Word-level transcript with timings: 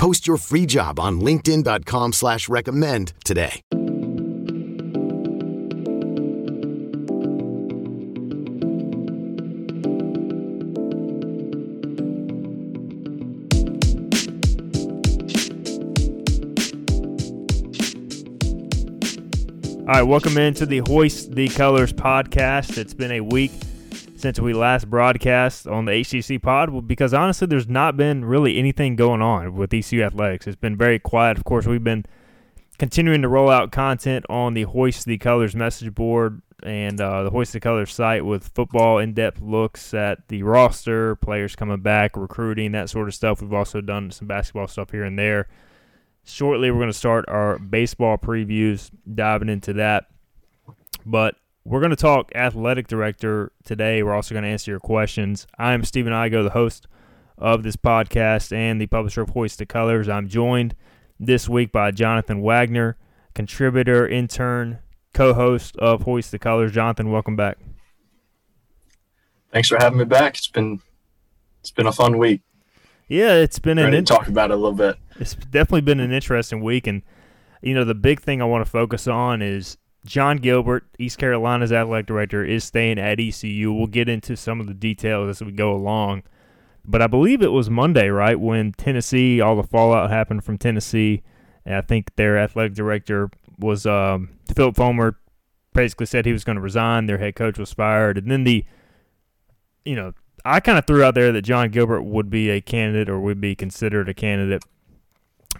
Post 0.00 0.26
your 0.26 0.38
free 0.38 0.64
job 0.64 0.98
on 0.98 1.20
LinkedIn.com 1.20 2.14
slash 2.14 2.48
recommend 2.48 3.12
today. 3.22 3.60
All 3.70 3.78
right, 19.86 20.02
welcome 20.02 20.38
into 20.38 20.64
the 20.64 20.78
Hoist 20.86 21.34
the 21.34 21.48
Colors 21.48 21.92
podcast. 21.92 22.78
It's 22.78 22.94
been 22.94 23.12
a 23.12 23.20
week 23.20 23.52
since 24.20 24.38
we 24.38 24.52
last 24.52 24.90
broadcast 24.90 25.66
on 25.66 25.86
the 25.86 25.92
HCC 25.92 26.40
pod 26.40 26.86
because 26.86 27.14
honestly, 27.14 27.46
there's 27.46 27.68
not 27.68 27.96
been 27.96 28.24
really 28.24 28.58
anything 28.58 28.94
going 28.94 29.22
on 29.22 29.54
with 29.54 29.72
ECU 29.72 30.02
athletics. 30.02 30.46
It's 30.46 30.56
been 30.56 30.76
very 30.76 30.98
quiet. 30.98 31.38
Of 31.38 31.44
course, 31.44 31.66
we've 31.66 31.82
been 31.82 32.04
continuing 32.78 33.22
to 33.22 33.28
roll 33.28 33.50
out 33.50 33.72
content 33.72 34.26
on 34.28 34.54
the 34.54 34.64
Hoist 34.64 35.06
the 35.06 35.16
Colors 35.18 35.56
message 35.56 35.94
board 35.94 36.42
and 36.62 37.00
uh, 37.00 37.22
the 37.22 37.30
Hoist 37.30 37.54
the 37.54 37.60
Colors 37.60 37.94
site 37.94 38.24
with 38.24 38.48
football 38.48 38.98
in-depth 38.98 39.40
looks 39.40 39.94
at 39.94 40.28
the 40.28 40.42
roster, 40.42 41.16
players 41.16 41.56
coming 41.56 41.80
back, 41.80 42.16
recruiting, 42.16 42.72
that 42.72 42.90
sort 42.90 43.08
of 43.08 43.14
stuff. 43.14 43.40
We've 43.40 43.54
also 43.54 43.80
done 43.80 44.10
some 44.10 44.28
basketball 44.28 44.68
stuff 44.68 44.90
here 44.90 45.04
and 45.04 45.18
there. 45.18 45.48
Shortly, 46.24 46.70
we're 46.70 46.78
going 46.78 46.90
to 46.90 46.92
start 46.92 47.24
our 47.28 47.58
baseball 47.58 48.18
previews, 48.18 48.90
diving 49.14 49.48
into 49.48 49.72
that. 49.74 50.06
But 51.06 51.36
we're 51.64 51.80
going 51.80 51.90
to 51.90 51.96
talk 51.96 52.32
athletic 52.34 52.88
director 52.88 53.52
today. 53.64 54.02
We're 54.02 54.14
also 54.14 54.34
going 54.34 54.44
to 54.44 54.50
answer 54.50 54.70
your 54.70 54.80
questions. 54.80 55.46
I'm 55.58 55.84
Stephen 55.84 56.12
Igo, 56.12 56.42
the 56.42 56.50
host 56.50 56.86
of 57.36 57.62
this 57.62 57.76
podcast 57.76 58.52
and 58.52 58.80
the 58.80 58.86
publisher 58.86 59.22
of 59.22 59.30
Hoist 59.30 59.58
the 59.58 59.66
Colors. 59.66 60.08
I'm 60.08 60.28
joined 60.28 60.74
this 61.18 61.48
week 61.48 61.70
by 61.70 61.90
Jonathan 61.90 62.40
Wagner, 62.40 62.96
contributor, 63.34 64.08
intern, 64.08 64.78
co-host 65.12 65.76
of 65.76 66.02
Hoist 66.02 66.30
the 66.30 66.38
Colors. 66.38 66.72
Jonathan, 66.72 67.10
welcome 67.10 67.36
back. 67.36 67.58
Thanks 69.52 69.68
for 69.68 69.78
having 69.78 69.98
me 69.98 70.04
back. 70.04 70.36
It's 70.36 70.48
been 70.48 70.80
it's 71.60 71.72
been 71.72 71.86
a 71.86 71.92
fun 71.92 72.16
week. 72.18 72.42
Yeah, 73.08 73.34
it's 73.34 73.58
been 73.58 73.76
Ready 73.76 73.98
an 73.98 74.04
to 74.04 74.14
talk 74.14 74.28
about 74.28 74.50
it 74.50 74.54
a 74.54 74.56
little 74.56 74.72
bit. 74.72 74.96
It's 75.18 75.34
definitely 75.34 75.80
been 75.80 76.00
an 76.00 76.12
interesting 76.12 76.62
week, 76.62 76.86
and 76.86 77.02
you 77.60 77.74
know 77.74 77.84
the 77.84 77.94
big 77.94 78.20
thing 78.20 78.40
I 78.40 78.44
want 78.44 78.64
to 78.64 78.70
focus 78.70 79.08
on 79.08 79.42
is 79.42 79.76
Jon 80.04 80.38
Gilbert, 80.38 80.84
East 80.98 81.18
Carolina's 81.18 81.72
athletic 81.72 82.06
director, 82.06 82.44
is 82.44 82.64
staying 82.64 82.98
at 82.98 83.20
ECU. 83.20 83.72
We'll 83.72 83.86
get 83.86 84.08
into 84.08 84.36
some 84.36 84.60
of 84.60 84.66
the 84.66 84.74
details 84.74 85.28
as 85.28 85.44
we 85.44 85.52
go 85.52 85.72
along. 85.72 86.22
But 86.84 87.02
I 87.02 87.06
believe 87.06 87.42
it 87.42 87.52
was 87.52 87.68
Monday, 87.68 88.08
right, 88.08 88.40
when 88.40 88.72
Tennessee, 88.72 89.40
all 89.40 89.56
the 89.56 89.62
fallout 89.62 90.10
happened 90.10 90.44
from 90.44 90.56
Tennessee. 90.56 91.22
And 91.66 91.74
I 91.74 91.82
think 91.82 92.16
their 92.16 92.38
athletic 92.38 92.74
director 92.74 93.30
was 93.58 93.84
um, 93.84 94.30
Phillip 94.54 94.76
Fulmer 94.76 95.18
basically 95.74 96.06
said 96.06 96.24
he 96.24 96.32
was 96.32 96.44
going 96.44 96.56
to 96.56 96.62
resign. 96.62 97.06
Their 97.06 97.18
head 97.18 97.36
coach 97.36 97.58
was 97.58 97.72
fired. 97.72 98.16
And 98.16 98.30
then 98.30 98.44
the, 98.44 98.64
you 99.84 99.94
know, 99.94 100.12
I 100.44 100.60
kind 100.60 100.78
of 100.78 100.86
threw 100.86 101.04
out 101.04 101.14
there 101.14 101.32
that 101.32 101.42
Jon 101.42 101.70
Gilbert 101.70 102.02
would 102.02 102.30
be 102.30 102.48
a 102.48 102.62
candidate 102.62 103.10
or 103.10 103.20
would 103.20 103.40
be 103.40 103.54
considered 103.54 104.08
a 104.08 104.14
candidate 104.14 104.62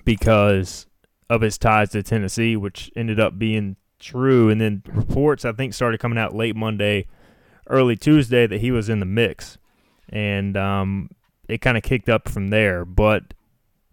because 0.05 0.87
of 1.29 1.43
his 1.43 1.59
ties 1.59 1.91
to 1.91 2.03
Tennessee, 2.03 2.56
which 2.56 2.91
ended 2.97 3.21
up 3.21 3.39
being 3.39 3.77
true. 4.00 4.49
And 4.50 4.61
then 4.61 4.83
reports, 4.87 5.44
I 5.44 5.53
think, 5.53 5.75
started 5.75 6.00
coming 6.00 6.19
out 6.19 6.34
late 6.34 6.56
Monday, 6.56 7.06
early 7.69 7.97
Tuesday 7.97 8.47
that 8.47 8.61
he 8.61 8.71
was 8.71 8.88
in 8.88 9.00
the 9.00 9.06
mix. 9.06 9.59
And 10.09 10.56
um, 10.56 11.11
it 11.49 11.59
kind 11.59 11.77
of 11.77 11.83
kicked 11.83 12.09
up 12.09 12.28
from 12.28 12.49
there. 12.49 12.84
But 12.84 13.34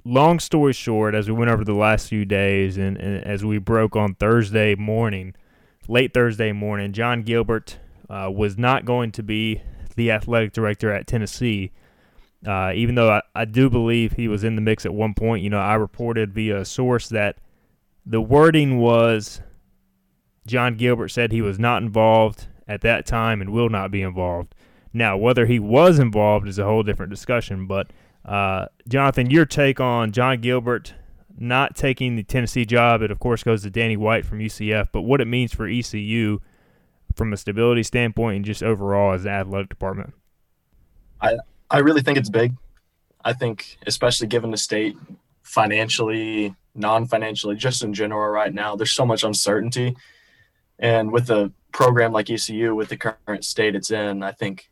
long 0.03 0.39
story 0.39 0.73
short, 0.73 1.13
as 1.13 1.27
we 1.27 1.35
went 1.35 1.51
over 1.51 1.63
the 1.63 1.73
last 1.73 2.07
few 2.07 2.25
days 2.25 2.77
and, 2.77 2.97
and 2.97 3.23
as 3.23 3.45
we 3.45 3.57
broke 3.57 3.95
on 3.95 4.15
Thursday 4.15 4.73
morning, 4.73 5.35
late 5.87 6.13
Thursday 6.13 6.51
morning, 6.51 6.93
Jon 6.93 7.21
Gilbert 7.23 7.77
uh, 8.09 8.31
was 8.33 8.57
not 8.57 8.85
going 8.85 9.11
to 9.11 9.23
be 9.23 9.61
the 9.95 10.11
athletic 10.11 10.53
director 10.53 10.93
at 10.93 11.07
Tennessee. 11.07 11.71
Uh, 12.45 12.71
even 12.75 12.95
though 12.95 13.11
I, 13.11 13.21
I 13.35 13.45
do 13.45 13.69
believe 13.69 14.13
he 14.13 14.27
was 14.27 14.43
in 14.43 14.55
the 14.55 14.61
mix 14.61 14.85
at 14.85 14.93
one 14.93 15.13
point, 15.13 15.43
you 15.43 15.49
know, 15.49 15.59
I 15.59 15.73
reported 15.75 16.33
via 16.33 16.61
a 16.61 16.65
source 16.65 17.09
that 17.09 17.37
the 18.05 18.21
wording 18.21 18.77
was 18.77 19.41
Jon 20.47 20.75
Gilbert 20.75 21.09
said 21.09 21.31
he 21.31 21.41
was 21.41 21.59
not 21.59 21.83
involved 21.83 22.47
at 22.67 22.81
that 22.81 23.05
time 23.05 23.41
and 23.41 23.51
will 23.51 23.69
not 23.69 23.91
be 23.91 24.01
involved. 24.01 24.55
Now, 24.93 25.17
whether 25.17 25.45
he 25.45 25.59
was 25.59 25.99
involved 25.99 26.47
is 26.47 26.57
a 26.57 26.65
whole 26.65 26.83
different 26.83 27.11
discussion. 27.11 27.67
But, 27.67 27.91
uh, 28.25 28.67
Jonathan, 28.87 29.29
your 29.29 29.45
take 29.45 29.79
on 29.79 30.11
Jon 30.11 30.39
Gilbert 30.41 30.93
not 31.37 31.75
taking 31.75 32.15
the 32.15 32.23
Tennessee 32.23 32.65
job, 32.65 33.01
it 33.01 33.11
of 33.11 33.19
course 33.19 33.43
goes 33.43 33.61
to 33.61 33.69
Danny 33.69 33.95
White 33.95 34.25
from 34.25 34.39
UCF, 34.39 34.87
but 34.91 35.03
what 35.03 35.21
it 35.21 35.27
means 35.27 35.53
for 35.53 35.67
ECU 35.67 36.39
from 37.15 37.31
a 37.31 37.37
stability 37.37 37.83
standpoint 37.83 38.37
and 38.37 38.45
just 38.45 38.63
overall 38.63 39.13
as 39.13 39.25
an 39.25 39.31
athletic 39.31 39.69
department? 39.69 40.13
I, 41.21 41.37
I 41.69 41.79
really 41.79 42.01
think 42.01 42.17
it's 42.17 42.29
big. 42.29 42.53
I 43.23 43.33
think, 43.33 43.77
especially 43.85 44.27
given 44.27 44.51
the 44.51 44.57
state 44.57 44.95
financially, 45.43 46.55
non 46.73 47.05
financially, 47.05 47.55
just 47.55 47.83
in 47.83 47.93
general 47.93 48.29
right 48.29 48.53
now, 48.53 48.75
there's 48.75 48.91
so 48.91 49.05
much 49.05 49.23
uncertainty 49.23 49.95
and 50.79 51.11
with 51.11 51.29
a 51.29 51.51
program 51.71 52.11
like 52.11 52.29
ECU, 52.29 52.75
with 52.75 52.89
the 52.89 52.97
current 52.97 53.43
state 53.43 53.75
it's 53.75 53.91
in, 53.91 54.23
I 54.23 54.31
think 54.31 54.69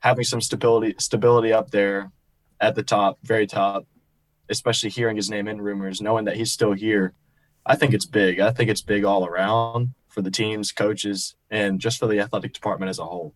having 0.00 0.24
some 0.24 0.40
stability 0.40 0.94
stability 0.98 1.52
up 1.52 1.70
there 1.70 2.10
at 2.60 2.74
the 2.74 2.82
top, 2.82 3.18
very 3.22 3.46
top, 3.46 3.86
especially 4.48 4.90
hearing 4.90 5.16
his 5.16 5.30
name 5.30 5.48
in 5.48 5.60
rumors, 5.60 6.00
knowing 6.00 6.24
that 6.26 6.36
he's 6.36 6.52
still 6.52 6.72
here, 6.72 7.12
I 7.66 7.76
think 7.76 7.94
it's 7.94 8.06
big. 8.06 8.40
I 8.40 8.50
think 8.50 8.70
it's 8.70 8.82
big 8.82 9.04
all 9.04 9.26
around 9.26 9.94
for 10.08 10.22
the 10.22 10.30
teams, 10.30 10.72
coaches, 10.72 11.34
and 11.50 11.80
just 11.80 11.98
for 11.98 12.06
the 12.06 12.20
athletic 12.20 12.52
department 12.52 12.90
as 12.90 12.98
a 12.98 13.04
whole. 13.04 13.34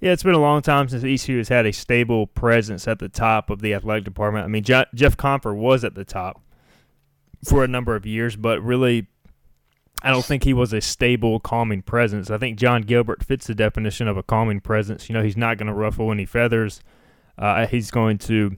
Yeah, 0.00 0.10
it's 0.10 0.24
been 0.24 0.34
a 0.34 0.40
long 0.40 0.62
time 0.62 0.88
since 0.88 1.04
ECU 1.04 1.38
has 1.38 1.48
had 1.48 1.64
a 1.64 1.72
stable 1.72 2.26
presence 2.26 2.88
at 2.88 2.98
the 2.98 3.08
top 3.08 3.50
of 3.50 3.60
the 3.60 3.72
athletic 3.72 4.02
department. 4.04 4.44
I 4.44 4.48
mean, 4.48 4.64
Jeff 4.64 5.16
Compher 5.16 5.54
was 5.54 5.84
at 5.84 5.94
the 5.94 6.04
top 6.04 6.42
for 7.44 7.62
a 7.62 7.68
number 7.68 7.94
of 7.94 8.04
years, 8.04 8.34
but 8.34 8.60
really 8.62 9.06
I 10.02 10.10
don't 10.10 10.24
think 10.24 10.42
he 10.42 10.52
was 10.52 10.72
a 10.72 10.80
stable, 10.80 11.38
calming 11.38 11.82
presence. 11.82 12.28
I 12.30 12.36
think 12.36 12.58
Jon 12.58 12.82
Gilbert 12.82 13.24
fits 13.24 13.46
the 13.46 13.54
definition 13.54 14.08
of 14.08 14.16
a 14.16 14.22
calming 14.22 14.60
presence. 14.60 15.08
You 15.08 15.14
know, 15.14 15.22
he's 15.22 15.36
not 15.36 15.58
going 15.58 15.68
to 15.68 15.72
ruffle 15.72 16.10
any 16.10 16.26
feathers. 16.26 16.80
Uh, 17.38 17.66
he's 17.66 17.92
going 17.92 18.18
to 18.18 18.56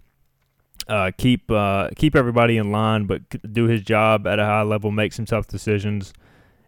uh, 0.88 1.10
keep 1.18 1.50
uh, 1.50 1.90
keep 1.96 2.16
everybody 2.16 2.56
in 2.56 2.72
line, 2.72 3.04
but 3.04 3.22
do 3.52 3.64
his 3.64 3.82
job 3.82 4.26
at 4.26 4.38
a 4.38 4.44
high 4.44 4.62
level, 4.62 4.90
make 4.90 5.12
some 5.12 5.26
tough 5.26 5.46
decisions. 5.46 6.14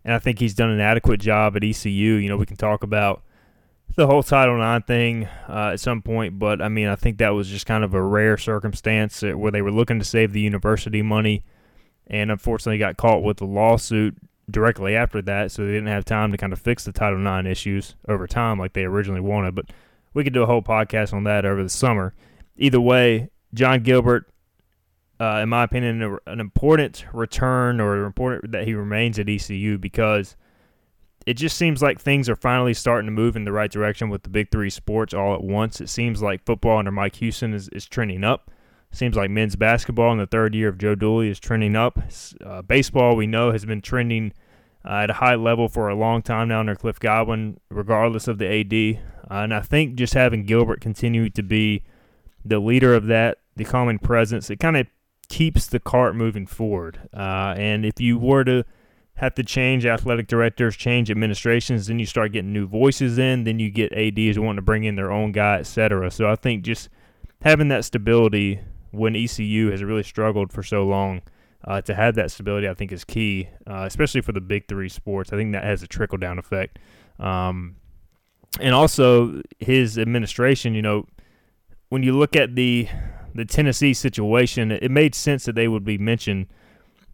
And 0.05 0.15
I 0.15 0.19
think 0.19 0.39
he's 0.39 0.55
done 0.55 0.71
an 0.71 0.81
adequate 0.81 1.21
job 1.21 1.57
at 1.57 1.65
ECU. 1.65 1.91
You 1.91 2.29
know, 2.29 2.37
we 2.37 2.47
can 2.47 2.57
talk 2.57 2.83
about 2.83 3.23
the 3.97 4.07
whole 4.07 4.23
Title 4.23 4.61
IX 4.61 4.87
thing 4.87 5.25
uh, 5.49 5.71
at 5.73 5.81
some 5.81 6.03
point, 6.03 6.39
but 6.39 6.61
I 6.61 6.69
mean, 6.69 6.89
I 6.89 6.97
think 6.97 7.19
that 7.19 7.31
was 7.31 7.49
just 7.49 7.67
kind 7.67 7.83
of 7.83 7.95
a 7.95 8.03
rare 8.03 8.37
circumstance 8.37 9.23
where 9.23 9.51
they 9.51 9.63
were 9.63 9.73
looking 9.73 9.99
to 9.99 10.05
save 10.05 10.33
the 10.33 10.41
university 10.41 11.03
money, 11.03 11.45
and 12.07 12.31
unfortunately 12.31 12.79
got 12.79 12.99
caught 12.99 13.23
with 13.23 13.41
a 13.41 13.47
lawsuit 13.47 14.17
directly 14.51 14.95
after 14.95 15.21
that, 15.23 15.51
so 15.51 15.65
they 15.65 15.73
didn't 15.73 15.89
have 15.89 16.05
time 16.05 16.31
to 16.33 16.39
kind 16.39 16.53
of 16.53 16.61
fix 16.61 16.85
the 16.85 16.93
Title 16.93 17.21
IX 17.21 17.49
issues 17.49 17.97
over 18.09 18.27
time 18.27 18.59
like 18.59 18.73
they 18.73 18.85
originally 18.85 19.21
wanted. 19.21 19.55
But 19.55 19.67
we 20.15 20.25
could 20.25 20.33
do 20.33 20.43
a 20.43 20.47
whole 20.47 20.63
podcast 20.63 21.13
on 21.13 21.25
that 21.25 21.45
over 21.45 21.63
the 21.63 21.69
summer. 21.69 22.15
Either 22.57 22.81
way, 22.81 23.31
Jon 23.53 23.83
Gilbert, 23.83 24.31
uh, 25.21 25.41
in 25.43 25.49
my 25.49 25.65
opinion, 25.65 26.19
an 26.27 26.41
important 26.41 27.05
return 27.13 27.81
or 27.81 28.05
important 28.05 28.53
that 28.53 28.67
he 28.67 28.75
remains 28.75 29.19
at 29.19 29.29
ECU 29.29 29.79
because 29.79 30.37
it 31.27 31.35
just 31.35 31.57
seems 31.57 31.83
like 31.83 32.01
things 32.01 32.29
are 32.29 32.37
finally 32.37 32.73
starting 32.73 33.07
to 33.07 33.13
move 33.13 33.35
in 33.35 33.45
the 33.45 33.53
right 33.53 33.71
direction 33.71 34.09
with 34.09 34.23
the 34.23 34.29
big 34.29 34.51
three 34.53 34.71
sports 34.71 35.13
all 35.13 35.35
at 35.35 35.43
once. 35.43 35.81
It 35.81 35.89
seems 35.89 36.23
like 36.23 36.45
football 36.47 36.79
under 36.79 36.93
Mike 36.93 37.17
Houston 37.17 37.53
is, 37.53 37.69
is 37.71 37.85
trending 37.87 38.23
up. 38.23 38.51
Seems 38.97 39.15
like 39.15 39.29
men's 39.29 39.57
basketball 39.57 40.11
in 40.13 40.17
the 40.17 40.27
third 40.27 40.55
year 40.55 40.69
of 40.71 40.79
Joe 40.79 40.95
Dooley 40.95 41.29
is 41.29 41.39
trending 41.39 41.77
up. 41.77 41.99
Uh, 42.43 42.63
baseball, 42.63 43.15
we 43.15 43.27
know, 43.27 43.53
has 43.53 43.67
been 43.67 43.83
trending 43.83 44.33
uh, 44.87 45.01
at 45.03 45.11
a 45.11 45.13
high 45.13 45.35
level 45.35 45.69
for 45.69 45.91
a 45.91 45.95
long 45.95 46.23
time 46.23 46.49
now 46.49 46.61
under 46.61 46.75
Cliff 46.75 46.99
Godwin, 46.99 47.61
regardless 47.69 48.27
of 48.27 48.39
the 48.39 48.47
AD. 48.47 49.05
Uh, 49.31 49.43
and 49.43 49.53
I 49.53 49.61
think 49.61 49.97
just 49.97 50.15
having 50.15 50.47
Gilbert 50.47 50.81
continue 50.81 51.29
to 51.29 51.43
be 51.43 51.83
the 52.43 52.59
leader 52.59 52.95
of 52.95 53.05
that, 53.09 53.41
the 53.55 53.65
common 53.65 53.99
presence, 53.99 54.49
it 54.49 54.61
kind 54.61 54.79
of 54.79 54.87
keeps 55.29 55.67
the 55.67 55.79
cart 55.79 56.17
moving 56.17 56.47
forward. 56.47 56.99
Uh, 57.15 57.55
and 57.59 57.85
if 57.85 58.01
you 58.01 58.17
were 58.17 58.45
to 58.45 58.65
have 59.17 59.35
to 59.35 59.43
change 59.43 59.85
athletic 59.85 60.27
directors, 60.27 60.75
change 60.75 61.11
administrations, 61.11 61.89
then 61.89 61.99
you 61.99 62.07
start 62.07 62.33
getting 62.33 62.55
new 62.55 62.67
voices 62.67 63.19
in, 63.19 63.45
then 63.45 63.59
you 63.59 63.69
get 63.71 63.93
ADs 63.93 64.39
wanting 64.39 64.57
to 64.57 64.63
bring 64.63 64.85
in 64.85 64.97
their 64.97 65.13
own 65.13 65.33
guy, 65.33 65.57
etc. 65.57 66.11
So 66.11 66.31
I 66.31 66.37
think 66.37 66.65
just 66.65 66.89
having 67.43 67.69
that 67.69 67.85
stability 67.85 68.63
when 68.91 69.17
ECU 69.17 69.71
has 69.71 69.83
really 69.83 70.03
struggled 70.03 70.53
for 70.53 70.63
so 70.63 70.85
long, 70.85 71.23
uh, 71.65 71.81
to 71.83 71.95
have 71.95 72.15
that 72.15 72.31
stability, 72.31 72.69
I 72.69 72.75
think 72.75 72.93
is 72.93 73.05
key, 73.05 73.49
uh, 73.67 73.85
especially 73.87 74.21
for 74.21 74.33
the 74.33 74.41
big 74.41 74.69
three 74.69 74.89
sports. 74.89 75.33
I 75.33 75.37
think 75.37 75.53
that 75.53 75.65
has 75.65 75.83
a 75.83 75.87
trickle 75.87 76.19
down 76.19 76.39
effect. 76.39 76.79
Um, 77.19 77.77
and 78.61 78.75
also 78.75 79.43
his 79.59 79.99
administration, 79.99 80.75
you 80.75 80.83
know, 80.83 81.07
when 81.89 82.03
you 82.03 82.17
look 82.17 82.37
at 82.37 82.55
the 82.55 82.89
the 83.35 83.45
Tennessee 83.45 83.93
situation, 83.93 84.71
it 84.71 84.91
made 84.91 85.15
sense 85.15 85.45
that 85.45 85.55
they 85.55 85.69
would 85.69 85.85
be 85.85 85.99
mentioned. 85.99 86.47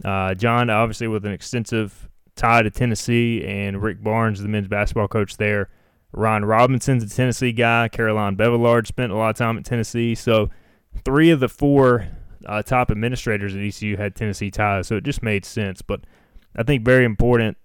Uh, 0.04 0.34
Jon, 0.34 0.70
obviously, 0.70 1.08
with 1.08 1.26
an 1.26 1.32
extensive 1.32 2.08
tie 2.36 2.62
to 2.62 2.70
Tennessee, 2.70 3.44
and 3.44 3.82
Rick 3.82 4.02
Barnes, 4.04 4.40
the 4.40 4.48
men's 4.48 4.68
basketball 4.68 5.08
coach 5.08 5.36
there. 5.36 5.68
Ryan 6.12 6.44
Robinson's 6.44 7.02
a 7.02 7.08
Tennessee 7.08 7.52
guy. 7.52 7.88
Caroline 7.88 8.36
Bevillard 8.36 8.86
spent 8.86 9.10
a 9.12 9.16
lot 9.16 9.30
of 9.30 9.36
time 9.36 9.58
at 9.58 9.64
Tennessee. 9.64 10.14
So, 10.14 10.48
three 11.04 11.30
of 11.30 11.40
the 11.40 11.48
four 11.48 12.08
uh, 12.46 12.62
top 12.62 12.90
administrators 12.90 13.54
at 13.54 13.62
ECU 13.62 13.96
had 13.96 14.14
Tennessee 14.14 14.50
ties. 14.50 14.86
So, 14.86 14.96
it 14.96 15.04
just 15.04 15.22
made 15.22 15.44
sense. 15.44 15.82
But 15.82 16.00
I 16.56 16.62
think 16.62 16.84
very 16.84 17.04
important 17.04 17.56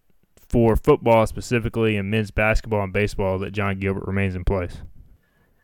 for 0.49 0.75
football 0.75 1.25
specifically 1.27 1.97
and 1.97 2.09
men's 2.09 2.31
basketball 2.31 2.83
and 2.83 2.93
baseball 2.93 3.37
that 3.39 3.51
Jon 3.51 3.79
Gilbert 3.79 4.07
remains 4.07 4.35
in 4.35 4.43
place. 4.43 4.81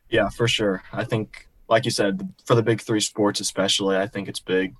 Yeah, 0.10 0.30
for 0.30 0.48
sure. 0.48 0.83
I 0.92 1.06
think, 1.06 1.48
like 1.69 1.86
you 1.86 1.92
said, 1.92 2.33
for 2.45 2.56
the 2.56 2.62
big 2.62 2.81
three 2.81 3.00
sports 3.00 3.39
especially, 3.39 3.98
I 3.98 4.07
think 4.07 4.27
it's 4.27 4.39
big. 4.39 4.75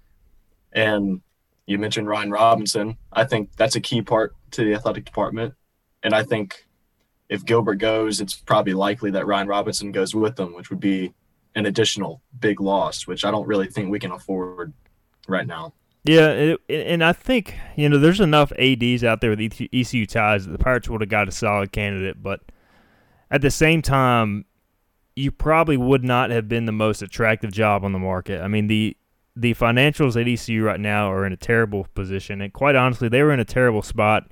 And 0.72 1.22
you 1.66 1.78
mentioned 1.78 2.08
Ryan 2.08 2.32
Robinson. 2.32 2.98
I 3.12 3.24
think 3.24 3.56
that's 3.56 3.76
a 3.76 3.82
key 3.82 4.02
part 4.02 4.36
to 4.52 4.64
the 4.64 4.74
athletic 4.74 5.06
department. 5.06 5.54
And 6.04 6.14
I 6.14 6.24
think 6.24 6.68
if 7.30 7.46
Gilbert 7.46 7.76
goes, 7.76 8.20
it's 8.20 8.34
probably 8.34 8.74
likely 8.74 9.12
that 9.12 9.26
Ryan 9.26 9.48
Robinson 9.48 9.92
goes 9.92 10.14
with 10.14 10.36
them, 10.36 10.54
which 10.54 10.70
would 10.70 10.82
be 10.82 11.14
an 11.56 11.66
additional 11.66 12.22
big 12.40 12.60
loss, 12.60 13.08
which 13.08 13.26
I 13.26 13.32
don't 13.32 13.48
really 13.48 13.68
think 13.68 13.90
we 13.90 14.00
can 14.00 14.12
afford 14.12 14.74
right 15.28 15.48
now. 15.48 15.74
Yeah, 16.06 16.56
and 16.68 17.04
I 17.04 17.14
think 17.14 17.56
you 17.78 17.88
know 17.88 17.98
there's 17.98 18.20
enough 18.20 18.52
ads 18.60 19.04
out 19.04 19.22
there 19.22 19.30
with 19.30 19.40
ECU 19.40 20.06
ties 20.06 20.46
that 20.46 20.52
the 20.52 20.58
Pirates 20.58 20.90
would 20.90 21.02
have 21.02 21.10
got 21.10 21.30
a 21.30 21.32
solid 21.32 21.72
candidate, 21.72 22.22
but 22.22 22.42
at 23.32 23.42
the 23.42 23.52
same 23.52 23.82
time, 23.82 24.46
you 25.16 25.32
probably 25.32 25.78
would 25.78 26.04
not 26.04 26.30
have 26.30 26.50
been 26.50 26.66
the 26.66 26.74
most 26.74 27.02
attractive 27.02 27.54
job 27.54 27.86
on 27.86 27.94
the 27.94 28.00
market. 28.00 28.42
I 28.42 28.48
mean 28.50 28.68
the 28.68 28.98
the 29.36 29.54
financials 29.54 30.20
at 30.20 30.28
ECU 30.28 30.64
right 30.64 30.80
now 30.80 31.12
are 31.12 31.26
in 31.26 31.32
a 31.32 31.38
terrible 31.38 31.88
position, 31.96 32.42
and 32.42 32.52
quite 32.52 32.76
honestly, 32.76 33.08
they 33.08 33.24
were 33.24 33.34
in 33.34 33.40
a 33.40 33.46
terrible 33.46 33.82
spot 33.82 34.30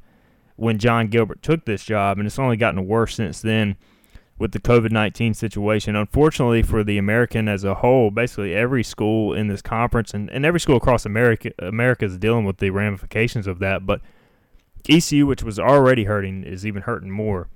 when 0.58 0.78
Jon 0.78 1.08
Gilbert 1.08 1.42
took 1.42 1.66
this 1.66 1.86
job, 1.86 2.18
and 2.18 2.28
it's 2.28 2.38
only 2.38 2.58
gotten 2.58 2.86
worse 2.86 3.16
since 3.16 3.42
then 3.42 3.78
with 4.42 4.52
the 4.52 4.60
COVID 4.60 4.92
19 4.92 5.36
situation. 5.36 5.96
Unfortunately 5.96 6.64
for 6.64 6.84
the 6.84 6.98
American 6.98 7.48
as 7.48 7.64
a 7.64 7.76
whole, 7.76 8.10
basically 8.10 8.56
every 8.56 8.84
school 8.84 9.34
in 9.34 9.48
this 9.48 9.62
conference 9.62 10.14
and, 10.14 10.30
and 10.32 10.46
every 10.46 10.60
school 10.60 10.78
across 10.78 11.06
America, 11.06 11.52
America 11.60 12.06
is 12.06 12.18
dealing 12.18 12.44
with 12.44 12.58
the 12.58 12.72
ramifications 12.72 13.46
of 13.46 13.60
that. 13.60 13.86
But 13.86 14.02
ECU, 14.90 15.28
which 15.28 15.44
was 15.44 15.60
already 15.60 16.06
hurting, 16.06 16.44
is 16.44 16.66
even 16.66 16.82
hurting 16.82 17.12
more. 17.12 17.50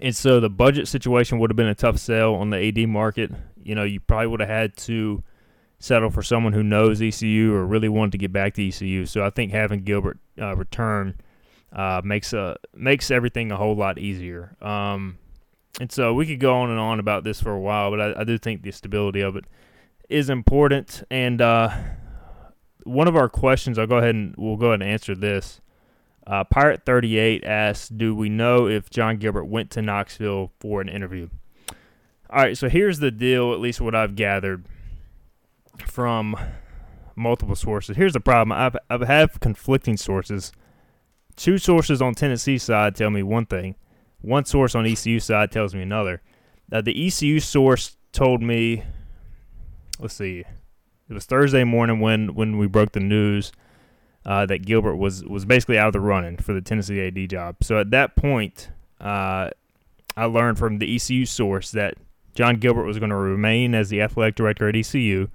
And 0.00 0.16
so 0.16 0.40
the 0.40 0.48
budget 0.48 0.88
situation 0.88 1.38
would 1.38 1.50
have 1.50 1.56
been 1.56 1.66
a 1.66 1.74
tough 1.74 1.98
sell 1.98 2.34
on 2.34 2.50
the 2.50 2.58
AD 2.68 2.88
market. 2.88 3.30
You 3.62 3.74
know, 3.74 3.84
you 3.84 4.00
probably 4.00 4.28
would 4.28 4.40
have 4.40 4.48
had 4.48 4.76
to 4.78 5.22
settle 5.78 6.10
for 6.10 6.22
someone 6.22 6.54
who 6.54 6.62
knows 6.62 7.02
ECU 7.02 7.54
or 7.54 7.66
really 7.66 7.88
wanted 7.88 8.12
to 8.12 8.18
get 8.18 8.32
back 8.32 8.54
to 8.54 8.66
ECU. 8.66 9.04
So 9.04 9.24
I 9.24 9.30
think 9.30 9.52
having 9.52 9.82
Gilbert 9.82 10.18
uh, 10.40 10.56
return 10.56 11.20
uh, 11.70 12.00
makes 12.02 12.32
a 12.32 12.56
makes 12.74 13.10
everything 13.10 13.52
a 13.52 13.56
whole 13.56 13.76
lot 13.76 13.98
easier. 13.98 14.56
Um, 14.62 15.18
and 15.80 15.92
so 15.92 16.12
we 16.12 16.26
could 16.26 16.40
go 16.40 16.54
on 16.54 16.70
and 16.70 16.78
on 16.78 16.98
about 16.98 17.24
this 17.24 17.40
for 17.40 17.52
a 17.52 17.60
while, 17.60 17.90
but 17.90 18.00
I, 18.00 18.20
I 18.20 18.24
do 18.24 18.36
think 18.36 18.62
the 18.62 18.72
stability 18.72 19.20
of 19.20 19.36
it 19.36 19.44
is 20.08 20.28
important. 20.28 21.04
And 21.10 21.40
uh, 21.40 21.70
one 22.84 23.06
of 23.06 23.16
our 23.16 23.28
questions, 23.28 23.78
I'll 23.78 23.86
go 23.86 23.98
ahead 23.98 24.14
and 24.14 24.34
we'll 24.36 24.56
go 24.56 24.68
ahead 24.68 24.82
and 24.82 24.90
answer 24.90 25.14
this. 25.14 25.60
Uh, 26.26 26.44
Pirate 26.44 26.84
38 26.84 27.44
asks, 27.44 27.88
"Do 27.88 28.14
we 28.14 28.28
know 28.28 28.66
if 28.66 28.90
Jon 28.90 29.16
Gilbert 29.16 29.44
went 29.44 29.70
to 29.70 29.82
Knoxville 29.82 30.52
for 30.60 30.80
an 30.80 30.88
interview?" 30.88 31.28
All 32.28 32.42
right, 32.42 32.58
so 32.58 32.68
here's 32.68 32.98
the 32.98 33.10
deal. 33.10 33.54
At 33.54 33.60
least 33.60 33.80
what 33.80 33.94
I've 33.94 34.14
gathered 34.14 34.66
from 35.86 36.36
multiple 37.16 37.56
sources. 37.56 37.96
Here's 37.96 38.12
the 38.12 38.20
problem: 38.20 38.52
I've 38.52 38.76
I've 38.90 39.06
had 39.08 39.40
conflicting 39.40 39.96
sources. 39.96 40.52
Two 41.36 41.56
sources 41.56 42.02
on 42.02 42.14
Tennessee 42.14 42.58
side 42.58 42.96
tell 42.96 43.10
me 43.10 43.22
one 43.22 43.46
thing 43.46 43.76
one 44.20 44.44
source 44.44 44.74
on 44.74 44.86
ECU 44.86 45.20
side 45.20 45.50
tells 45.50 45.74
me 45.74 45.82
another. 45.82 46.22
Uh, 46.70 46.80
the 46.80 47.06
ECU 47.06 47.40
source 47.40 47.96
told 48.12 48.42
me, 48.42 48.82
let's 49.98 50.14
see, 50.14 50.44
it 51.08 51.14
was 51.14 51.24
Thursday 51.24 51.64
morning 51.64 52.00
when 52.00 52.34
when 52.34 52.58
we 52.58 52.66
broke 52.66 52.92
the 52.92 53.00
news 53.00 53.52
uh, 54.26 54.44
that 54.46 54.66
Gilbert 54.66 54.96
was 54.96 55.24
was 55.24 55.44
basically 55.44 55.78
out 55.78 55.88
of 55.88 55.92
the 55.94 56.00
running 56.00 56.36
for 56.36 56.52
the 56.52 56.60
Tennessee 56.60 57.00
AD 57.00 57.30
job. 57.30 57.56
So 57.62 57.78
at 57.78 57.90
that 57.92 58.16
point, 58.16 58.70
uh, 59.00 59.50
I 60.16 60.24
learned 60.26 60.58
from 60.58 60.78
the 60.78 60.94
ECU 60.94 61.24
source 61.24 61.70
that 61.70 61.94
Jon 62.34 62.56
Gilbert 62.56 62.84
was 62.84 62.98
going 62.98 63.10
to 63.10 63.16
remain 63.16 63.74
as 63.74 63.88
the 63.88 64.02
athletic 64.02 64.34
director 64.34 64.68
at 64.68 64.76
ECU, 64.76 65.28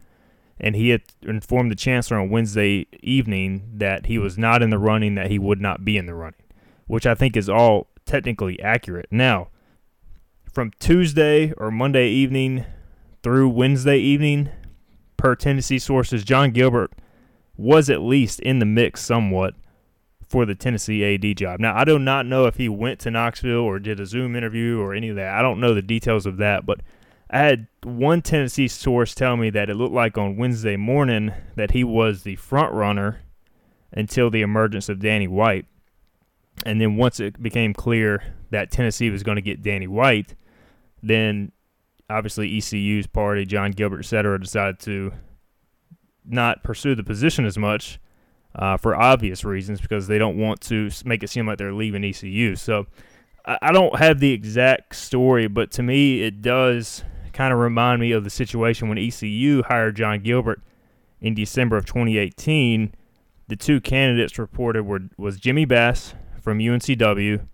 and 0.60 0.76
he 0.76 0.90
had 0.90 1.02
informed 1.24 1.72
the 1.72 1.76
chancellor 1.76 2.20
on 2.20 2.30
Wednesday 2.30 2.86
evening 3.02 3.64
that 3.74 4.06
he 4.06 4.18
was 4.18 4.38
not 4.38 4.62
in 4.62 4.70
the 4.70 4.78
running, 4.78 5.16
that 5.16 5.32
he 5.32 5.40
would 5.40 5.60
not 5.60 5.84
be 5.84 5.98
in 5.98 6.06
the 6.06 6.14
running, 6.14 6.40
which 6.86 7.08
I 7.08 7.16
think 7.16 7.36
is 7.36 7.50
all 7.50 7.88
technically 8.06 8.62
accurate. 8.62 9.08
Now, 9.12 9.50
from 10.52 10.72
Tuesday 10.80 11.52
or 11.58 11.72
Monday 11.72 12.10
evening 12.10 12.66
through 13.24 13.50
Wednesday 13.50 13.98
evening, 13.98 14.50
per 15.18 15.36
Tennessee 15.36 15.80
sources, 15.80 16.24
Jon 16.24 16.52
Gilbert 16.52 16.92
was 17.56 17.90
at 17.90 18.02
least 18.02 18.40
in 18.42 18.60
the 18.60 18.66
mix 18.66 19.02
somewhat 19.02 19.56
for 20.28 20.46
the 20.46 20.56
Tennessee 20.56 21.04
AD 21.04 21.38
job. 21.38 21.60
Now, 21.60 21.78
I 21.78 21.86
do 21.86 21.98
not 21.98 22.26
know 22.26 22.46
if 22.46 22.58
he 22.58 22.68
went 22.68 23.00
to 23.02 23.12
Knoxville 23.12 23.60
or 23.60 23.80
did 23.80 24.00
a 24.00 24.06
Zoom 24.06 24.36
interview 24.36 24.80
or 24.80 24.94
any 24.94 25.10
of 25.10 25.16
that. 25.16 25.36
I 25.36 25.42
don't 25.42 25.60
know 25.60 25.74
the 25.74 25.82
details 25.82 26.26
of 26.26 26.38
that, 26.38 26.66
but 26.66 26.82
I 27.30 27.40
had 27.40 27.68
one 27.84 28.22
Tennessee 28.22 28.68
source 28.68 29.16
tell 29.16 29.38
me 29.38 29.50
that 29.52 29.70
it 29.70 29.76
looked 29.76 29.94
like 29.94 30.18
on 30.18 30.38
Wednesday 30.38 30.76
morning 30.76 31.32
that 31.56 31.72
he 31.72 31.84
was 31.84 32.24
the 32.24 32.36
front 32.36 32.74
runner 32.74 33.22
until 33.92 34.30
the 34.30 34.42
emergence 34.42 34.90
of 34.90 35.00
Danny 35.00 35.28
White. 35.28 35.66
And 36.66 36.80
then 36.80 36.96
once 36.96 37.20
it 37.20 37.42
became 37.42 37.74
clear 37.74 38.24
that 38.52 38.72
Tennessee 38.72 39.10
was 39.10 39.24
going 39.24 39.36
to 39.36 39.42
get 39.42 39.62
Danny 39.62 39.88
White, 39.88 40.36
then 41.02 41.52
obviously 42.10 42.58
ECU's 42.58 43.08
party, 43.08 43.46
Jon 43.46 43.72
Gilbert, 43.72 44.00
et 44.00 44.06
cetera, 44.06 44.40
decided 44.40 44.80
to 44.80 45.12
not 46.26 46.64
pursue 46.64 46.96
the 46.96 47.04
position 47.04 47.46
as 47.46 47.58
much 47.58 48.00
uh, 48.56 48.78
for 48.78 48.96
obvious 48.96 49.44
reasons 49.44 49.82
because 49.82 50.08
they 50.08 50.18
don't 50.18 50.38
want 50.38 50.62
to 50.62 50.90
make 51.06 51.24
it 51.24 51.30
seem 51.30 51.48
like 51.48 51.58
they're 51.58 51.74
leaving 51.74 52.04
ECU. 52.04 52.56
So 52.56 52.86
I, 53.46 53.58
I 53.62 53.72
don't 53.72 53.98
have 53.98 54.20
the 54.20 54.32
exact 54.32 54.96
story, 54.96 55.48
but 55.48 55.72
to 55.72 55.84
me, 55.84 56.22
it 56.22 56.42
does 56.42 57.04
kind 57.34 57.52
of 57.52 57.60
remind 57.60 58.00
me 58.00 58.12
of 58.12 58.24
the 58.24 58.30
situation 58.30 58.90
when 58.90 58.98
ECU 58.98 59.64
hired 59.64 59.96
Jon 59.96 60.20
Gilbert 60.20 60.62
in 61.20 61.34
December 61.34 61.78
of 61.78 61.86
2018. 61.86 62.94
The 63.48 63.56
two 63.56 63.82
candidates 63.82 64.40
reported 64.40 64.86
were 64.86 65.02
was 65.18 65.40
Jimmy 65.40 65.66
Bass 65.66 66.14
from 66.44 66.60
UNCW, 66.60 67.48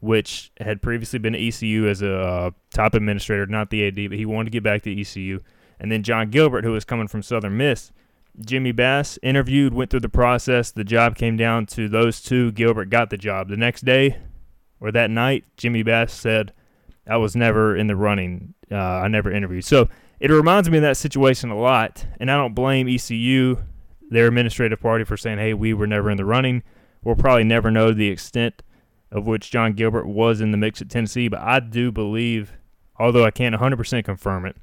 which 0.00 0.50
had 0.60 0.82
previously 0.82 1.20
been 1.20 1.34
ECU 1.34 1.86
as 1.88 2.02
a 2.02 2.14
uh, 2.14 2.50
top 2.74 2.94
administrator, 2.94 3.46
not 3.46 3.70
the 3.70 3.86
AD, 3.86 4.10
but 4.10 4.18
he 4.18 4.26
wanted 4.26 4.46
to 4.46 4.50
get 4.50 4.64
back 4.64 4.82
to 4.82 5.00
ECU. 5.00 5.40
And 5.78 5.90
then 5.90 6.02
Jon 6.02 6.30
Gilbert, 6.30 6.64
who 6.64 6.72
was 6.72 6.84
coming 6.84 7.08
from 7.08 7.22
Southern 7.22 7.56
Miss. 7.56 7.92
Jimmy 8.40 8.72
Bass 8.72 9.18
interviewed, 9.22 9.74
went 9.74 9.90
through 9.90 10.00
the 10.00 10.08
process. 10.08 10.70
The 10.70 10.84
job 10.84 11.16
came 11.16 11.36
down 11.36 11.66
to 11.66 11.88
those 11.88 12.20
two. 12.20 12.50
Gilbert 12.52 12.90
got 12.90 13.10
the 13.10 13.16
job. 13.16 13.48
The 13.48 13.56
next 13.56 13.84
day 13.84 14.18
or 14.80 14.90
that 14.90 15.10
night, 15.10 15.44
Jimmy 15.56 15.82
Bass 15.82 16.12
said, 16.12 16.52
I 17.06 17.16
was 17.16 17.36
never 17.36 17.76
in 17.76 17.86
the 17.86 17.96
running. 17.96 18.54
Uh, 18.70 18.76
I 18.76 19.08
never 19.08 19.30
interviewed. 19.30 19.64
So 19.64 19.88
it 20.18 20.30
reminds 20.30 20.70
me 20.70 20.78
of 20.78 20.82
that 20.82 20.96
situation 20.96 21.50
a 21.50 21.58
lot. 21.58 22.06
And 22.18 22.30
I 22.30 22.36
don't 22.36 22.54
blame 22.54 22.88
ECU, 22.88 23.58
their 24.10 24.28
administrative 24.28 24.80
party, 24.80 25.04
for 25.04 25.16
saying, 25.16 25.38
hey, 25.38 25.54
we 25.54 25.74
were 25.74 25.86
never 25.86 26.10
in 26.10 26.16
the 26.16 26.24
running. 26.24 26.62
We'll 27.04 27.16
probably 27.16 27.44
never 27.44 27.70
know 27.70 27.92
the 27.92 28.08
extent 28.08 28.62
of 29.10 29.26
which 29.26 29.50
Jon 29.50 29.72
Gilbert 29.74 30.06
was 30.06 30.40
in 30.40 30.50
the 30.50 30.56
mix 30.56 30.80
at 30.80 30.88
Tennessee, 30.88 31.28
but 31.28 31.40
I 31.40 31.60
do 31.60 31.92
believe, 31.92 32.54
although 32.98 33.24
I 33.24 33.30
can't 33.30 33.54
100% 33.54 34.04
confirm 34.04 34.46
it, 34.46 34.56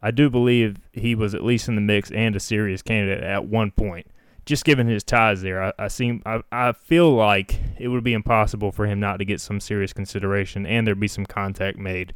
I 0.00 0.10
do 0.10 0.30
believe 0.30 0.78
he 0.92 1.14
was 1.14 1.34
at 1.34 1.44
least 1.44 1.68
in 1.68 1.74
the 1.74 1.80
mix 1.80 2.10
and 2.10 2.34
a 2.34 2.40
serious 2.40 2.82
candidate 2.82 3.22
at 3.22 3.46
one 3.46 3.70
point. 3.70 4.06
Just 4.44 4.64
given 4.64 4.88
his 4.88 5.04
ties 5.04 5.42
there, 5.42 5.62
I, 5.62 5.72
I 5.78 5.88
seem 5.88 6.20
I, 6.26 6.40
I 6.50 6.72
feel 6.72 7.14
like 7.14 7.60
it 7.78 7.86
would 7.86 8.02
be 8.02 8.12
impossible 8.12 8.72
for 8.72 8.86
him 8.86 8.98
not 8.98 9.18
to 9.18 9.24
get 9.24 9.40
some 9.40 9.60
serious 9.60 9.92
consideration, 9.92 10.66
and 10.66 10.84
there'd 10.84 10.98
be 10.98 11.06
some 11.06 11.26
contact 11.26 11.78
made. 11.78 12.12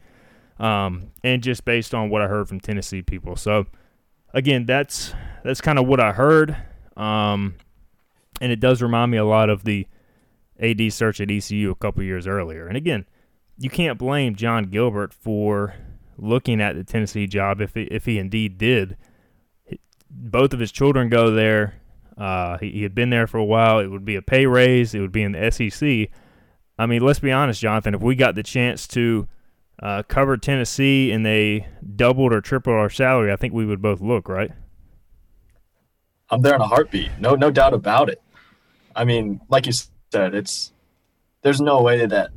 Um, 0.58 1.12
and 1.22 1.40
just 1.40 1.64
based 1.64 1.94
on 1.94 2.10
what 2.10 2.22
I 2.22 2.26
heard 2.26 2.48
from 2.48 2.58
Tennessee 2.58 3.02
people, 3.02 3.36
so 3.36 3.66
again, 4.34 4.66
that's 4.66 5.14
that's 5.44 5.60
kind 5.60 5.78
of 5.78 5.86
what 5.86 6.00
I 6.00 6.12
heard. 6.12 6.56
Um, 6.96 7.54
and 8.40 8.52
it 8.52 8.60
does 8.60 8.82
remind 8.82 9.10
me 9.10 9.18
a 9.18 9.24
lot 9.24 9.50
of 9.50 9.64
the 9.64 9.86
AD 10.60 10.92
search 10.92 11.20
at 11.20 11.30
ECU 11.30 11.70
a 11.70 11.74
couple 11.74 12.02
years 12.02 12.26
earlier. 12.26 12.66
And 12.66 12.76
again, 12.76 13.06
you 13.58 13.70
can't 13.70 13.98
blame 13.98 14.36
Jon 14.36 14.64
Gilbert 14.64 15.12
for 15.12 15.74
looking 16.18 16.60
at 16.60 16.76
the 16.76 16.84
Tennessee 16.84 17.26
job 17.26 17.60
if 17.60 17.74
he, 17.74 17.82
if 17.82 18.06
he 18.06 18.18
indeed 18.18 18.58
did. 18.58 18.96
Both 20.10 20.52
of 20.52 20.60
his 20.60 20.72
children 20.72 21.08
go 21.08 21.30
there. 21.30 21.74
Uh, 22.16 22.56
he, 22.58 22.70
he 22.70 22.82
had 22.82 22.94
been 22.94 23.10
there 23.10 23.26
for 23.26 23.38
a 23.38 23.44
while. 23.44 23.78
It 23.78 23.88
would 23.88 24.04
be 24.04 24.16
a 24.16 24.22
pay 24.22 24.46
raise. 24.46 24.94
It 24.94 25.00
would 25.00 25.12
be 25.12 25.22
in 25.22 25.32
the 25.32 25.50
SEC. 25.50 26.10
I 26.78 26.86
mean, 26.86 27.02
let's 27.02 27.18
be 27.18 27.32
honest, 27.32 27.60
Jonathan. 27.60 27.94
If 27.94 28.02
we 28.02 28.14
got 28.14 28.34
the 28.34 28.42
chance 28.42 28.86
to 28.88 29.28
uh, 29.82 30.02
cover 30.08 30.36
Tennessee 30.36 31.10
and 31.12 31.24
they 31.24 31.66
doubled 31.94 32.32
or 32.32 32.40
tripled 32.40 32.76
our 32.76 32.90
salary, 32.90 33.32
I 33.32 33.36
think 33.36 33.52
we 33.52 33.66
would 33.66 33.82
both 33.82 34.00
look 34.00 34.28
right. 34.28 34.50
I'm 36.30 36.42
there 36.42 36.54
in 36.54 36.60
a 36.60 36.66
heartbeat. 36.66 37.10
No, 37.18 37.34
no 37.34 37.50
doubt 37.50 37.72
about 37.72 38.08
it. 38.08 38.20
I 38.96 39.04
mean, 39.04 39.40
like 39.48 39.66
you 39.66 39.72
said, 40.12 40.34
it's 40.34 40.72
there's 41.42 41.60
no 41.60 41.82
way 41.82 42.06
that 42.06 42.30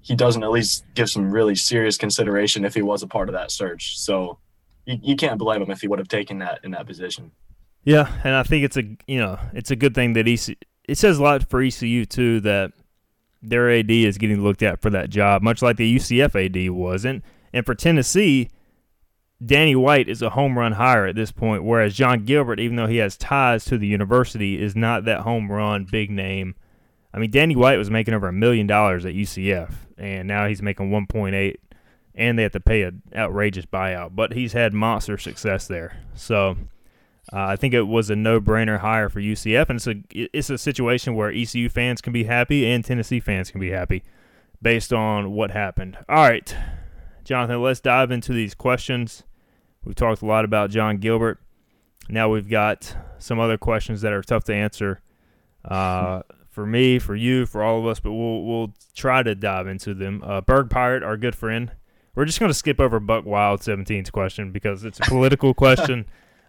he 0.00 0.16
doesn't 0.16 0.42
at 0.42 0.50
least 0.50 0.84
give 0.94 1.10
some 1.10 1.30
really 1.30 1.54
serious 1.54 1.96
consideration 1.96 2.64
if 2.64 2.74
he 2.74 2.82
was 2.82 3.02
a 3.02 3.06
part 3.06 3.28
of 3.28 3.34
that 3.34 3.50
search. 3.50 3.98
So 3.98 4.38
you, 4.84 4.98
you 5.02 5.16
can't 5.16 5.38
blame 5.38 5.62
him 5.62 5.70
if 5.70 5.80
he 5.80 5.88
would 5.88 5.98
have 5.98 6.08
taken 6.08 6.38
that 6.38 6.60
in 6.64 6.70
that 6.72 6.86
position. 6.86 7.32
Yeah, 7.84 8.10
and 8.24 8.34
I 8.34 8.42
think 8.42 8.64
it's 8.64 8.76
a 8.76 8.82
you 9.06 9.18
know 9.18 9.38
it's 9.52 9.70
a 9.70 9.76
good 9.76 9.94
thing 9.94 10.14
that 10.14 10.26
ECU. 10.26 10.56
It 10.88 10.98
says 10.98 11.18
a 11.18 11.22
lot 11.22 11.48
for 11.48 11.60
ECU 11.60 12.04
too 12.06 12.40
that 12.40 12.72
their 13.42 13.70
AD 13.70 13.90
is 13.90 14.18
getting 14.18 14.42
looked 14.42 14.62
at 14.62 14.80
for 14.80 14.90
that 14.90 15.10
job, 15.10 15.42
much 15.42 15.62
like 15.62 15.76
the 15.76 15.96
UCF 15.96 16.34
AD 16.34 16.70
wasn't. 16.70 17.24
And 17.52 17.64
for 17.64 17.74
Tennessee, 17.74 18.48
Danny 19.44 19.76
White 19.76 20.08
is 20.08 20.22
a 20.22 20.30
home 20.30 20.58
run 20.58 20.72
hire 20.72 21.06
at 21.06 21.14
this 21.14 21.30
point, 21.30 21.62
whereas 21.62 21.94
Jon 21.94 22.24
Gilbert, 22.24 22.58
even 22.58 22.76
though 22.76 22.86
he 22.86 22.96
has 22.96 23.16
ties 23.16 23.64
to 23.66 23.76
the 23.76 23.86
university, 23.86 24.60
is 24.60 24.74
not 24.74 25.04
that 25.04 25.20
home 25.20 25.52
run 25.52 25.84
big 25.84 26.10
name. 26.10 26.54
I 27.12 27.18
mean, 27.18 27.30
Danny 27.30 27.56
White 27.56 27.78
was 27.78 27.90
making 27.90 28.14
over 28.14 28.28
a 28.28 28.32
million 28.32 28.66
dollars 28.66 29.04
at 29.04 29.14
UCF, 29.14 29.72
and 29.98 30.26
now 30.26 30.46
he's 30.46 30.62
making 30.62 30.90
1.8, 30.90 31.56
and 32.14 32.38
they 32.38 32.42
have 32.42 32.52
to 32.52 32.60
pay 32.60 32.82
an 32.82 33.02
outrageous 33.14 33.66
buyout. 33.66 34.14
But 34.14 34.32
he's 34.32 34.54
had 34.54 34.72
monster 34.72 35.18
success 35.18 35.66
there, 35.66 35.98
so 36.14 36.56
uh, 37.32 37.44
I 37.44 37.56
think 37.56 37.74
it 37.74 37.82
was 37.82 38.08
a 38.08 38.16
no-brainer 38.16 38.78
hire 38.78 39.08
for 39.08 39.20
UCF, 39.20 39.68
and 39.68 39.76
it's 39.76 39.86
a 39.86 40.02
it's 40.10 40.50
a 40.50 40.58
situation 40.58 41.14
where 41.14 41.30
ECU 41.30 41.68
fans 41.68 42.00
can 42.00 42.12
be 42.12 42.24
happy 42.24 42.66
and 42.70 42.84
Tennessee 42.84 43.20
fans 43.20 43.50
can 43.50 43.60
be 43.60 43.70
happy 43.70 44.02
based 44.62 44.92
on 44.92 45.32
what 45.32 45.50
happened. 45.50 45.98
All 46.08 46.28
right, 46.28 46.54
Jonathan, 47.26 47.60
let's 47.60 47.80
dive 47.80 48.12
into 48.12 48.32
these 48.32 48.54
questions. 48.54 49.24
We've 49.84 49.96
talked 49.96 50.22
a 50.22 50.26
lot 50.26 50.44
about 50.44 50.70
Jon 50.70 50.98
Gilbert. 50.98 51.40
Now 52.08 52.28
we've 52.28 52.48
got 52.48 52.96
some 53.18 53.40
other 53.40 53.58
questions 53.58 54.00
that 54.02 54.12
are 54.12 54.22
tough 54.22 54.44
to 54.44 54.54
answer 54.54 55.00
uh, 55.64 56.22
for 56.50 56.64
me, 56.64 57.00
for 57.00 57.16
you, 57.16 57.44
for 57.44 57.64
all 57.64 57.80
of 57.80 57.86
us, 57.86 57.98
but 57.98 58.12
we'll 58.12 58.44
we'll 58.44 58.74
try 58.94 59.24
to 59.24 59.34
dive 59.34 59.66
into 59.66 59.92
them. 59.92 60.22
Uh, 60.24 60.40
Berg 60.40 60.70
Pirate, 60.70 61.02
our 61.02 61.16
good 61.16 61.34
friend. 61.34 61.72
We're 62.14 62.26
just 62.26 62.38
going 62.38 62.50
to 62.50 62.54
skip 62.54 62.80
over 62.80 63.00
Buck 63.00 63.26
Wild 63.26 63.60
17's 63.60 64.10
question 64.10 64.52
because 64.52 64.84
it's 64.84 65.00
a 65.00 65.02
political 65.08 65.52
question 65.52 66.06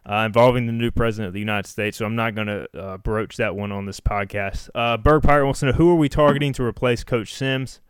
uh, 0.07 0.17
involving 0.27 0.67
the 0.67 0.74
new 0.74 0.91
president 0.91 1.29
of 1.29 1.34
the 1.34 1.39
United 1.39 1.67
States. 1.67 1.98
So 1.98 2.05
I'm 2.05 2.15
not 2.15 2.36
going 2.36 2.48
to 2.48 2.67
uh, 2.79 2.98
broach 2.98 3.38
that 3.38 3.55
one 3.55 3.72
on 3.72 3.88
this 3.88 4.00
podcast. 4.00 4.69
Uh, 4.75 4.96
Berg 4.98 5.24
Pirate 5.24 5.46
wants 5.46 5.62
to 5.62 5.65
know 5.65 5.72
who 5.72 5.89
are 5.89 5.96
we 5.96 6.07
targeting 6.07 6.53
to 6.53 6.63
replace 6.63 7.03
Coach 7.03 7.34
Sims? 7.34 7.81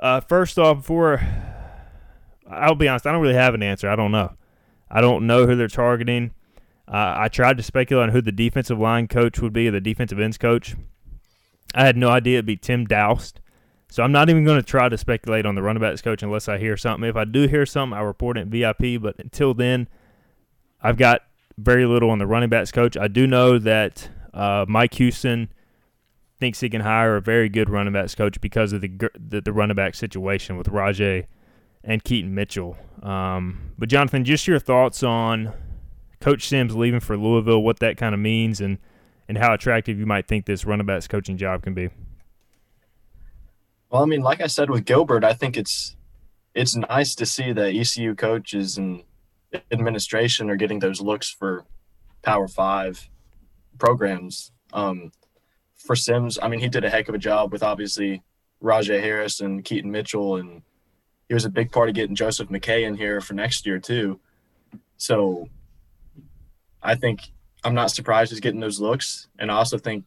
Uh, 0.00 0.20
first 0.20 0.58
off, 0.58 0.78
before 0.78 1.20
I'll 2.50 2.74
be 2.74 2.88
honest, 2.88 3.06
I 3.06 3.12
don't 3.12 3.22
really 3.22 3.34
have 3.34 3.54
an 3.54 3.62
answer. 3.62 3.88
I 3.88 3.96
don't 3.96 4.12
know. 4.12 4.34
I 4.90 5.00
don't 5.00 5.26
know 5.26 5.46
who 5.46 5.54
they're 5.54 5.68
targeting. 5.68 6.32
Uh, 6.88 7.14
I 7.16 7.28
tried 7.28 7.56
to 7.56 7.62
speculate 7.62 8.08
on 8.08 8.08
who 8.10 8.20
the 8.20 8.32
defensive 8.32 8.78
line 8.78 9.06
coach 9.06 9.38
would 9.40 9.52
be, 9.52 9.70
the 9.70 9.80
defensive 9.80 10.18
ends 10.18 10.36
coach. 10.36 10.74
I 11.74 11.84
had 11.84 11.96
no 11.96 12.08
idea 12.08 12.38
it'd 12.38 12.46
be 12.46 12.56
Tim 12.56 12.86
Daoust. 12.86 13.34
So 13.90 14.02
I'm 14.02 14.12
not 14.12 14.28
even 14.28 14.44
going 14.44 14.60
to 14.60 14.66
try 14.66 14.88
to 14.88 14.98
speculate 14.98 15.46
on 15.46 15.54
the 15.54 15.62
running 15.62 15.80
backs 15.80 16.00
coach 16.00 16.22
unless 16.22 16.48
I 16.48 16.58
hear 16.58 16.76
something. 16.76 17.08
If 17.08 17.16
I 17.16 17.24
do 17.24 17.46
hear 17.48 17.66
something, 17.66 17.96
I 17.96 18.02
report 18.02 18.38
it 18.38 18.46
VIP. 18.48 19.00
But 19.00 19.18
until 19.18 19.54
then, 19.54 19.88
I've 20.80 20.96
got 20.96 21.22
very 21.58 21.86
little 21.86 22.10
on 22.10 22.18
the 22.18 22.26
running 22.26 22.48
backs 22.48 22.72
coach. 22.72 22.96
I 22.96 23.08
do 23.08 23.26
know 23.26 23.58
that 23.58 24.08
uh, 24.32 24.64
Mike 24.68 24.94
Houston 24.94 25.52
thinks 26.38 26.60
he 26.60 26.70
can 26.70 26.82
hire 26.82 27.16
a 27.16 27.20
very 27.20 27.48
good 27.48 27.68
running 27.68 27.92
backs 27.92 28.14
coach 28.14 28.40
because 28.40 28.72
of 28.72 28.80
the 28.80 28.90
the, 29.18 29.40
the 29.40 29.52
running 29.52 29.76
back 29.76 29.94
situation 29.94 30.56
with 30.56 30.68
Rahjai 30.68 31.26
and 31.82 32.02
Keaton 32.04 32.34
Mitchell. 32.34 32.76
Um, 33.02 33.72
but 33.78 33.88
Jonathan, 33.88 34.24
just 34.24 34.46
your 34.46 34.58
thoughts 34.58 35.02
on 35.02 35.52
Coach 36.20 36.48
Sims 36.48 36.76
leaving 36.76 37.00
for 37.00 37.16
Louisville, 37.16 37.62
what 37.62 37.78
that 37.80 37.96
kind 37.96 38.14
of 38.14 38.20
means, 38.20 38.60
and 38.60 38.78
and 39.28 39.38
how 39.38 39.54
attractive 39.54 39.98
you 39.98 40.06
might 40.06 40.26
think 40.26 40.44
this 40.44 40.64
running 40.64 40.86
backs 40.86 41.06
coaching 41.06 41.36
job 41.36 41.62
can 41.62 41.72
be. 41.72 41.88
Well, 43.90 44.02
I 44.02 44.06
mean, 44.06 44.22
like 44.22 44.40
I 44.40 44.48
said 44.48 44.70
with 44.70 44.84
Gilbert, 44.84 45.24
I 45.24 45.32
think 45.32 45.56
it's 45.56 45.96
it's 46.54 46.76
nice 46.76 47.14
to 47.14 47.26
see 47.26 47.52
that 47.52 47.74
ECU 47.74 48.14
coaches 48.14 48.76
and 48.76 49.04
administration 49.70 50.50
are 50.50 50.56
getting 50.56 50.80
those 50.80 51.00
looks 51.00 51.30
for 51.30 51.64
Power 52.22 52.48
Five 52.48 53.08
programs. 53.78 54.52
Um, 54.72 55.12
for 55.76 55.96
Sims, 55.96 56.38
I 56.42 56.48
mean, 56.48 56.60
he 56.60 56.68
did 56.68 56.84
a 56.84 56.90
heck 56.90 57.08
of 57.08 57.14
a 57.14 57.18
job 57.18 57.52
with 57.52 57.62
obviously 57.62 58.22
Rahjai 58.62 59.00
Harris 59.00 59.40
and 59.40 59.64
Keaton 59.64 59.90
Mitchell 59.90 60.36
and 60.36 60.62
he 61.30 61.34
was 61.34 61.44
a 61.44 61.48
big 61.48 61.70
part 61.70 61.88
of 61.88 61.94
getting 61.94 62.16
Joseph 62.16 62.48
McKay 62.48 62.88
in 62.88 62.96
here 62.96 63.20
for 63.20 63.34
next 63.34 63.64
year 63.64 63.78
too. 63.78 64.18
So 64.96 65.48
I 66.82 66.96
think 66.96 67.20
I'm 67.62 67.72
not 67.72 67.92
surprised 67.92 68.32
he's 68.32 68.40
getting 68.40 68.58
those 68.58 68.80
looks, 68.80 69.28
and 69.38 69.48
I 69.48 69.54
also 69.54 69.78
think 69.78 70.04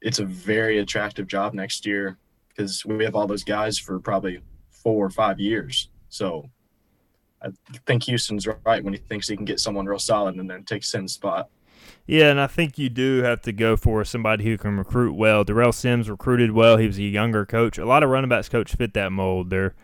it's 0.00 0.18
a 0.18 0.24
very 0.24 0.80
attractive 0.80 1.28
job 1.28 1.54
next 1.54 1.86
year 1.86 2.18
because 2.48 2.84
we 2.84 3.04
have 3.04 3.14
all 3.14 3.28
those 3.28 3.44
guys 3.44 3.78
for 3.78 4.00
probably 4.00 4.40
four 4.68 5.06
or 5.06 5.10
five 5.10 5.38
years. 5.38 5.90
So 6.08 6.50
I 7.40 7.50
think 7.86 8.02
Houston's 8.02 8.48
right 8.64 8.82
when 8.82 8.94
he 8.94 8.98
thinks 8.98 9.28
he 9.28 9.36
can 9.36 9.44
get 9.44 9.60
someone 9.60 9.86
real 9.86 10.00
solid 10.00 10.34
and 10.34 10.50
then 10.50 10.64
take 10.64 10.82
Sims' 10.82 11.12
spot. 11.12 11.50
Yeah, 12.04 12.30
and 12.30 12.40
I 12.40 12.48
think 12.48 12.78
you 12.78 12.88
do 12.88 13.22
have 13.22 13.42
to 13.42 13.52
go 13.52 13.76
for 13.76 14.04
somebody 14.04 14.42
who 14.42 14.58
can 14.58 14.76
recruit 14.76 15.14
well. 15.14 15.44
Darrell 15.44 15.70
Sims 15.70 16.10
recruited 16.10 16.50
well. 16.50 16.78
He 16.78 16.88
was 16.88 16.98
a 16.98 17.02
younger 17.02 17.46
coach. 17.46 17.78
A 17.78 17.86
lot 17.86 18.02
of 18.02 18.10
running 18.10 18.28
backs 18.28 18.48
coach 18.48 18.74
fit 18.74 18.92
that 18.94 19.12
mold. 19.12 19.50
They're 19.50 19.76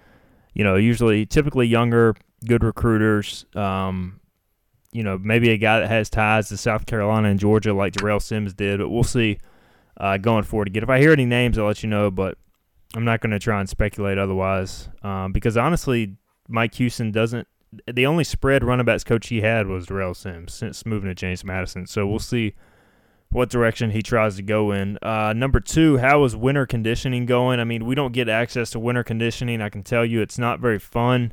you 0.55 0.65
know, 0.65 0.77
usually 0.77 1.27
typically 1.27 1.67
younger, 1.67 2.15
good 2.47 2.65
recruiters. 2.65 3.45
Um, 3.55 4.21
you 4.93 5.03
know, 5.03 5.19
maybe 5.19 5.51
a 5.51 5.57
guy 5.57 5.81
that 5.81 5.89
has 5.89 6.11
ties 6.11 6.49
to 6.49 6.57
South 6.57 6.87
Carolina 6.87 7.29
and 7.29 7.39
Georgia 7.39 7.73
like 7.73 7.93
Darrell 7.93 8.21
Sims 8.21 8.55
did, 8.55 8.81
but 8.81 8.89
we'll 8.89 9.05
see 9.05 9.39
uh, 9.99 10.17
going 10.17 10.43
forward 10.43 10.69
again. 10.69 10.83
If 10.83 10.91
I 10.91 10.99
hear 10.99 11.13
any 11.13 11.27
names, 11.27 11.59
I'll 11.59 11.67
let 11.67 11.83
you 11.83 11.89
know, 11.89 12.11
but 12.11 12.37
I'm 12.95 13.05
not 13.05 13.21
going 13.21 13.31
to 13.31 13.39
try 13.39 13.61
and 13.61 13.69
speculate 13.69 14.19
otherwise 14.19 14.89
um, 15.03 15.33
because 15.33 15.57
honestly, 15.57 16.17
Mike 16.49 16.75
Houston 16.75 17.13
doesn't. 17.13 17.47
The 17.93 18.05
only 18.05 18.25
spread 18.25 18.65
running 18.65 18.85
backs 18.85 19.05
coach 19.05 19.29
he 19.29 19.43
had 19.43 19.69
was 19.69 19.87
Darrell 19.87 20.15
Sims 20.15 20.53
since 20.53 20.85
moving 20.85 21.09
to 21.09 21.15
James 21.15 21.45
Madison. 21.45 21.87
So 21.87 22.05
we'll 22.05 22.19
see 22.19 22.55
what 23.33 23.49
direction 23.49 23.91
he 23.91 24.03
tries 24.03 24.37
to 24.37 24.43
go 24.43 24.73
in. 24.73 24.99
Uh, 25.03 25.33
number 25.33 25.61
two, 25.61 25.99
how 25.99 26.25
is 26.25 26.35
winter 26.35 26.67
conditioning 26.67 27.27
going? 27.27 27.61
I 27.61 27.65
mean, 27.65 27.87
we 27.87 27.95
don't 27.95 28.13
get 28.13 28.29
access 28.29 28.71
to 28.71 28.81
winter 28.81 29.05
conditioning. 29.05 29.61
I 29.61 29.69
can 29.69 29.83
tell 29.83 30.05
you 30.05 30.21
it's 30.21 30.39
not 30.39 30.61
very 30.61 30.79
fun. 30.79 31.33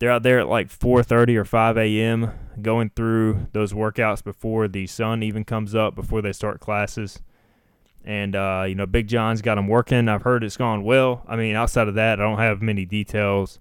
They're 0.00 0.10
out 0.10 0.22
there 0.22 0.40
at 0.40 0.48
like 0.48 0.68
4:30 0.68 1.36
or 1.36 1.44
5 1.44 1.76
a.m. 1.76 2.32
going 2.60 2.90
through 2.96 3.48
those 3.52 3.72
workouts 3.72 4.24
before 4.24 4.66
the 4.66 4.86
sun 4.86 5.22
even 5.22 5.44
comes 5.44 5.74
up, 5.74 5.94
before 5.94 6.22
they 6.22 6.32
start 6.32 6.58
classes. 6.58 7.20
And 8.04 8.34
uh, 8.34 8.64
you 8.66 8.74
know, 8.74 8.86
Big 8.86 9.08
John's 9.08 9.42
got 9.42 9.56
them 9.56 9.68
working. 9.68 10.08
I've 10.08 10.22
heard 10.22 10.42
it's 10.42 10.56
gone 10.56 10.82
well. 10.82 11.22
I 11.28 11.36
mean, 11.36 11.54
outside 11.54 11.86
of 11.86 11.94
that, 11.94 12.18
I 12.18 12.24
don't 12.24 12.38
have 12.38 12.62
many 12.62 12.84
details 12.86 13.60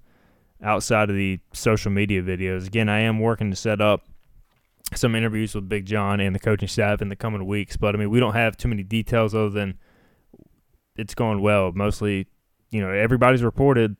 outside 0.63 1.09
of 1.09 1.15
the 1.15 1.39
social 1.53 1.91
media 1.91 2.23
videos. 2.23 2.67
Again, 2.67 2.89
I 2.89 3.01
am 3.01 3.19
working 3.19 3.49
to 3.51 3.55
set 3.55 3.81
up 3.81 4.05
some 4.95 5.15
interviews 5.15 5.55
with 5.55 5.69
Big 5.69 5.85
John 5.85 6.19
and 6.19 6.35
the 6.35 6.39
coaching 6.39 6.67
staff 6.67 7.01
in 7.01 7.09
the 7.09 7.15
coming 7.15 7.45
weeks. 7.45 7.77
But 7.77 7.95
I 7.95 7.97
mean, 7.97 8.09
we 8.09 8.19
don't 8.19 8.33
have 8.33 8.57
too 8.57 8.67
many 8.67 8.83
details 8.83 9.35
other 9.35 9.49
than 9.49 9.77
it's 10.95 11.15
going 11.15 11.41
well. 11.41 11.71
Mostly, 11.73 12.27
you 12.71 12.81
know, 12.81 12.91
everybody's 12.91 13.43
reported. 13.43 13.97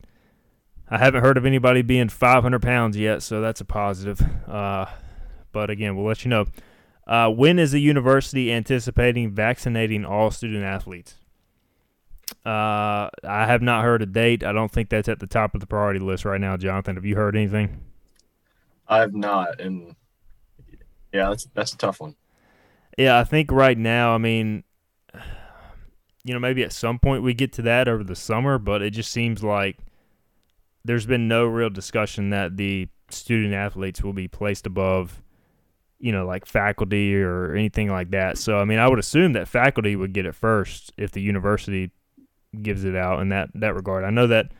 I 0.89 0.97
haven't 0.97 1.21
heard 1.21 1.37
of 1.37 1.45
anybody 1.45 1.81
being 1.81 2.09
500 2.09 2.61
pounds 2.61 2.97
yet, 2.97 3.21
so 3.21 3.41
that's 3.41 3.61
a 3.61 3.65
positive. 3.65 4.21
Uh, 4.47 4.87
but 5.51 5.69
again, 5.69 5.95
we'll 5.95 6.05
let 6.05 6.25
you 6.25 6.29
know. 6.29 6.45
Uh, 7.05 7.29
when 7.29 7.59
is 7.59 7.71
the 7.71 7.81
university 7.81 8.51
anticipating 8.51 9.31
vaccinating 9.31 10.05
all 10.05 10.31
student 10.31 10.63
athletes? 10.63 11.15
Uh, 12.45 13.09
I 13.23 13.45
have 13.45 13.61
not 13.61 13.83
heard 13.83 14.01
a 14.01 14.05
date. 14.05 14.43
I 14.43 14.51
don't 14.51 14.71
think 14.71 14.89
that's 14.89 15.09
at 15.09 15.19
the 15.19 15.27
top 15.27 15.53
of 15.53 15.61
the 15.61 15.67
priority 15.67 15.99
list 15.99 16.25
right 16.25 16.39
now, 16.39 16.57
Jonathan. 16.57 16.95
Have 16.95 17.05
you 17.05 17.15
heard 17.15 17.35
anything? 17.35 17.81
I 18.87 18.99
have 18.99 19.13
not, 19.13 19.59
and 19.59 19.95
yeah, 21.11 21.29
that's 21.29 21.47
that's 21.53 21.73
a 21.73 21.77
tough 21.77 21.99
one. 21.99 22.15
Yeah, 22.97 23.17
I 23.17 23.23
think 23.23 23.51
right 23.51 23.77
now, 23.77 24.13
I 24.13 24.17
mean, 24.17 24.63
you 26.23 26.33
know, 26.33 26.39
maybe 26.39 26.63
at 26.63 26.73
some 26.73 26.99
point 26.99 27.23
we 27.23 27.33
get 27.33 27.53
to 27.53 27.61
that 27.63 27.87
over 27.87 28.03
the 28.03 28.15
summer, 28.15 28.57
but 28.57 28.81
it 28.81 28.91
just 28.91 29.11
seems 29.11 29.43
like 29.43 29.77
there's 30.83 31.05
been 31.05 31.27
no 31.27 31.45
real 31.45 31.69
discussion 31.69 32.29
that 32.31 32.57
the 32.57 32.87
student 33.09 33.53
athletes 33.53 34.03
will 34.03 34.13
be 34.13 34.27
placed 34.27 34.67
above, 34.67 35.21
you 35.99 36.11
know, 36.11 36.25
like 36.25 36.45
faculty 36.45 37.15
or 37.15 37.55
anything 37.55 37.89
like 37.89 38.11
that. 38.11 38.37
So, 38.37 38.59
I 38.59 38.65
mean, 38.65 38.79
I 38.79 38.87
would 38.87 38.99
assume 38.99 39.33
that 39.33 39.47
faculty 39.47 39.95
would 39.95 40.13
get 40.13 40.25
it 40.25 40.35
first 40.35 40.91
if 40.97 41.11
the 41.11 41.21
university 41.21 41.91
gives 42.61 42.83
it 42.83 42.95
out 42.95 43.21
in 43.21 43.29
that 43.29 43.49
that 43.55 43.75
regard. 43.75 44.03
I 44.03 44.09
know 44.09 44.27
that 44.27 44.51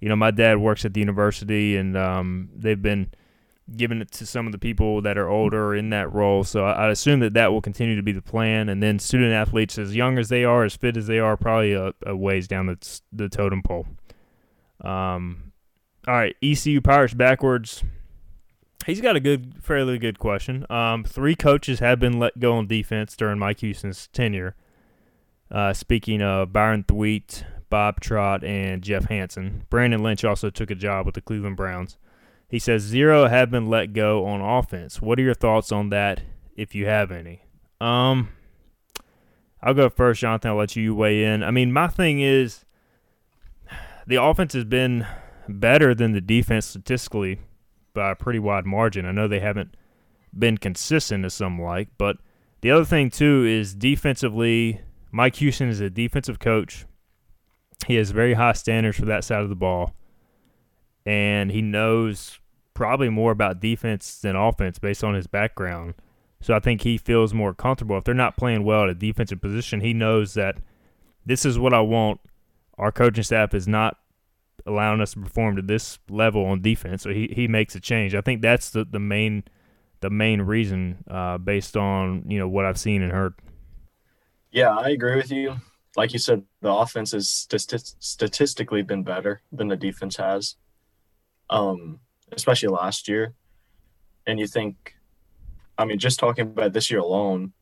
you 0.00 0.08
know 0.08 0.16
my 0.16 0.30
dad 0.30 0.58
works 0.58 0.84
at 0.84 0.94
the 0.94 1.00
university, 1.00 1.76
and 1.76 1.96
um, 1.96 2.50
they've 2.54 2.80
been 2.80 3.12
giving 3.76 4.00
it 4.00 4.10
to 4.12 4.26
some 4.26 4.46
of 4.46 4.52
the 4.52 4.58
people 4.58 5.00
that 5.02 5.16
are 5.16 5.28
older 5.28 5.74
in 5.74 5.90
that 5.90 6.12
role. 6.12 6.44
So 6.44 6.64
I, 6.64 6.86
I 6.86 6.90
assume 6.90 7.20
that 7.20 7.34
that 7.34 7.52
will 7.52 7.62
continue 7.62 7.96
to 7.96 8.02
be 8.02 8.12
the 8.12 8.22
plan. 8.22 8.68
And 8.68 8.82
then 8.82 8.98
student 8.98 9.32
athletes, 9.32 9.78
as 9.78 9.96
young 9.96 10.18
as 10.18 10.28
they 10.28 10.44
are, 10.44 10.64
as 10.64 10.76
fit 10.76 10.96
as 10.96 11.06
they 11.06 11.18
are, 11.18 11.36
probably 11.36 11.72
a, 11.72 11.92
a 12.04 12.14
ways 12.14 12.46
down 12.46 12.66
the, 12.66 13.00
the 13.12 13.28
totem 13.28 13.62
pole. 13.62 13.86
Um, 14.82 15.52
all 16.06 16.14
right, 16.14 16.36
ECU 16.42 16.80
Pirates 16.80 17.14
backwards. 17.14 17.82
He's 18.84 19.00
got 19.00 19.16
a 19.16 19.20
good, 19.20 19.54
fairly 19.62 19.98
good 19.98 20.18
question. 20.18 20.66
Um, 20.68 21.04
three 21.04 21.34
coaches 21.34 21.78
have 21.78 21.98
been 21.98 22.18
let 22.18 22.38
go 22.38 22.54
on 22.54 22.66
defense 22.66 23.16
during 23.16 23.38
Mike 23.38 23.60
Houston's 23.60 24.08
tenure. 24.08 24.56
Uh, 25.50 25.72
speaking 25.72 26.20
of 26.20 26.52
Byron 26.52 26.84
Thweatt, 26.84 27.44
Bob 27.70 28.00
Trott, 28.00 28.44
and 28.44 28.82
Jeff 28.82 29.06
Hansen, 29.06 29.64
Brandon 29.70 30.02
Lynch 30.02 30.24
also 30.24 30.50
took 30.50 30.70
a 30.70 30.74
job 30.74 31.06
with 31.06 31.14
the 31.14 31.22
Cleveland 31.22 31.56
Browns. 31.56 31.96
He 32.54 32.60
says 32.60 32.82
zero 32.82 33.26
have 33.26 33.50
been 33.50 33.66
let 33.66 33.94
go 33.94 34.26
on 34.26 34.40
offense. 34.40 35.02
What 35.02 35.18
are 35.18 35.22
your 35.22 35.34
thoughts 35.34 35.72
on 35.72 35.90
that, 35.90 36.22
if 36.54 36.72
you 36.72 36.86
have 36.86 37.10
any? 37.10 37.42
Um, 37.80 38.28
I'll 39.60 39.74
go 39.74 39.88
first, 39.88 40.20
Jonathan. 40.20 40.52
I'll 40.52 40.58
let 40.58 40.76
you 40.76 40.94
weigh 40.94 41.24
in. 41.24 41.42
I 41.42 41.50
mean, 41.50 41.72
my 41.72 41.88
thing 41.88 42.20
is 42.20 42.64
the 44.06 44.22
offense 44.22 44.52
has 44.52 44.62
been 44.62 45.04
better 45.48 45.96
than 45.96 46.12
the 46.12 46.20
defense 46.20 46.66
statistically 46.66 47.40
by 47.92 48.12
a 48.12 48.14
pretty 48.14 48.38
wide 48.38 48.66
margin. 48.66 49.04
I 49.04 49.10
know 49.10 49.26
they 49.26 49.40
haven't 49.40 49.76
been 50.32 50.56
consistent 50.56 51.24
as 51.24 51.34
some 51.34 51.60
like, 51.60 51.88
but 51.98 52.18
the 52.60 52.70
other 52.70 52.84
thing 52.84 53.10
too 53.10 53.44
is 53.44 53.74
defensively, 53.74 54.80
Mike 55.10 55.34
Houston 55.34 55.68
is 55.68 55.80
a 55.80 55.90
defensive 55.90 56.38
coach. 56.38 56.86
He 57.88 57.96
has 57.96 58.12
very 58.12 58.34
high 58.34 58.52
standards 58.52 58.96
for 58.96 59.06
that 59.06 59.24
side 59.24 59.42
of 59.42 59.48
the 59.48 59.56
ball 59.56 59.96
and 61.06 61.50
he 61.50 61.60
knows 61.60 62.38
probably 62.74 63.08
more 63.08 63.30
about 63.30 63.60
defense 63.60 64.18
than 64.18 64.36
offense 64.36 64.78
based 64.78 65.04
on 65.04 65.14
his 65.14 65.26
background. 65.26 65.94
So 66.40 66.54
I 66.54 66.58
think 66.58 66.82
he 66.82 66.98
feels 66.98 67.32
more 67.32 67.54
comfortable. 67.54 67.96
If 67.96 68.04
they're 68.04 68.14
not 68.14 68.36
playing 68.36 68.64
well 68.64 68.82
at 68.82 68.90
a 68.90 68.94
defensive 68.94 69.40
position, 69.40 69.80
he 69.80 69.94
knows 69.94 70.34
that 70.34 70.58
this 71.24 71.46
is 71.46 71.58
what 71.58 71.72
I 71.72 71.80
want. 71.80 72.20
Our 72.76 72.92
coaching 72.92 73.24
staff 73.24 73.54
is 73.54 73.66
not 73.66 73.96
allowing 74.66 75.00
us 75.00 75.12
to 75.12 75.20
perform 75.20 75.56
to 75.56 75.62
this 75.62 75.98
level 76.10 76.44
on 76.44 76.60
defense. 76.60 77.02
So 77.02 77.10
he, 77.10 77.32
he 77.34 77.48
makes 77.48 77.74
a 77.74 77.80
change. 77.80 78.14
I 78.14 78.20
think 78.20 78.42
that's 78.42 78.70
the, 78.70 78.84
the 78.84 78.98
main 78.98 79.44
the 80.00 80.10
main 80.10 80.42
reason 80.42 81.02
uh, 81.08 81.38
based 81.38 81.78
on 81.78 82.24
you 82.28 82.38
know 82.38 82.48
what 82.48 82.66
I've 82.66 82.78
seen 82.78 83.00
and 83.00 83.10
heard. 83.10 83.34
Yeah, 84.50 84.76
I 84.76 84.90
agree 84.90 85.16
with 85.16 85.30
you. 85.30 85.56
Like 85.96 86.12
you 86.12 86.18
said, 86.18 86.42
the 86.60 86.72
offense 86.72 87.12
has 87.12 87.28
st- 87.28 87.94
statistically 88.00 88.82
been 88.82 89.02
better 89.02 89.40
than 89.50 89.68
the 89.68 89.76
defense 89.76 90.16
has 90.16 90.56
um, 91.50 92.00
especially 92.32 92.68
last 92.68 93.08
year. 93.08 93.34
And 94.26 94.38
you 94.38 94.46
think, 94.46 94.94
I 95.76 95.84
mean, 95.84 95.98
just 95.98 96.18
talking 96.18 96.42
about 96.42 96.72
this 96.72 96.90
year 96.90 97.00
alone, 97.00 97.52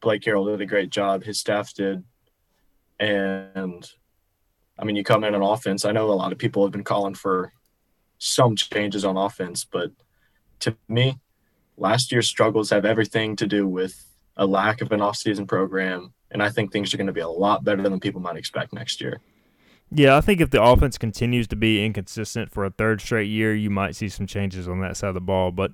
Blake 0.00 0.22
Harrell 0.22 0.50
did 0.50 0.60
a 0.60 0.66
great 0.66 0.90
job. 0.90 1.24
His 1.24 1.40
staff 1.40 1.72
did. 1.74 2.04
And 2.98 3.88
I 4.78 4.84
mean, 4.84 4.96
you 4.96 5.04
come 5.04 5.24
in 5.24 5.34
on 5.34 5.42
offense. 5.42 5.84
I 5.84 5.92
know 5.92 6.10
a 6.10 6.12
lot 6.12 6.32
of 6.32 6.38
people 6.38 6.64
have 6.64 6.72
been 6.72 6.84
calling 6.84 7.14
for 7.14 7.52
some 8.18 8.56
changes 8.56 9.04
on 9.04 9.16
offense, 9.16 9.64
but 9.64 9.90
to 10.60 10.76
me, 10.88 11.18
last 11.76 12.12
year's 12.12 12.28
struggles 12.28 12.70
have 12.70 12.84
everything 12.84 13.36
to 13.36 13.46
do 13.46 13.66
with 13.66 14.04
a 14.36 14.46
lack 14.46 14.80
of 14.80 14.92
an 14.92 15.00
offseason 15.00 15.46
program. 15.48 16.12
And 16.30 16.42
I 16.42 16.50
think 16.50 16.72
things 16.72 16.92
are 16.92 16.96
going 16.96 17.06
to 17.06 17.12
be 17.12 17.20
a 17.20 17.28
lot 17.28 17.64
better 17.64 17.82
than 17.82 18.00
people 18.00 18.20
might 18.20 18.36
expect 18.36 18.72
next 18.72 19.00
year. 19.00 19.20
Yeah, 19.90 20.16
I 20.16 20.20
think 20.20 20.40
if 20.40 20.50
the 20.50 20.62
offense 20.62 20.98
continues 20.98 21.46
to 21.48 21.56
be 21.56 21.84
inconsistent 21.84 22.50
for 22.50 22.64
a 22.64 22.70
third 22.70 23.00
straight 23.00 23.28
year, 23.28 23.54
you 23.54 23.70
might 23.70 23.94
see 23.94 24.08
some 24.08 24.26
changes 24.26 24.68
on 24.68 24.80
that 24.80 24.96
side 24.96 25.08
of 25.08 25.14
the 25.14 25.20
ball. 25.20 25.52
But 25.52 25.72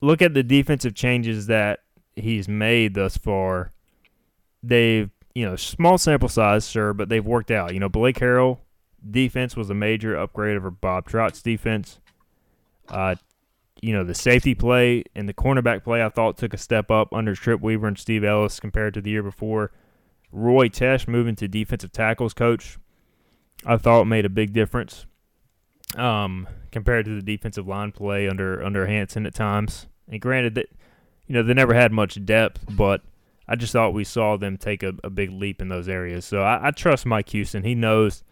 look 0.00 0.20
at 0.20 0.34
the 0.34 0.42
defensive 0.42 0.94
changes 0.94 1.46
that 1.46 1.80
he's 2.14 2.48
made 2.48 2.94
thus 2.94 3.16
far. 3.16 3.72
They've, 4.62 5.10
you 5.34 5.44
know, 5.46 5.56
small 5.56 5.96
sample 5.96 6.28
size, 6.28 6.68
sure, 6.68 6.92
but 6.92 7.08
they've 7.08 7.24
worked 7.24 7.50
out. 7.50 7.72
You 7.72 7.80
know, 7.80 7.88
Blake 7.88 8.18
Harrell 8.18 8.58
defense 9.10 9.56
was 9.56 9.70
a 9.70 9.74
major 9.74 10.16
upgrade 10.16 10.56
over 10.56 10.70
Bob 10.70 11.08
Trott's 11.08 11.42
defense. 11.42 11.98
Uh, 12.88 13.16
you 13.80 13.92
know, 13.92 14.04
the 14.04 14.14
safety 14.14 14.54
play 14.54 15.04
and 15.14 15.28
the 15.28 15.34
cornerback 15.34 15.82
play 15.82 16.04
I 16.04 16.08
thought 16.08 16.36
took 16.36 16.54
a 16.54 16.58
step 16.58 16.90
up 16.90 17.12
under 17.12 17.34
Trip 17.34 17.60
Weaver 17.60 17.88
and 17.88 17.98
Steve 17.98 18.22
Ellis 18.22 18.60
compared 18.60 18.94
to 18.94 19.00
the 19.00 19.10
year 19.10 19.22
before. 19.22 19.72
Roy 20.30 20.68
Tesh 20.68 21.08
moving 21.08 21.34
to 21.36 21.48
defensive 21.48 21.92
tackles 21.92 22.32
coach 22.32 22.78
I 23.64 23.76
thought 23.76 24.06
made 24.06 24.24
a 24.24 24.30
big 24.30 24.52
difference 24.52 25.06
um, 25.96 26.48
compared 26.70 27.04
to 27.06 27.14
the 27.14 27.22
defensive 27.22 27.66
line 27.66 27.92
play 27.92 28.28
under 28.28 28.62
under 28.62 28.86
Hansen 28.86 29.26
at 29.26 29.34
times. 29.34 29.86
And 30.08 30.20
granted 30.20 30.54
that 30.56 30.66
you 31.26 31.34
know 31.34 31.42
they 31.42 31.54
never 31.54 31.74
had 31.74 31.92
much 31.92 32.24
depth, 32.24 32.64
but 32.70 33.02
I 33.48 33.56
just 33.56 33.72
thought 33.72 33.94
we 33.94 34.04
saw 34.04 34.36
them 34.36 34.56
take 34.56 34.82
a, 34.82 34.94
a 35.04 35.10
big 35.10 35.30
leap 35.30 35.60
in 35.60 35.68
those 35.68 35.88
areas. 35.88 36.24
So 36.24 36.42
I, 36.42 36.68
I, 36.68 36.70
trust 36.70 37.06
Mike 37.06 37.28
Houston. 37.30 37.64
He 37.64 37.74
knows 37.74 38.22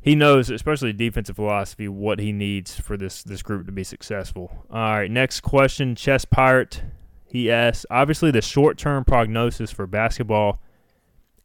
he 0.00 0.14
knows, 0.14 0.50
especially 0.50 0.92
defensive 0.92 1.36
philosophy, 1.36 1.88
what 1.88 2.18
he 2.18 2.32
needs 2.32 2.78
for 2.78 2.96
this 2.96 3.22
this 3.22 3.42
group 3.42 3.66
to 3.66 3.72
be 3.72 3.84
successful. 3.84 4.66
All 4.70 4.96
right, 4.96 5.10
next 5.10 5.40
question, 5.40 5.94
Chess 5.94 6.24
Pirate. 6.24 6.82
He 7.26 7.50
asks, 7.50 7.84
obviously 7.90 8.30
the 8.30 8.42
short 8.42 8.78
term 8.78 9.04
prognosis 9.04 9.72
for 9.72 9.86
basketball 9.88 10.60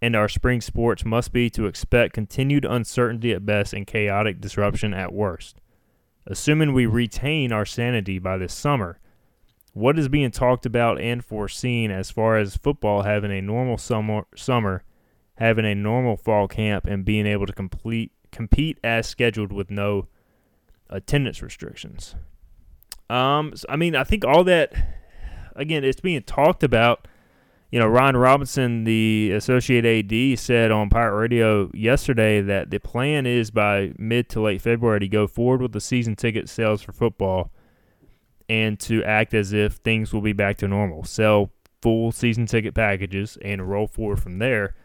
and 0.01 0.15
our 0.15 0.29
spring 0.29 0.61
sports 0.61 1.03
must 1.05 1.33
be 1.33 1.49
to 1.49 1.65
expect 1.65 2.13
continued 2.13 2.65
uncertainty 2.65 3.33
at 3.33 3.45
best 3.45 3.73
and 3.73 3.85
chaotic 3.85 4.39
disruption 4.39 4.93
at 4.93 5.13
worst. 5.13 5.59
Assuming 6.25 6.73
we 6.73 6.85
retain 6.85 7.51
our 7.51 7.65
sanity 7.65 8.19
by 8.19 8.37
this 8.37 8.53
summer, 8.53 8.99
what 9.73 9.99
is 9.99 10.09
being 10.09 10.31
talked 10.31 10.65
about 10.65 10.99
and 10.99 11.23
foreseen 11.23 11.91
as 11.91 12.11
far 12.11 12.37
as 12.37 12.57
football 12.57 13.03
having 13.03 13.31
a 13.31 13.41
normal 13.41 13.77
summer, 13.77 14.25
summer 14.35 14.83
having 15.35 15.65
a 15.65 15.75
normal 15.75 16.17
fall 16.17 16.47
camp, 16.47 16.85
and 16.85 17.05
being 17.05 17.25
able 17.25 17.45
to 17.45 17.53
complete 17.53 18.11
compete 18.31 18.77
as 18.83 19.07
scheduled 19.07 19.51
with 19.51 19.71
no 19.71 20.07
attendance 20.89 21.41
restrictions? 21.41 22.15
Um, 23.09 23.53
so, 23.55 23.65
I 23.69 23.75
mean, 23.75 23.95
I 23.95 24.03
think 24.03 24.25
all 24.25 24.43
that 24.43 24.73
again, 25.55 25.83
it's 25.83 26.01
being 26.01 26.23
talked 26.23 26.63
about 26.63 27.07
you 27.71 27.79
know, 27.79 27.87
Ryan 27.87 28.17
Robinson, 28.17 28.83
the 28.83 29.31
associate 29.35 29.85
AD, 29.85 30.39
said 30.39 30.71
on 30.71 30.89
Pirate 30.89 31.15
Radio 31.15 31.69
yesterday 31.73 32.41
that 32.41 32.71
the 32.71 32.79
plan 32.79 33.27
is 33.27 33.51
by 33.51 33.91
mid 33.97 34.27
to 34.29 34.41
late 34.41 34.61
February 34.61 35.01
to 35.01 35.07
go 35.07 35.27
forward 35.27 35.61
with 35.61 35.73
the 35.73 35.81
season 35.81 36.15
ticket 36.15 36.49
sales 36.49 36.81
for 36.81 36.91
football 36.91 37.51
and 38.47 38.79
to 38.79 39.03
act 39.03 39.35
as 39.35 39.53
if 39.53 39.73
things 39.73 40.11
will 40.11 40.21
be 40.21 40.33
back 40.33 40.57
to 40.57 40.67
normal. 40.67 41.03
Sell 41.03 41.51
full 41.81 42.11
season 42.11 42.47
ticket 42.47 42.73
packages 42.73 43.37
and 43.43 43.69
roll 43.69 43.87
forward 43.87 44.19
from 44.19 44.39
there. 44.39 44.75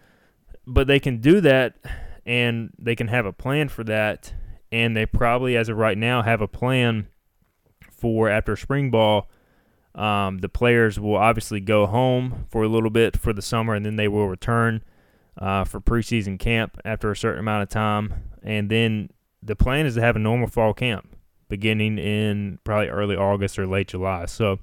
But 0.66 0.86
they 0.86 1.00
can 1.00 1.20
do 1.20 1.40
that 1.40 1.76
and 2.26 2.70
they 2.78 2.94
can 2.94 3.08
have 3.08 3.24
a 3.24 3.32
plan 3.32 3.70
for 3.70 3.84
that. 3.84 4.34
And 4.70 4.94
they 4.94 5.06
probably, 5.06 5.56
as 5.56 5.68
of 5.70 5.78
right 5.78 5.96
now, 5.96 6.22
have 6.22 6.42
a 6.42 6.48
plan 6.48 7.08
for 7.90 8.28
after 8.28 8.56
spring 8.56 8.90
ball 8.90 9.30
um, 9.94 10.38
the 10.38 10.48
players 10.48 10.98
will 10.98 11.16
obviously 11.16 11.60
go 11.60 11.86
home 11.86 12.46
for 12.48 12.62
a 12.62 12.68
little 12.68 12.90
bit 12.90 13.16
for 13.16 13.32
the 13.32 13.42
summer, 13.42 13.74
and 13.74 13.86
then 13.86 13.96
they 13.96 14.08
will 14.08 14.28
return 14.28 14.82
uh, 15.38 15.64
for 15.64 15.80
preseason 15.80 16.38
camp 16.38 16.78
after 16.84 17.10
a 17.10 17.16
certain 17.16 17.40
amount 17.40 17.62
of 17.62 17.68
time. 17.68 18.30
And 18.42 18.68
then 18.68 19.10
the 19.42 19.56
plan 19.56 19.86
is 19.86 19.94
to 19.94 20.00
have 20.00 20.16
a 20.16 20.20
normal 20.20 20.48
fall 20.48 20.74
camp 20.74 21.16
beginning 21.48 21.98
in 21.98 22.58
probably 22.64 22.88
early 22.88 23.16
August 23.16 23.58
or 23.58 23.66
late 23.66 23.88
July. 23.88 24.26
So, 24.26 24.58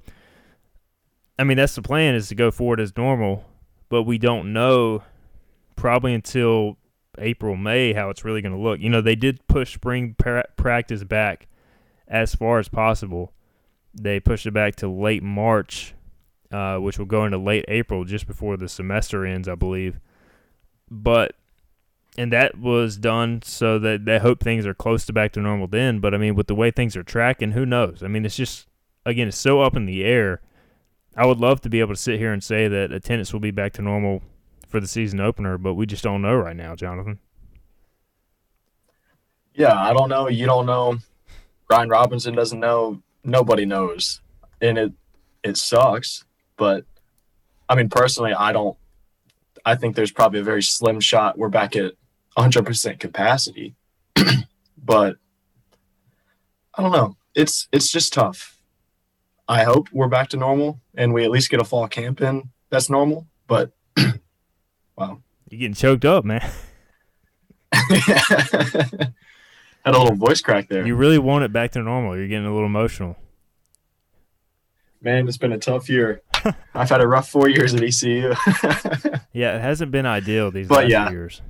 I 1.38 1.44
mean, 1.44 1.56
that's 1.56 1.74
the 1.74 1.82
plan 1.82 2.14
is 2.14 2.28
to 2.28 2.34
go 2.34 2.50
forward 2.50 2.80
as 2.80 2.96
normal, 2.96 3.44
but 3.88 4.02
we 4.02 4.18
don't 4.18 4.52
know 4.52 5.02
probably 5.76 6.12
until 6.12 6.76
April, 7.18 7.56
May 7.56 7.92
how 7.92 8.10
it's 8.10 8.24
really 8.24 8.42
going 8.42 8.54
to 8.54 8.60
look. 8.60 8.80
You 8.80 8.90
know, 8.90 9.00
they 9.00 9.16
did 9.16 9.46
push 9.46 9.74
spring 9.74 10.14
pra- 10.18 10.48
practice 10.56 11.04
back 11.04 11.48
as 12.08 12.34
far 12.34 12.58
as 12.58 12.68
possible 12.68 13.32
they 13.94 14.20
pushed 14.20 14.46
it 14.46 14.52
back 14.52 14.76
to 14.76 14.88
late 14.88 15.22
March, 15.22 15.94
uh, 16.50 16.76
which 16.78 16.98
will 16.98 17.06
go 17.06 17.24
into 17.24 17.38
late 17.38 17.64
April, 17.68 18.04
just 18.04 18.26
before 18.26 18.56
the 18.56 18.68
semester 18.68 19.24
ends, 19.26 19.48
I 19.48 19.54
believe. 19.54 19.98
But 20.90 21.34
and 22.18 22.32
that 22.32 22.58
was 22.58 22.98
done 22.98 23.40
so 23.42 23.78
that 23.78 24.04
they 24.04 24.18
hope 24.18 24.40
things 24.40 24.66
are 24.66 24.74
close 24.74 25.06
to 25.06 25.12
back 25.12 25.32
to 25.32 25.40
normal 25.40 25.66
then. 25.66 25.98
But 25.98 26.14
I 26.14 26.18
mean, 26.18 26.34
with 26.34 26.46
the 26.46 26.54
way 26.54 26.70
things 26.70 26.96
are 26.96 27.02
tracking, 27.02 27.52
who 27.52 27.64
knows? 27.64 28.02
I 28.02 28.08
mean, 28.08 28.24
it's 28.24 28.36
just 28.36 28.66
again, 29.06 29.28
it's 29.28 29.38
so 29.38 29.60
up 29.60 29.76
in 29.76 29.86
the 29.86 30.04
air. 30.04 30.40
I 31.16 31.26
would 31.26 31.38
love 31.38 31.60
to 31.62 31.70
be 31.70 31.80
able 31.80 31.94
to 31.94 32.00
sit 32.00 32.18
here 32.18 32.32
and 32.32 32.42
say 32.42 32.68
that 32.68 32.92
attendance 32.92 33.32
will 33.32 33.40
be 33.40 33.50
back 33.50 33.72
to 33.74 33.82
normal 33.82 34.22
for 34.66 34.80
the 34.80 34.88
season 34.88 35.20
opener, 35.20 35.58
but 35.58 35.74
we 35.74 35.84
just 35.84 36.02
don't 36.02 36.22
know 36.22 36.34
right 36.34 36.56
now, 36.56 36.74
Jonathan. 36.74 37.18
Yeah, 39.54 39.78
I 39.78 39.92
don't 39.92 40.08
know. 40.08 40.28
You 40.28 40.46
don't 40.46 40.64
know. 40.64 40.98
Ryan 41.70 41.90
Robinson 41.90 42.34
doesn't 42.34 42.60
know 42.60 43.02
nobody 43.24 43.64
knows, 43.64 44.20
and 44.60 44.78
it 44.78 44.92
it 45.42 45.56
sucks. 45.56 46.24
But 46.56 46.84
I 47.68 47.74
mean, 47.74 47.88
personally, 47.88 48.32
I 48.32 48.52
don't 48.52 48.76
I 49.64 49.74
think 49.74 49.96
there's 49.96 50.12
probably 50.12 50.40
a 50.40 50.44
very 50.44 50.62
slim 50.62 51.00
shot 51.00 51.38
we're 51.38 51.48
back 51.48 51.76
at 51.76 51.92
100% 52.36 52.98
capacity. 52.98 53.74
but 54.76 55.16
I 56.74 56.82
don't 56.82 56.92
know. 56.92 57.16
It's 57.34 57.68
it's 57.72 57.90
just 57.90 58.12
tough. 58.12 58.58
I 59.48 59.64
hope 59.64 59.88
we're 59.92 60.08
back 60.08 60.28
to 60.30 60.36
normal 60.36 60.80
and 60.94 61.12
we 61.12 61.24
at 61.24 61.30
least 61.30 61.50
get 61.50 61.60
a 61.60 61.64
fall 61.64 61.88
camp 61.88 62.20
in. 62.20 62.50
That's 62.70 62.88
normal, 62.88 63.26
but 63.46 63.72
wow. 64.96 65.20
You're 65.48 65.58
getting 65.60 65.74
choked 65.74 66.04
up, 66.04 66.24
man. 66.24 66.48
Had 69.84 69.94
a 69.94 69.98
little 69.98 70.16
voice 70.16 70.40
crack 70.40 70.68
there. 70.68 70.86
You 70.86 70.94
really 70.94 71.18
want 71.18 71.44
it 71.44 71.52
back 71.52 71.72
to 71.72 71.82
normal. 71.82 72.16
You're 72.16 72.28
getting 72.28 72.46
a 72.46 72.52
little 72.52 72.66
emotional. 72.66 73.16
Man, 75.00 75.26
it's 75.26 75.36
been 75.36 75.52
a 75.52 75.58
tough 75.58 75.88
year. 75.88 76.22
I've 76.74 76.88
had 76.88 77.00
a 77.00 77.08
rough 77.08 77.28
four 77.28 77.48
years 77.48 77.74
at 77.74 77.82
ECU. 77.82 78.28
yeah, 79.32 79.56
it 79.56 79.60
hasn't 79.60 79.90
been 79.90 80.06
ideal 80.06 80.52
these 80.52 80.68
but 80.68 80.84
last 80.84 80.90
yeah. 80.90 81.10
years. 81.10 81.42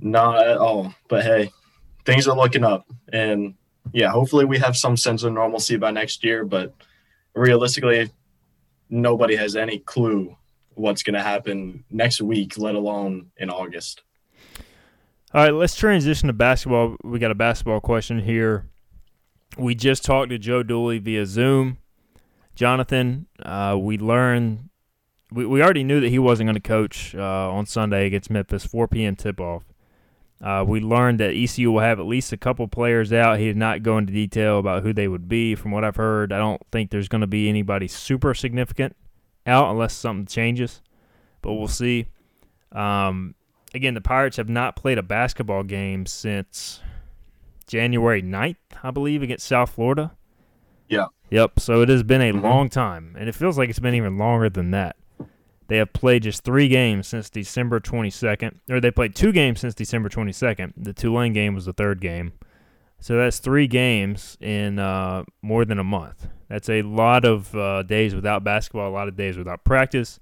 Not 0.00 0.44
at 0.44 0.56
all. 0.56 0.92
But 1.08 1.24
hey, 1.24 1.52
things 2.04 2.26
are 2.26 2.36
looking 2.36 2.64
up. 2.64 2.86
And 3.12 3.54
yeah, 3.92 4.10
hopefully 4.10 4.44
we 4.44 4.58
have 4.58 4.76
some 4.76 4.96
sense 4.96 5.22
of 5.22 5.32
normalcy 5.32 5.76
by 5.76 5.92
next 5.92 6.24
year. 6.24 6.44
But 6.44 6.74
realistically, 7.34 8.10
nobody 8.90 9.36
has 9.36 9.54
any 9.54 9.78
clue 9.78 10.36
what's 10.74 11.04
going 11.04 11.14
to 11.14 11.22
happen 11.22 11.84
next 11.90 12.20
week, 12.20 12.58
let 12.58 12.74
alone 12.74 13.30
in 13.36 13.50
August. 13.50 14.02
All 15.34 15.42
right, 15.42 15.54
let's 15.54 15.74
transition 15.74 16.26
to 16.26 16.34
basketball. 16.34 16.96
We 17.02 17.18
got 17.18 17.30
a 17.30 17.34
basketball 17.34 17.80
question 17.80 18.18
here. 18.18 18.68
We 19.56 19.74
just 19.74 20.04
talked 20.04 20.28
to 20.28 20.36
Joe 20.36 20.62
Dooley 20.62 20.98
via 20.98 21.24
Zoom. 21.24 21.78
Jonathan, 22.54 23.26
uh, 23.42 23.78
we 23.80 23.96
learned 23.96 24.68
we, 25.32 25.46
we 25.46 25.62
already 25.62 25.84
knew 25.84 26.00
that 26.00 26.10
he 26.10 26.18
wasn't 26.18 26.48
going 26.48 26.56
to 26.56 26.60
coach 26.60 27.14
uh, 27.14 27.50
on 27.50 27.64
Sunday 27.64 28.04
against 28.04 28.28
Memphis, 28.28 28.66
4 28.66 28.88
p.m. 28.88 29.16
tip 29.16 29.40
off. 29.40 29.64
Uh, 30.42 30.66
we 30.68 30.80
learned 30.80 31.18
that 31.20 31.34
ECU 31.34 31.72
will 31.72 31.80
have 31.80 31.98
at 31.98 32.04
least 32.04 32.34
a 32.34 32.36
couple 32.36 32.68
players 32.68 33.10
out. 33.10 33.38
He 33.38 33.46
did 33.46 33.56
not 33.56 33.82
go 33.82 33.96
into 33.96 34.12
detail 34.12 34.58
about 34.58 34.82
who 34.82 34.92
they 34.92 35.08
would 35.08 35.28
be. 35.28 35.54
From 35.54 35.70
what 35.70 35.82
I've 35.82 35.96
heard, 35.96 36.30
I 36.30 36.38
don't 36.38 36.60
think 36.70 36.90
there's 36.90 37.08
going 37.08 37.22
to 37.22 37.26
be 37.26 37.48
anybody 37.48 37.88
super 37.88 38.34
significant 38.34 38.94
out 39.46 39.70
unless 39.70 39.94
something 39.94 40.26
changes, 40.26 40.82
but 41.40 41.54
we'll 41.54 41.68
see. 41.68 42.08
Um, 42.72 43.34
again, 43.74 43.94
the 43.94 44.00
Pirates 44.00 44.36
have 44.36 44.48
not 44.48 44.76
played 44.76 44.98
a 44.98 45.02
basketball 45.02 45.62
game 45.62 46.06
since 46.06 46.80
January 47.66 48.22
9th, 48.22 48.56
I 48.82 48.90
believe, 48.90 49.22
against 49.22 49.46
South 49.46 49.70
Florida. 49.70 50.12
Yeah. 50.88 51.06
Yep. 51.30 51.60
So 51.60 51.80
it 51.80 51.88
has 51.88 52.02
been 52.02 52.20
a 52.20 52.32
Mhm. 52.32 52.42
long 52.42 52.68
time, 52.68 53.16
and 53.18 53.28
it 53.28 53.34
feels 53.34 53.56
like 53.56 53.70
it's 53.70 53.78
been 53.78 53.94
even 53.94 54.18
longer 54.18 54.50
than 54.50 54.70
that. 54.72 54.96
They 55.68 55.78
have 55.78 55.92
played 55.94 56.24
just 56.24 56.44
three 56.44 56.68
games 56.68 57.06
since 57.06 57.30
December 57.30 57.80
22nd, 57.80 58.58
or 58.68 58.78
they 58.80 58.90
played 58.90 59.14
two 59.14 59.32
games 59.32 59.60
since 59.60 59.74
December 59.74 60.10
22nd. 60.10 60.74
The 60.76 60.92
Tulane 60.92 61.32
game 61.32 61.54
was 61.54 61.64
the 61.64 61.72
third 61.72 62.00
game. 62.00 62.32
So 62.98 63.16
that's 63.16 63.38
three 63.38 63.66
games 63.66 64.36
in 64.40 64.78
uh, 64.78 65.24
more 65.40 65.64
than 65.64 65.78
a 65.78 65.84
month. 65.84 66.28
That's 66.48 66.68
a 66.68 66.82
lot 66.82 67.24
of 67.24 67.54
uh, 67.56 67.84
days 67.84 68.14
without 68.14 68.44
basketball, 68.44 68.90
a 68.90 68.92
lot 68.92 69.08
of 69.08 69.16
days 69.16 69.38
without 69.38 69.64
practice. 69.64 70.20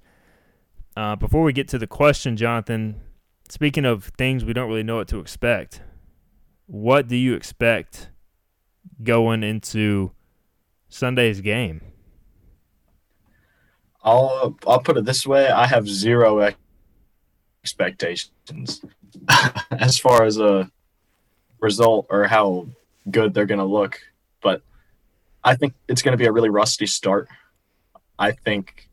Uh, 0.95 1.15
before 1.17 1.43
we 1.43 1.51
get 1.53 1.67
to 1.69 1.77
the 1.77 1.87
question, 1.87 2.37
Jonathan, 2.37 2.95
speaking 3.51 3.83
of 3.83 4.05
things 4.17 4.45
we 4.45 4.53
don't 4.53 4.69
really 4.69 4.81
know 4.81 4.95
what 4.95 5.09
to 5.09 5.19
expect, 5.19 5.81
what 6.67 7.09
do 7.09 7.17
you 7.17 7.33
expect 7.33 8.09
going 9.03 9.43
into 9.43 10.11
Sunday's 10.87 11.41
game? 11.41 11.81
I'll 14.03 14.57
I'll 14.65 14.79
put 14.79 14.97
it 14.97 15.03
this 15.03 15.27
way: 15.27 15.49
I 15.49 15.67
have 15.67 15.87
zero 15.87 16.53
expectations 17.61 18.81
as 19.69 19.99
far 19.99 20.23
as 20.23 20.37
a 20.37 20.71
result 21.59 22.07
or 22.09 22.23
how 22.23 22.67
good 23.09 23.33
they're 23.33 23.45
going 23.45 23.59
to 23.59 23.65
look. 23.65 23.99
But 24.41 24.61
I 25.43 25.55
think 25.55 25.73
it's 25.89 26.01
going 26.01 26.13
to 26.13 26.17
be 26.17 26.25
a 26.25 26.31
really 26.31 26.49
rusty 26.49 26.87
start. 26.87 27.27
I 28.17 28.31
think 28.31 28.89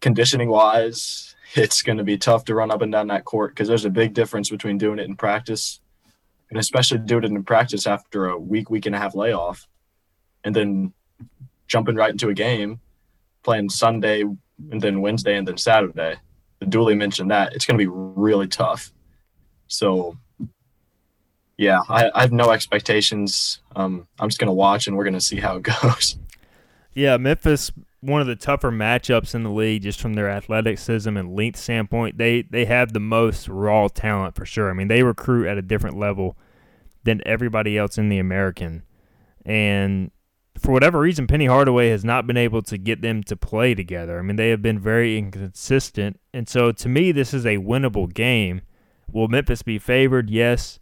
conditioning 0.00 0.48
wise, 0.48 1.31
it's 1.54 1.82
going 1.82 1.98
to 1.98 2.04
be 2.04 2.18
tough 2.18 2.44
to 2.46 2.54
run 2.54 2.70
up 2.70 2.82
and 2.82 2.92
down 2.92 3.08
that 3.08 3.24
court 3.24 3.52
because 3.52 3.68
there's 3.68 3.84
a 3.84 3.90
big 3.90 4.14
difference 4.14 4.50
between 4.50 4.78
doing 4.78 4.98
it 4.98 5.04
in 5.06 5.16
practice 5.16 5.80
and 6.50 6.58
especially 6.58 6.98
doing 6.98 7.24
it 7.24 7.30
in 7.30 7.44
practice 7.44 7.86
after 7.86 8.26
a 8.26 8.38
week, 8.38 8.70
week 8.70 8.86
and 8.86 8.94
a 8.94 8.98
half 8.98 9.14
layoff, 9.14 9.66
and 10.44 10.54
then 10.54 10.92
jumping 11.66 11.96
right 11.96 12.10
into 12.10 12.28
a 12.28 12.34
game 12.34 12.78
playing 13.42 13.70
Sunday 13.70 14.22
and 14.22 14.80
then 14.80 15.00
Wednesday 15.00 15.36
and 15.36 15.48
then 15.48 15.56
Saturday. 15.56 16.16
The 16.58 16.66
Dooley 16.66 16.94
mentioned 16.94 17.30
that 17.30 17.54
it's 17.54 17.64
going 17.64 17.78
to 17.78 17.82
be 17.82 17.90
really 17.90 18.46
tough. 18.46 18.92
So, 19.66 20.16
yeah, 21.56 21.80
I, 21.88 22.10
I 22.14 22.20
have 22.20 22.32
no 22.32 22.50
expectations. 22.50 23.60
Um, 23.74 24.06
I'm 24.20 24.28
just 24.28 24.38
going 24.38 24.48
to 24.48 24.52
watch 24.52 24.86
and 24.86 24.96
we're 24.96 25.04
going 25.04 25.14
to 25.14 25.20
see 25.20 25.40
how 25.40 25.56
it 25.56 25.62
goes. 25.82 26.18
Yeah, 26.94 27.16
Memphis, 27.16 27.72
one 28.02 28.20
of 28.20 28.26
the 28.26 28.36
tougher 28.36 28.72
matchups 28.72 29.34
in 29.34 29.44
the 29.44 29.50
league, 29.50 29.82
just 29.82 30.00
from 30.00 30.14
their 30.14 30.28
athleticism 30.28 31.16
and 31.16 31.34
length 31.34 31.58
standpoint. 31.58 32.18
They 32.18 32.42
they 32.42 32.64
have 32.66 32.92
the 32.92 33.00
most 33.00 33.48
raw 33.48 33.88
talent 33.88 34.34
for 34.34 34.44
sure. 34.44 34.70
I 34.70 34.74
mean, 34.74 34.88
they 34.88 35.02
recruit 35.02 35.46
at 35.46 35.56
a 35.56 35.62
different 35.62 35.96
level 35.96 36.36
than 37.04 37.22
everybody 37.24 37.78
else 37.78 37.96
in 37.98 38.08
the 38.08 38.18
American, 38.18 38.82
and 39.46 40.10
for 40.58 40.72
whatever 40.72 41.00
reason, 41.00 41.26
Penny 41.26 41.46
Hardaway 41.46 41.88
has 41.88 42.04
not 42.04 42.26
been 42.26 42.36
able 42.36 42.60
to 42.62 42.76
get 42.76 43.00
them 43.00 43.22
to 43.24 43.36
play 43.36 43.74
together. 43.74 44.18
I 44.18 44.22
mean, 44.22 44.36
they 44.36 44.50
have 44.50 44.62
been 44.62 44.78
very 44.78 45.16
inconsistent, 45.16 46.20
and 46.34 46.48
so 46.48 46.72
to 46.72 46.88
me, 46.88 47.12
this 47.12 47.32
is 47.32 47.46
a 47.46 47.58
winnable 47.58 48.12
game. 48.12 48.62
Will 49.10 49.28
Memphis 49.28 49.62
be 49.62 49.78
favored? 49.78 50.28
Yes. 50.28 50.80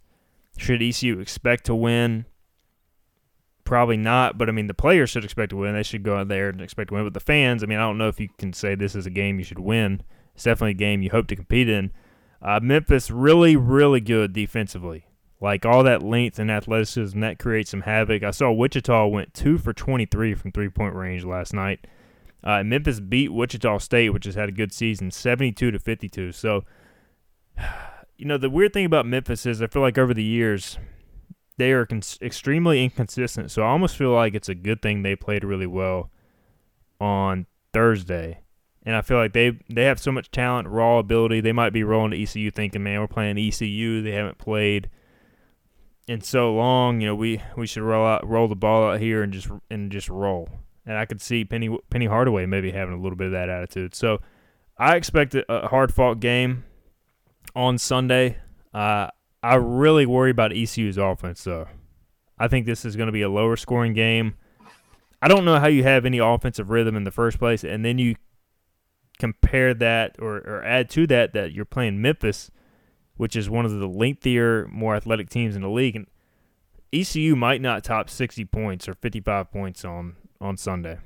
Should 0.57 0.81
ECU 0.81 1.19
expect 1.19 1.65
to 1.65 1.75
win? 1.75 2.25
Probably 3.71 3.95
not, 3.95 4.37
but 4.37 4.49
I 4.49 4.51
mean, 4.51 4.67
the 4.67 4.73
players 4.73 5.09
should 5.09 5.23
expect 5.23 5.51
to 5.51 5.55
win. 5.55 5.73
They 5.75 5.83
should 5.83 6.03
go 6.03 6.17
out 6.17 6.27
there 6.27 6.49
and 6.49 6.59
expect 6.59 6.89
to 6.89 6.95
win. 6.95 7.05
But 7.05 7.13
the 7.13 7.21
fans, 7.21 7.63
I 7.63 7.67
mean, 7.67 7.77
I 7.77 7.83
don't 7.83 7.97
know 7.97 8.09
if 8.09 8.19
you 8.19 8.27
can 8.37 8.51
say 8.51 8.75
this 8.75 8.95
is 8.95 9.05
a 9.05 9.09
game 9.09 9.39
you 9.39 9.45
should 9.45 9.59
win. 9.59 10.03
It's 10.35 10.43
definitely 10.43 10.71
a 10.71 10.73
game 10.73 11.01
you 11.01 11.09
hope 11.09 11.27
to 11.27 11.37
compete 11.37 11.69
in. 11.69 11.93
Uh, 12.41 12.59
Memphis 12.61 13.09
really, 13.09 13.55
really 13.55 14.01
good 14.01 14.33
defensively. 14.33 15.05
Like 15.39 15.65
all 15.65 15.83
that 15.83 16.03
length 16.03 16.37
and 16.37 16.51
athleticism, 16.51 17.17
that 17.21 17.39
creates 17.39 17.71
some 17.71 17.83
havoc. 17.83 18.23
I 18.23 18.31
saw 18.31 18.51
Wichita 18.51 19.07
went 19.07 19.33
two 19.33 19.57
for 19.57 19.71
23 19.71 20.33
from 20.33 20.51
three 20.51 20.67
point 20.67 20.93
range 20.93 21.23
last 21.23 21.53
night. 21.53 21.87
Uh, 22.43 22.65
Memphis 22.65 22.99
beat 22.99 23.31
Wichita 23.31 23.77
State, 23.77 24.09
which 24.09 24.25
has 24.25 24.35
had 24.35 24.49
a 24.49 24.51
good 24.51 24.73
season, 24.73 25.11
72 25.11 25.71
to 25.71 25.79
52. 25.79 26.33
So, 26.33 26.65
you 28.17 28.25
know, 28.25 28.37
the 28.37 28.49
weird 28.49 28.73
thing 28.73 28.83
about 28.83 29.05
Memphis 29.05 29.45
is 29.45 29.61
I 29.61 29.67
feel 29.67 29.81
like 29.81 29.97
over 29.97 30.13
the 30.13 30.21
years, 30.21 30.77
they 31.61 31.73
are 31.73 31.85
cons- 31.85 32.17
extremely 32.23 32.83
inconsistent. 32.83 33.51
So 33.51 33.61
I 33.61 33.67
almost 33.67 33.95
feel 33.95 34.11
like 34.11 34.33
it's 34.33 34.49
a 34.49 34.55
good 34.55 34.81
thing 34.81 35.03
they 35.03 35.15
played 35.15 35.43
really 35.43 35.67
well 35.67 36.09
on 36.99 37.45
Thursday. 37.71 38.39
And 38.83 38.95
I 38.95 39.03
feel 39.03 39.17
like 39.17 39.33
they 39.33 39.59
they 39.69 39.83
have 39.83 39.99
so 39.99 40.11
much 40.11 40.31
talent, 40.31 40.67
raw 40.67 40.97
ability. 40.97 41.39
They 41.39 41.51
might 41.51 41.71
be 41.71 41.83
rolling 41.83 42.11
to 42.11 42.21
ECU 42.21 42.49
thinking, 42.49 42.81
man, 42.81 42.99
we're 42.99 43.07
playing 43.07 43.37
ECU. 43.37 44.01
They 44.01 44.13
haven't 44.13 44.39
played 44.39 44.89
in 46.07 46.21
so 46.21 46.51
long. 46.51 46.99
You 46.99 47.09
know, 47.09 47.15
we, 47.15 47.43
we 47.55 47.67
should 47.67 47.83
roll 47.83 48.07
out 48.07 48.27
roll 48.27 48.47
the 48.47 48.55
ball 48.55 48.89
out 48.89 48.99
here 48.99 49.21
and 49.21 49.31
just 49.31 49.47
and 49.69 49.91
just 49.91 50.09
roll. 50.09 50.49
And 50.87 50.97
I 50.97 51.05
could 51.05 51.21
see 51.21 51.45
Penny 51.45 51.77
Penny 51.91 52.07
Hardaway 52.07 52.47
maybe 52.47 52.71
having 52.71 52.95
a 52.95 52.99
little 52.99 53.15
bit 53.17 53.27
of 53.27 53.33
that 53.33 53.49
attitude. 53.49 53.93
So 53.93 54.17
I 54.79 54.95
expect 54.95 55.35
a 55.35 55.67
hard 55.67 55.93
fought 55.93 56.19
game 56.19 56.63
on 57.55 57.77
Sunday. 57.77 58.37
Uh, 58.73 59.09
I 59.43 59.55
really 59.55 60.05
worry 60.05 60.31
about 60.31 60.55
ECU's 60.55 60.97
offense, 60.97 61.43
though. 61.43 61.67
I 62.37 62.47
think 62.47 62.65
this 62.65 62.85
is 62.85 62.95
going 62.95 63.07
to 63.07 63.13
be 63.13 63.21
a 63.21 63.29
lower 63.29 63.55
scoring 63.55 63.93
game. 63.93 64.35
I 65.21 65.27
don't 65.27 65.45
know 65.45 65.59
how 65.59 65.67
you 65.67 65.83
have 65.83 66.05
any 66.05 66.17
offensive 66.17 66.69
rhythm 66.69 66.95
in 66.95 67.03
the 67.03 67.11
first 67.11 67.37
place, 67.37 67.63
and 67.63 67.85
then 67.85 67.97
you 67.97 68.15
compare 69.19 69.73
that 69.75 70.15
or, 70.19 70.37
or 70.37 70.63
add 70.65 70.89
to 70.89 71.05
that 71.07 71.33
that 71.33 71.51
you're 71.51 71.65
playing 71.65 72.01
Memphis, 72.01 72.49
which 73.17 73.35
is 73.35 73.49
one 73.49 73.65
of 73.65 73.71
the 73.71 73.87
lengthier, 73.87 74.67
more 74.67 74.95
athletic 74.95 75.29
teams 75.29 75.55
in 75.55 75.61
the 75.61 75.69
league, 75.69 75.95
and 75.95 76.07
ECU 76.91 77.35
might 77.35 77.61
not 77.61 77.83
top 77.83 78.09
60 78.09 78.45
points 78.45 78.89
or 78.89 78.93
55 78.95 79.51
points 79.51 79.85
on 79.85 80.15
on 80.39 80.57
Sunday. 80.57 80.97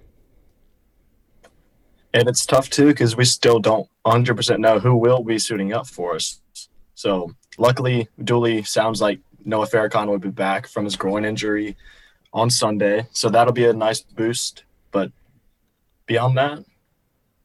And 2.14 2.30
it's 2.30 2.46
tough 2.46 2.70
too 2.70 2.88
because 2.88 3.18
we 3.18 3.26
still 3.26 3.60
don't 3.60 3.90
100% 4.06 4.60
know 4.60 4.80
who 4.80 4.96
will 4.96 5.22
be 5.22 5.38
suiting 5.38 5.74
up 5.74 5.86
for 5.86 6.16
us. 6.16 6.40
So 6.94 7.36
luckily, 7.58 8.08
Dooley 8.24 8.64
sounds 8.64 9.02
like 9.02 9.20
Noah 9.44 9.68
Farrakhan 9.68 10.08
will 10.08 10.20
be 10.20 10.30
back 10.30 10.68
from 10.68 10.86
his 10.86 10.96
groin 10.96 11.26
injury 11.26 11.76
on 12.34 12.50
Sunday, 12.50 13.08
so 13.12 13.30
that'll 13.30 13.54
be 13.54 13.66
a 13.66 13.74
nice 13.74 14.02
boost. 14.02 14.64
But 14.92 15.12
beyond 16.06 16.38
that, 16.38 16.64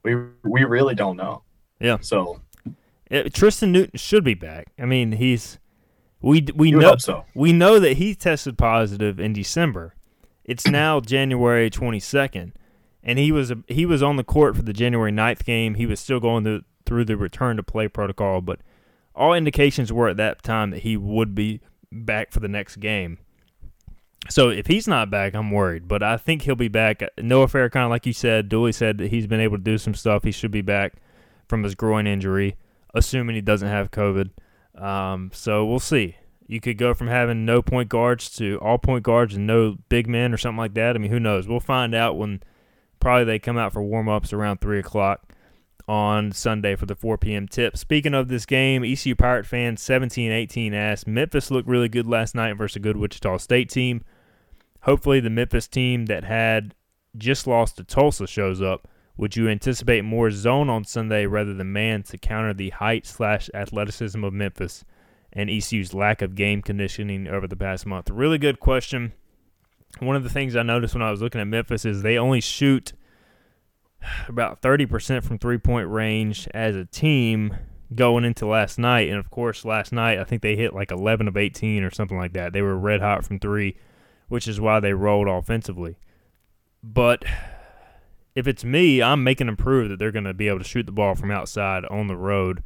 we 0.02 0.14
we 0.44 0.64
really 0.64 0.94
don't 0.94 1.16
know. 1.16 1.42
Yeah. 1.80 1.98
So 2.00 2.40
It, 3.10 3.26
Uh, 3.26 3.28
Tristan 3.32 3.72
Newton 3.72 3.98
should 3.98 4.24
be 4.24 4.34
back. 4.34 4.68
I 4.78 4.84
mean, 4.84 5.12
he's 5.12 5.58
we 6.20 6.46
we 6.54 6.70
know 6.70 6.96
so. 6.96 7.24
we 7.34 7.52
know 7.52 7.78
that 7.78 7.96
he 7.96 8.14
tested 8.14 8.56
positive 8.58 9.18
in 9.18 9.32
December. 9.32 9.94
It's 10.44 10.66
now 10.66 11.00
January 11.00 11.70
22nd. 11.70 12.52
and 13.02 13.18
he 13.18 13.30
was 13.30 13.50
a, 13.50 13.58
he 13.68 13.86
was 13.86 14.02
on 14.02 14.16
the 14.16 14.24
court 14.24 14.56
for 14.56 14.62
the 14.62 14.72
January 14.72 15.12
9th 15.12 15.44
game. 15.44 15.74
He 15.74 15.86
was 15.86 16.00
still 16.00 16.18
going 16.20 16.44
to, 16.44 16.64
through 16.84 17.04
the 17.04 17.16
return 17.16 17.56
to 17.56 17.62
play 17.62 17.88
protocol, 17.88 18.40
but 18.40 18.60
all 19.14 19.34
indications 19.34 19.92
were 19.92 20.08
at 20.08 20.16
that 20.16 20.42
time 20.42 20.70
that 20.70 20.82
he 20.82 20.96
would 20.96 21.34
be 21.34 21.60
back 21.92 22.30
for 22.30 22.40
the 22.40 22.48
next 22.48 22.76
game. 22.76 23.18
So 24.28 24.50
if 24.50 24.66
he's 24.66 24.86
not 24.86 25.10
back, 25.10 25.34
I'm 25.34 25.50
worried. 25.50 25.88
But 25.88 26.02
I 26.02 26.16
think 26.16 26.42
he'll 26.42 26.54
be 26.54 26.68
back. 26.68 27.02
Noah 27.18 27.46
Farrakhan, 27.46 27.88
like 27.88 28.06
you 28.06 28.12
said, 28.12 28.48
Dooley 28.48 28.72
said 28.72 28.98
that 28.98 29.10
he's 29.10 29.26
been 29.26 29.40
able 29.40 29.56
to 29.56 29.62
do 29.62 29.78
some 29.78 29.94
stuff. 29.94 30.24
He 30.24 30.32
should 30.32 30.50
be 30.50 30.62
back 30.62 30.94
from 31.48 31.62
his 31.64 31.74
groin 31.74 32.06
injury, 32.06 32.56
assuming 32.94 33.34
he 33.34 33.40
doesn't 33.40 33.68
have 33.68 33.90
COVID. 33.90 34.30
Um, 34.76 35.30
so 35.34 35.66
we'll 35.66 35.80
see. 35.80 36.16
You 36.46 36.60
could 36.60 36.78
go 36.78 36.94
from 36.94 37.08
having 37.08 37.44
no 37.44 37.62
point 37.62 37.88
guards 37.88 38.28
to 38.36 38.58
all 38.58 38.78
point 38.78 39.04
guards 39.04 39.36
and 39.36 39.46
no 39.46 39.78
big 39.88 40.08
men 40.08 40.32
or 40.32 40.36
something 40.36 40.58
like 40.58 40.74
that. 40.74 40.96
I 40.96 40.98
mean, 40.98 41.10
who 41.10 41.20
knows? 41.20 41.48
We'll 41.48 41.60
find 41.60 41.94
out 41.94 42.16
when 42.16 42.42
probably 42.98 43.24
they 43.24 43.38
come 43.38 43.56
out 43.56 43.72
for 43.72 43.82
warm 43.82 44.08
ups 44.08 44.32
around 44.32 44.60
3 44.60 44.78
o'clock 44.78 45.32
on 45.90 46.30
Sunday 46.30 46.76
for 46.76 46.86
the 46.86 46.94
4 46.94 47.18
p.m. 47.18 47.48
tip. 47.48 47.76
Speaking 47.76 48.14
of 48.14 48.28
this 48.28 48.46
game, 48.46 48.84
ECU 48.84 49.16
Pirate 49.16 49.44
fans 49.44 49.82
17 49.82 50.30
18 50.30 50.72
asked 50.72 51.08
Memphis 51.08 51.50
looked 51.50 51.68
really 51.68 51.88
good 51.88 52.06
last 52.06 52.32
night 52.32 52.52
versus 52.52 52.76
a 52.76 52.78
good 52.78 52.96
Wichita 52.96 53.38
State 53.38 53.68
team. 53.68 54.04
Hopefully, 54.82 55.18
the 55.18 55.28
Memphis 55.28 55.66
team 55.66 56.06
that 56.06 56.22
had 56.22 56.76
just 57.18 57.48
lost 57.48 57.76
to 57.76 57.82
Tulsa 57.82 58.28
shows 58.28 58.62
up. 58.62 58.86
Would 59.16 59.34
you 59.34 59.48
anticipate 59.48 60.04
more 60.04 60.30
zone 60.30 60.70
on 60.70 60.84
Sunday 60.84 61.26
rather 61.26 61.54
than 61.54 61.72
man 61.72 62.04
to 62.04 62.16
counter 62.16 62.54
the 62.54 62.70
height 62.70 63.04
slash 63.04 63.50
athleticism 63.52 64.22
of 64.22 64.32
Memphis 64.32 64.84
and 65.32 65.50
ECU's 65.50 65.92
lack 65.92 66.22
of 66.22 66.36
game 66.36 66.62
conditioning 66.62 67.26
over 67.26 67.48
the 67.48 67.56
past 67.56 67.84
month? 67.84 68.10
Really 68.10 68.38
good 68.38 68.60
question. 68.60 69.12
One 69.98 70.14
of 70.14 70.22
the 70.22 70.30
things 70.30 70.54
I 70.54 70.62
noticed 70.62 70.94
when 70.94 71.02
I 71.02 71.10
was 71.10 71.20
looking 71.20 71.40
at 71.40 71.48
Memphis 71.48 71.84
is 71.84 72.02
they 72.02 72.16
only 72.16 72.40
shoot 72.40 72.92
about 74.28 74.60
30% 74.62 75.24
from 75.24 75.38
three 75.38 75.58
point 75.58 75.88
range 75.88 76.48
as 76.54 76.76
a 76.76 76.84
team 76.84 77.56
going 77.94 78.24
into 78.24 78.46
last 78.46 78.78
night. 78.78 79.08
And 79.08 79.18
of 79.18 79.30
course, 79.30 79.64
last 79.64 79.92
night, 79.92 80.18
I 80.18 80.24
think 80.24 80.42
they 80.42 80.56
hit 80.56 80.74
like 80.74 80.90
11 80.90 81.28
of 81.28 81.36
18 81.36 81.82
or 81.82 81.90
something 81.90 82.16
like 82.16 82.32
that. 82.34 82.52
They 82.52 82.62
were 82.62 82.76
red 82.76 83.00
hot 83.00 83.24
from 83.24 83.38
three, 83.38 83.76
which 84.28 84.46
is 84.46 84.60
why 84.60 84.80
they 84.80 84.92
rolled 84.92 85.28
offensively. 85.28 85.98
But 86.82 87.24
if 88.34 88.46
it's 88.46 88.64
me, 88.64 89.02
I'm 89.02 89.24
making 89.24 89.48
them 89.48 89.56
prove 89.56 89.90
that 89.90 89.98
they're 89.98 90.12
going 90.12 90.24
to 90.24 90.34
be 90.34 90.48
able 90.48 90.60
to 90.60 90.64
shoot 90.64 90.86
the 90.86 90.92
ball 90.92 91.14
from 91.14 91.30
outside 91.30 91.84
on 91.86 92.06
the 92.06 92.16
road 92.16 92.62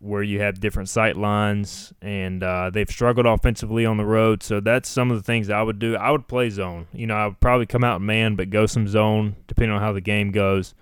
where 0.00 0.22
you 0.22 0.40
have 0.40 0.60
different 0.60 0.88
sight 0.88 1.16
lines, 1.16 1.92
and 2.02 2.42
uh, 2.42 2.70
they've 2.70 2.88
struggled 2.88 3.26
offensively 3.26 3.84
on 3.86 3.96
the 3.96 4.04
road. 4.04 4.42
So 4.42 4.60
that's 4.60 4.88
some 4.88 5.10
of 5.10 5.16
the 5.16 5.22
things 5.22 5.50
I 5.50 5.62
would 5.62 5.78
do. 5.78 5.96
I 5.96 6.10
would 6.10 6.28
play 6.28 6.50
zone. 6.50 6.86
You 6.92 7.06
know, 7.06 7.14
I 7.14 7.26
would 7.26 7.40
probably 7.40 7.66
come 7.66 7.84
out 7.84 8.00
man, 8.00 8.36
but 8.36 8.50
go 8.50 8.66
some 8.66 8.86
zone 8.88 9.36
depending 9.46 9.74
on 9.74 9.80
how 9.80 9.92
the 9.92 10.00
game 10.00 10.30
goes, 10.30 10.74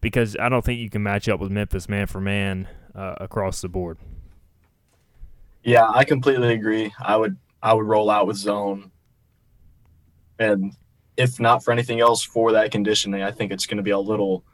because 0.00 0.36
I 0.36 0.48
don't 0.48 0.64
think 0.64 0.80
you 0.80 0.90
can 0.90 1.02
match 1.02 1.28
up 1.28 1.40
with 1.40 1.50
Memphis 1.50 1.88
man 1.88 2.06
for 2.06 2.20
man 2.20 2.68
uh, 2.94 3.14
across 3.18 3.60
the 3.60 3.68
board. 3.68 3.98
Yeah, 5.62 5.88
I 5.88 6.04
completely 6.04 6.52
agree. 6.52 6.92
I 7.00 7.16
would 7.16 7.36
I 7.62 7.74
would 7.74 7.86
roll 7.86 8.10
out 8.10 8.26
with 8.26 8.36
zone, 8.36 8.90
and 10.38 10.72
if 11.16 11.40
not 11.40 11.64
for 11.64 11.72
anything 11.72 12.00
else, 12.00 12.22
for 12.22 12.52
that 12.52 12.70
conditioning, 12.70 13.22
I 13.22 13.32
think 13.32 13.52
it's 13.52 13.66
going 13.66 13.76
to 13.78 13.82
be 13.82 13.90
a 13.90 13.98
little 13.98 14.44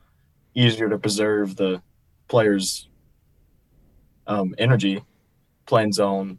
easier 0.55 0.88
to 0.88 0.99
preserve 0.99 1.57
the 1.57 1.83
players' 2.29 2.88
um, 4.27 4.55
energy 4.59 5.03
playing 5.67 5.93
zone. 5.93 6.39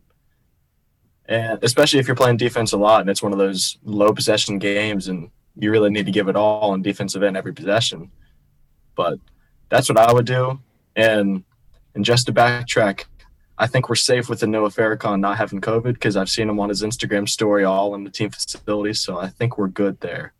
And 1.28 1.63
especially 1.63 2.00
if 2.00 2.08
you're 2.08 2.15
playing 2.15 2.38
defense 2.38 2.74
a 2.74 2.78
lot 2.78 3.02
and 3.02 3.10
it's 3.10 3.24
one 3.24 3.32
of 3.32 3.39
those 3.39 3.78
low 3.84 4.13
possession 4.13 4.60
games 4.60 5.08
and 5.08 5.32
you 5.58 5.71
really 5.71 5.89
need 5.89 6.06
to 6.06 6.12
give 6.12 6.28
it 6.28 6.36
all 6.36 6.71
on 6.71 6.82
defensive 6.82 7.24
end 7.24 7.38
every 7.38 7.54
possession. 7.54 8.12
But 8.95 9.19
that's 9.69 9.89
what 9.89 9.98
I 9.98 10.13
would 10.13 10.26
do. 10.26 10.60
And 10.95 11.43
and 11.95 12.04
just 12.04 12.28
to 12.28 12.34
backtrack, 12.34 13.06
I 13.58 13.67
think 13.67 13.89
we're 13.89 13.95
safe 13.95 14.30
with 14.30 14.41
the 14.41 14.48
Noah 14.48 14.69
Farrakhan 14.69 15.21
not 15.21 15.38
having 15.38 15.62
COVID 15.62 15.93
because 15.93 16.17
I've 16.17 16.30
seen 16.30 16.50
him 16.50 16.60
on 16.60 16.69
his 16.69 16.84
Instagram 16.84 17.28
story 17.28 17.63
all 17.63 17.95
in 17.95 18.04
the 18.04 18.10
team 18.12 18.30
facilities. 18.30 19.02
So 19.02 19.17
I 19.17 19.30
think 19.30 19.58
we're 19.58 19.69
good 19.69 20.00
there. 20.02 20.34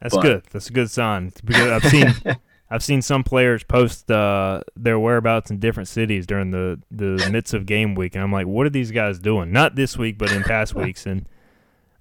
That's 0.00 0.14
but, 0.14 0.22
good. 0.22 0.44
That's 0.52 0.68
a 0.68 0.72
good 0.72 0.90
sign. 0.90 1.32
I've 1.48 1.84
seen 1.84 2.14
I've 2.70 2.82
seen 2.82 3.02
some 3.02 3.24
players 3.24 3.62
post 3.62 4.10
uh, 4.10 4.62
their 4.74 4.98
whereabouts 4.98 5.50
in 5.50 5.58
different 5.58 5.88
cities 5.88 6.26
during 6.26 6.50
the 6.50 6.80
the 6.90 7.28
midst 7.32 7.54
of 7.54 7.66
game 7.66 7.94
week, 7.94 8.14
and 8.14 8.24
I'm 8.24 8.32
like, 8.32 8.46
what 8.46 8.66
are 8.66 8.70
these 8.70 8.90
guys 8.90 9.18
doing? 9.18 9.52
Not 9.52 9.76
this 9.76 9.96
week, 9.96 10.18
but 10.18 10.32
in 10.32 10.42
past 10.42 10.74
weeks, 10.74 11.06
and 11.06 11.28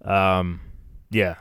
um, 0.03 0.61
yeah, 1.09 1.35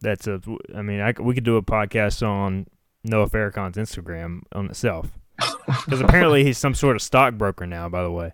that's 0.00 0.26
a. 0.26 0.40
I 0.74 0.82
mean, 0.82 1.00
I, 1.00 1.14
we 1.20 1.34
could 1.34 1.44
do 1.44 1.56
a 1.56 1.62
podcast 1.62 2.26
on 2.26 2.66
Noah 3.04 3.28
Farrakhan's 3.28 3.76
Instagram 3.76 4.42
on 4.52 4.66
itself 4.66 5.08
because 5.84 6.00
apparently 6.00 6.44
he's 6.44 6.58
some 6.58 6.74
sort 6.74 6.96
of 6.96 7.02
stockbroker 7.02 7.66
now. 7.66 7.88
By 7.88 8.02
the 8.02 8.12
way, 8.12 8.32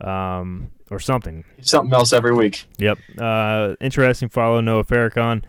um, 0.00 0.70
or 0.90 0.98
something. 0.98 1.44
Something 1.60 1.92
else 1.92 2.12
every 2.12 2.34
week. 2.34 2.66
Yep. 2.78 2.98
Uh, 3.18 3.74
interesting 3.80 4.28
follow 4.28 4.60
Noah 4.60 4.84
Farrakhan 4.84 5.44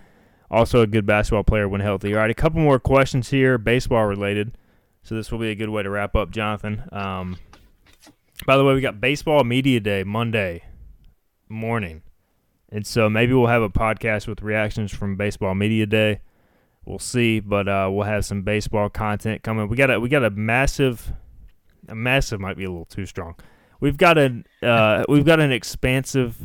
also 0.50 0.82
a 0.82 0.88
good 0.88 1.06
basketball 1.06 1.44
player 1.44 1.68
when 1.68 1.82
healthy. 1.82 2.14
All 2.14 2.22
right, 2.22 2.32
a 2.32 2.36
couple 2.36 2.62
more 2.62 2.80
questions 2.80 3.30
here, 3.30 3.58
baseball 3.58 4.06
related. 4.06 4.58
So 5.04 5.16
this 5.16 5.32
will 5.32 5.40
be 5.40 5.50
a 5.50 5.56
good 5.56 5.70
way 5.70 5.84
to 5.84 5.90
wrap 5.90 6.16
up, 6.16 6.32
Jonathan. 6.32 6.84
Um, 6.92 7.38
by 8.46 8.58
the 8.58 8.64
way, 8.64 8.74
we 8.74 8.82
got 8.82 9.02
baseball 9.02 9.44
media 9.44 9.80
day 9.80 10.04
Monday 10.04 10.64
morning, 11.50 12.04
and 12.70 12.86
so 12.86 13.10
maybe 13.10 13.34
we'll 13.34 13.48
have 13.48 13.62
a 13.62 13.70
podcast 13.70 14.28
with 14.28 14.42
reactions 14.42 14.94
from 14.94 15.16
baseball 15.16 15.56
media 15.56 15.86
day. 15.86 16.20
We'll 16.86 17.00
see, 17.00 17.40
but 17.40 17.68
uh, 17.68 17.90
we'll 17.92 18.06
have 18.06 18.26
some 18.26 18.44
baseball 18.44 18.90
content 18.90 19.44
coming. 19.44 19.68
We 19.68 19.76
got 19.76 19.92
a 19.92 20.00
we 20.00 20.10
got 20.10 20.24
a 20.24 20.30
massive, 20.30 21.12
a 21.88 21.96
massive 21.96 22.40
might 22.40 22.58
be 22.58 22.64
a 22.64 22.70
little 22.70 22.86
too 22.86 23.06
strong. 23.06 23.36
We've 23.80 23.98
got 23.98 24.18
a 24.18 24.44
uh, 24.62 25.04
we've 25.10 25.26
got 25.26 25.40
an 25.40 25.52
expansive, 25.52 26.38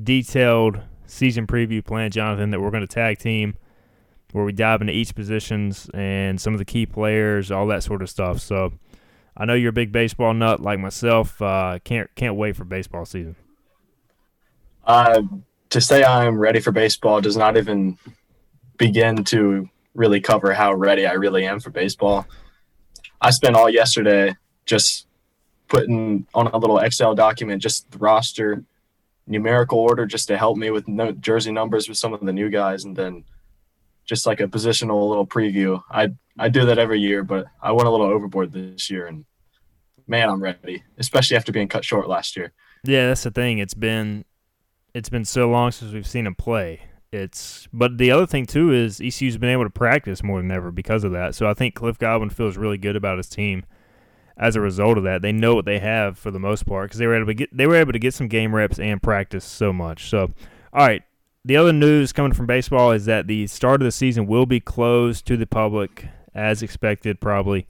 detailed 0.00 0.80
season 1.08 1.46
preview 1.46 1.84
plan, 1.84 2.10
Jonathan, 2.10 2.50
that 2.50 2.60
we're 2.60 2.70
going 2.70 2.86
to 2.86 2.86
tag 2.86 3.18
team 3.18 3.56
where 4.32 4.44
we 4.44 4.52
dive 4.52 4.80
into 4.80 4.92
each 4.92 5.14
positions 5.14 5.88
and 5.94 6.40
some 6.40 6.52
of 6.52 6.58
the 6.58 6.64
key 6.64 6.86
players, 6.86 7.50
all 7.50 7.66
that 7.66 7.82
sort 7.82 8.02
of 8.02 8.10
stuff. 8.10 8.40
So 8.40 8.72
I 9.36 9.44
know 9.44 9.54
you're 9.54 9.70
a 9.70 9.72
big 9.72 9.92
baseball 9.92 10.34
nut 10.34 10.60
like 10.60 10.78
myself. 10.78 11.40
Uh, 11.40 11.78
can't 11.84 12.14
can't 12.14 12.36
wait 12.36 12.56
for 12.56 12.64
baseball 12.64 13.04
season. 13.04 13.36
Uh, 14.84 15.22
to 15.70 15.80
say 15.80 16.04
I'm 16.04 16.38
ready 16.38 16.60
for 16.60 16.72
baseball 16.72 17.20
does 17.20 17.36
not 17.36 17.56
even 17.56 17.98
begin 18.78 19.24
to 19.24 19.68
really 19.94 20.20
cover 20.20 20.52
how 20.52 20.72
ready 20.74 21.06
I 21.06 21.12
really 21.12 21.44
am 21.44 21.60
for 21.60 21.70
baseball. 21.70 22.26
I 23.20 23.30
spent 23.30 23.56
all 23.56 23.68
yesterday 23.68 24.36
just 24.64 25.06
putting 25.68 26.26
on 26.34 26.46
a 26.48 26.56
little 26.56 26.78
Excel 26.78 27.14
document 27.14 27.62
just 27.62 27.90
the 27.90 27.98
roster 27.98 28.64
numerical 29.28 29.78
order 29.78 30.06
just 30.06 30.28
to 30.28 30.38
help 30.38 30.56
me 30.56 30.70
with 30.70 30.88
no, 30.88 31.12
jersey 31.12 31.52
numbers 31.52 31.88
with 31.88 31.98
some 31.98 32.12
of 32.12 32.20
the 32.20 32.32
new 32.32 32.50
guys, 32.50 32.84
and 32.84 32.96
then 32.96 33.24
just 34.04 34.26
like 34.26 34.40
a 34.40 34.48
positional 34.48 35.08
little 35.08 35.26
preview. 35.26 35.82
I 35.90 36.10
I 36.38 36.48
do 36.48 36.64
that 36.66 36.78
every 36.78 37.00
year, 37.00 37.22
but 37.22 37.46
I 37.62 37.72
went 37.72 37.88
a 37.88 37.90
little 37.90 38.06
overboard 38.06 38.52
this 38.52 38.90
year, 38.90 39.06
and 39.06 39.24
man, 40.06 40.28
I'm 40.28 40.42
ready, 40.42 40.82
especially 40.98 41.36
after 41.36 41.52
being 41.52 41.68
cut 41.68 41.84
short 41.84 42.08
last 42.08 42.36
year. 42.36 42.52
Yeah, 42.84 43.08
that's 43.08 43.22
the 43.22 43.30
thing. 43.30 43.58
It's 43.58 43.74
been 43.74 44.24
it's 44.94 45.08
been 45.08 45.24
so 45.24 45.48
long 45.48 45.70
since 45.70 45.92
we've 45.92 46.06
seen 46.06 46.26
him 46.26 46.34
play. 46.34 46.82
It's 47.12 47.68
but 47.72 47.98
the 47.98 48.10
other 48.10 48.26
thing 48.26 48.46
too 48.46 48.72
is 48.72 49.00
ECU's 49.00 49.38
been 49.38 49.50
able 49.50 49.64
to 49.64 49.70
practice 49.70 50.22
more 50.22 50.40
than 50.40 50.50
ever 50.50 50.70
because 50.70 51.04
of 51.04 51.12
that. 51.12 51.34
So 51.34 51.48
I 51.48 51.54
think 51.54 51.74
Cliff 51.74 51.98
Godwin 51.98 52.30
feels 52.30 52.56
really 52.56 52.78
good 52.78 52.96
about 52.96 53.16
his 53.16 53.28
team 53.28 53.64
as 54.38 54.56
a 54.56 54.60
result 54.60 54.96
of 54.96 55.04
that. 55.04 55.20
They 55.20 55.32
know 55.32 55.54
what 55.54 55.64
they 55.64 55.80
have 55.80 56.16
for 56.16 56.30
the 56.30 56.38
most 56.38 56.64
part 56.64 56.88
because 56.88 56.98
they 56.98 57.06
were 57.06 57.16
able 57.16 57.26
to 57.26 57.34
get 57.34 57.56
they 57.56 57.66
were 57.66 57.76
able 57.76 57.92
to 57.92 57.98
get 57.98 58.14
some 58.14 58.28
game 58.28 58.54
reps 58.54 58.78
and 58.78 59.02
practice 59.02 59.44
so 59.44 59.72
much. 59.72 60.08
So, 60.08 60.30
all 60.72 60.86
right. 60.86 61.02
The 61.44 61.56
other 61.56 61.72
news 61.72 62.12
coming 62.12 62.32
from 62.32 62.46
baseball 62.46 62.92
is 62.92 63.06
that 63.06 63.26
the 63.26 63.46
start 63.46 63.80
of 63.80 63.86
the 63.86 63.92
season 63.92 64.26
will 64.26 64.44
be 64.44 64.60
closed 64.60 65.26
to 65.26 65.36
the 65.36 65.46
public 65.46 66.06
as 66.34 66.62
expected, 66.62 67.20
probably. 67.20 67.66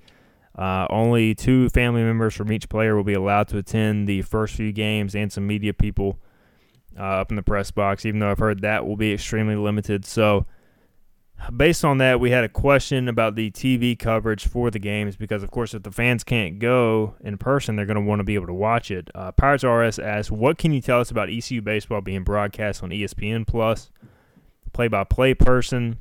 Uh, 0.57 0.87
only 0.90 1.37
two 1.37 1.68
family 1.68 2.02
members 2.02 2.35
from 2.35 2.50
each 2.50 2.68
player 2.68 2.96
will 2.96 3.04
be 3.04 3.14
allowed 3.14 3.46
to 3.46 3.59
attend 3.59 4.09
the 4.09 4.22
first 4.22 4.54
few 4.54 4.72
games 4.72 5.14
and 5.14 5.33
some 5.33 5.46
media 5.46 5.72
people 5.72 6.18
uh, 6.98 7.02
up 7.02 7.31
in 7.31 7.37
the 7.37 7.42
press 7.42 7.70
box, 7.70 8.04
even 8.04 8.18
though 8.18 8.31
I've 8.31 8.40
heard 8.40 8.62
that 8.62 8.85
will 8.85 8.96
be 8.96 9.12
extremely 9.12 9.54
limited. 9.54 10.04
So, 10.04 10.46
based 11.57 11.85
on 11.85 11.98
that, 11.98 12.20
we 12.20 12.31
had 12.31 12.44
a 12.44 12.48
question 12.48 13.09
about 13.09 13.35
the 13.35 13.51
TV 13.51 13.98
coverage 13.98 14.46
for 14.46 14.70
the 14.70 14.79
games 14.79 15.16
because, 15.16 15.42
of 15.42 15.51
course, 15.51 15.74
if 15.74 15.83
the 15.83 15.90
fans 15.90 16.24
can't 16.24 16.59
go 16.59 17.14
in 17.20 17.38
person, 17.38 17.77
they're 17.77 17.87
going 17.87 17.96
to 17.96 18.01
want 18.01 18.20
to 18.20 18.24
be 18.24 18.35
able 18.35 18.46
to 18.46 18.55
watch 18.55 18.90
it. 18.90 19.11
Uh, 19.14 19.33
Pirates 19.33 19.64
RS 19.64 19.98
asked, 19.98 20.31
"What 20.31 20.59
can 20.59 20.72
you 20.72 20.81
tell 20.81 21.01
us 21.01 21.11
about 21.11 21.31
ECU 21.31 21.62
baseball 21.62 22.01
being 22.01 22.24
broadcast 22.24 22.83
on 22.83 22.90
ESPN 22.90 23.46
Plus? 23.46 23.90
Play-by-play 24.72 25.35
person, 25.35 25.98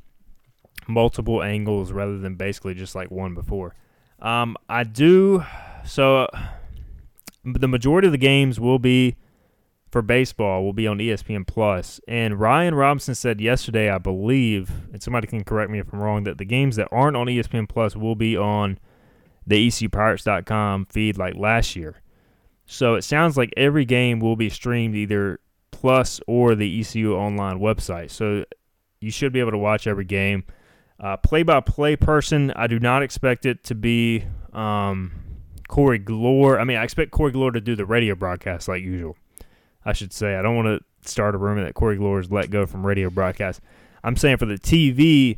multiple 0.88 1.41
angles 1.41 1.91
rather 1.91 2.17
than 2.17 2.36
basically 2.36 2.73
just 2.73 2.95
like 2.95 3.12
one 3.12 3.34
before." 3.34 3.76
Um, 4.19 4.58
I 4.67 4.84
do 4.84 5.45
so. 5.86 6.28
The 7.45 7.67
majority 7.67 8.08
of 8.08 8.12
the 8.12 8.17
games 8.17 8.60
will 8.60 8.80
be 8.80 9.15
for 9.97 10.03
baseball 10.03 10.63
will 10.63 10.73
be 10.73 10.86
on 10.86 10.99
ESPN 10.99 11.47
Plus. 11.47 11.99
And 12.07 12.39
Ryan 12.39 12.75
Robinson 12.75 13.15
said 13.15 13.41
yesterday, 13.41 13.89
I 13.89 13.97
believe, 13.97 14.69
and 14.93 15.01
somebody 15.01 15.25
can 15.25 15.43
correct 15.43 15.71
me 15.71 15.79
if 15.79 15.91
I'm 15.91 15.99
wrong, 15.99 16.23
that 16.25 16.38
the 16.38 16.45
games 16.45 16.75
that 16.75 16.88
aren't 16.91 17.17
on 17.17 17.25
ESPN 17.25 17.67
Plus 17.67 17.95
will 17.95 18.13
be 18.13 18.38
on 18.38 18.77
the 19.47 19.67
ECUPirates.com 19.67 20.86
feed 20.86 21.17
like 21.17 21.33
last 21.36 21.75
year. 21.75 21.95
So 22.67 22.93
it 22.93 23.05
sounds 23.05 23.38
like 23.38 23.51
every 23.57 23.86
game 23.86 24.19
will 24.19 24.36
be 24.36 24.49
streamed 24.49 24.95
either 24.95 25.39
Plus 25.71 26.21
or 26.27 26.53
the 26.53 26.79
ECU 26.79 27.15
online 27.15 27.57
website. 27.57 28.12
So 28.12 28.45
you 28.99 29.10
should 29.10 29.33
be 29.33 29.39
able 29.39 29.49
to 29.49 29.57
watch 29.57 29.88
every 29.88 30.05
game. 30.05 30.43
Play 31.23 31.41
by 31.41 31.60
play 31.62 31.95
person, 31.95 32.53
I 32.55 32.67
do 32.67 32.79
not 32.79 33.01
expect 33.01 33.47
it 33.47 33.63
to 33.63 33.73
be 33.73 34.25
um, 34.53 35.12
Corey 35.67 35.97
Glore. 35.97 36.60
I 36.60 36.65
mean, 36.65 36.77
I 36.77 36.83
expect 36.83 37.10
Corey 37.10 37.31
Glore 37.31 37.51
to 37.53 37.62
do 37.62 37.75
the 37.75 37.88
radio 37.88 38.13
broadcast 38.13 38.67
like 38.67 38.83
usual. 38.83 39.17
I 39.88 39.93
should 39.93 40.12
say. 40.12 40.36
I 40.36 40.41
don't 40.41 40.58
want 40.58 40.67
to 40.67 41.10
start 41.10 41.34
a 41.34 41.38
rumor 41.38 41.63
that 41.63 41.73
Corey 41.73 41.97
Glore 41.97 42.30
let 42.30 42.50
go 42.50 42.65
from 42.65 42.86
radio 42.86 43.10
broadcast. 43.10 43.62
I'm 44.04 44.17
saying 44.17 44.36
for 44.36 44.45
the 44.45 44.58
TV, 44.60 45.38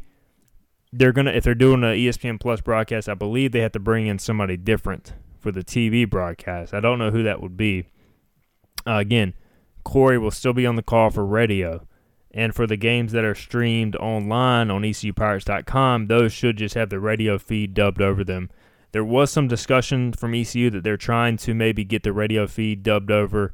they're 0.92 1.12
gonna 1.12 1.30
if 1.30 1.44
they're 1.44 1.54
doing 1.54 1.84
an 1.84 1.96
ESPN 1.96 2.40
Plus 2.40 2.60
broadcast, 2.60 3.08
I 3.08 3.14
believe 3.14 3.52
they 3.52 3.60
have 3.60 3.74
to 3.74 3.80
bring 3.80 4.08
in 4.08 4.18
somebody 4.18 4.58
different 4.58 5.14
for 5.40 5.52
the 5.52 5.64
TV 5.64 6.10
broadcast. 6.10 6.74
I 6.74 6.80
don't 6.80 6.98
know 6.98 7.12
who 7.12 7.22
that 7.22 7.44
would 7.44 7.58
be. 7.58 7.86
Uh, 8.88 8.96
again, 8.96 9.36
Corey 9.84 10.18
will 10.18 10.32
still 10.32 10.54
be 10.54 10.66
on 10.66 10.78
the 10.78 10.82
call 10.82 11.12
for 11.12 11.24
radio. 11.24 11.86
And 12.32 12.54
for 12.54 12.66
the 12.66 12.78
games 12.78 13.12
that 13.12 13.24
are 13.24 13.36
streamed 13.36 13.96
online 13.98 14.70
on 14.72 14.82
ECUPirates.com, 14.82 16.08
those 16.08 16.32
should 16.32 16.58
just 16.58 16.76
have 16.76 16.90
the 16.90 17.00
radio 17.00 17.38
feed 17.38 17.76
dubbed 17.76 18.02
over 18.02 18.24
them. 18.24 18.50
There 18.94 19.04
was 19.04 19.32
some 19.32 19.48
discussion 19.48 20.14
from 20.14 20.34
ECU 20.34 20.72
that 20.72 20.84
they're 20.84 20.98
trying 20.98 21.38
to 21.38 21.54
maybe 21.54 21.84
get 21.84 22.02
the 22.02 22.14
radio 22.14 22.48
feed 22.48 22.82
dubbed 22.82 23.12
over 23.12 23.54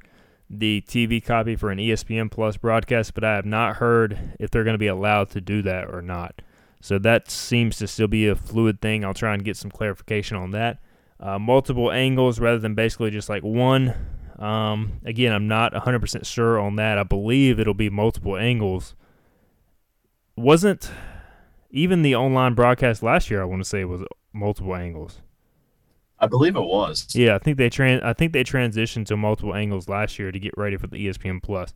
the 0.49 0.81
TV 0.87 1.23
copy 1.23 1.55
for 1.55 1.71
an 1.71 1.79
ESPN 1.79 2.29
Plus 2.29 2.57
broadcast, 2.57 3.13
but 3.13 3.23
I 3.23 3.35
have 3.35 3.45
not 3.45 3.77
heard 3.77 4.35
if 4.39 4.51
they're 4.51 4.63
going 4.63 4.75
to 4.75 4.79
be 4.79 4.87
allowed 4.87 5.29
to 5.31 5.41
do 5.41 5.61
that 5.63 5.93
or 5.93 6.01
not. 6.01 6.41
So 6.81 6.99
that 6.99 7.31
seems 7.31 7.77
to 7.77 7.87
still 7.87 8.07
be 8.07 8.27
a 8.27 8.35
fluid 8.35 8.79
thing. 8.79 9.03
I'll 9.03 9.13
try 9.13 9.33
and 9.33 9.43
get 9.43 9.57
some 9.57 9.71
clarification 9.71 10.37
on 10.37 10.51
that. 10.51 10.79
Uh, 11.19 11.39
multiple 11.39 11.91
angles 11.91 12.39
rather 12.39 12.59
than 12.59 12.75
basically 12.75 13.09
just 13.09 13.29
like 13.29 13.43
one. 13.43 13.95
Um, 14.37 14.99
again, 15.05 15.31
I'm 15.33 15.47
not 15.47 15.73
100% 15.73 16.25
sure 16.25 16.59
on 16.59 16.75
that. 16.75 16.97
I 16.97 17.03
believe 17.03 17.59
it'll 17.59 17.73
be 17.73 17.89
multiple 17.89 18.37
angles. 18.37 18.95
Wasn't 20.35 20.91
even 21.71 22.01
the 22.01 22.15
online 22.15 22.53
broadcast 22.53 23.01
last 23.01 23.31
year, 23.31 23.41
I 23.41 23.45
want 23.45 23.63
to 23.63 23.69
say, 23.69 23.83
was 23.85 24.03
multiple 24.33 24.75
angles. 24.75 25.21
I 26.19 26.27
believe 26.27 26.55
it 26.55 26.61
was. 26.61 27.07
Yeah, 27.13 27.35
I 27.35 27.39
think 27.39 27.57
they 27.57 27.69
tran- 27.69 28.03
I 28.03 28.13
think 28.13 28.31
they 28.33 28.43
transitioned 28.43 29.05
to 29.07 29.17
multiple 29.17 29.53
angles 29.53 29.89
last 29.89 30.17
year 30.17 30.31
to 30.31 30.39
get 30.39 30.53
ready 30.57 30.77
for 30.77 30.87
the 30.87 31.07
ESPN 31.07 31.41
Plus. 31.43 31.73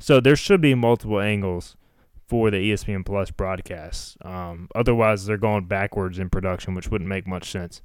So 0.00 0.18
there 0.20 0.36
should 0.36 0.60
be 0.60 0.74
multiple 0.74 1.20
angles 1.20 1.76
for 2.26 2.50
the 2.50 2.56
ESPN 2.56 3.04
Plus 3.04 3.30
broadcasts. 3.30 4.16
Um, 4.22 4.68
otherwise, 4.74 5.26
they're 5.26 5.36
going 5.36 5.66
backwards 5.66 6.18
in 6.18 6.30
production, 6.30 6.74
which 6.74 6.88
wouldn't 6.88 7.08
make 7.08 7.26
much 7.26 7.50
sense. 7.50 7.82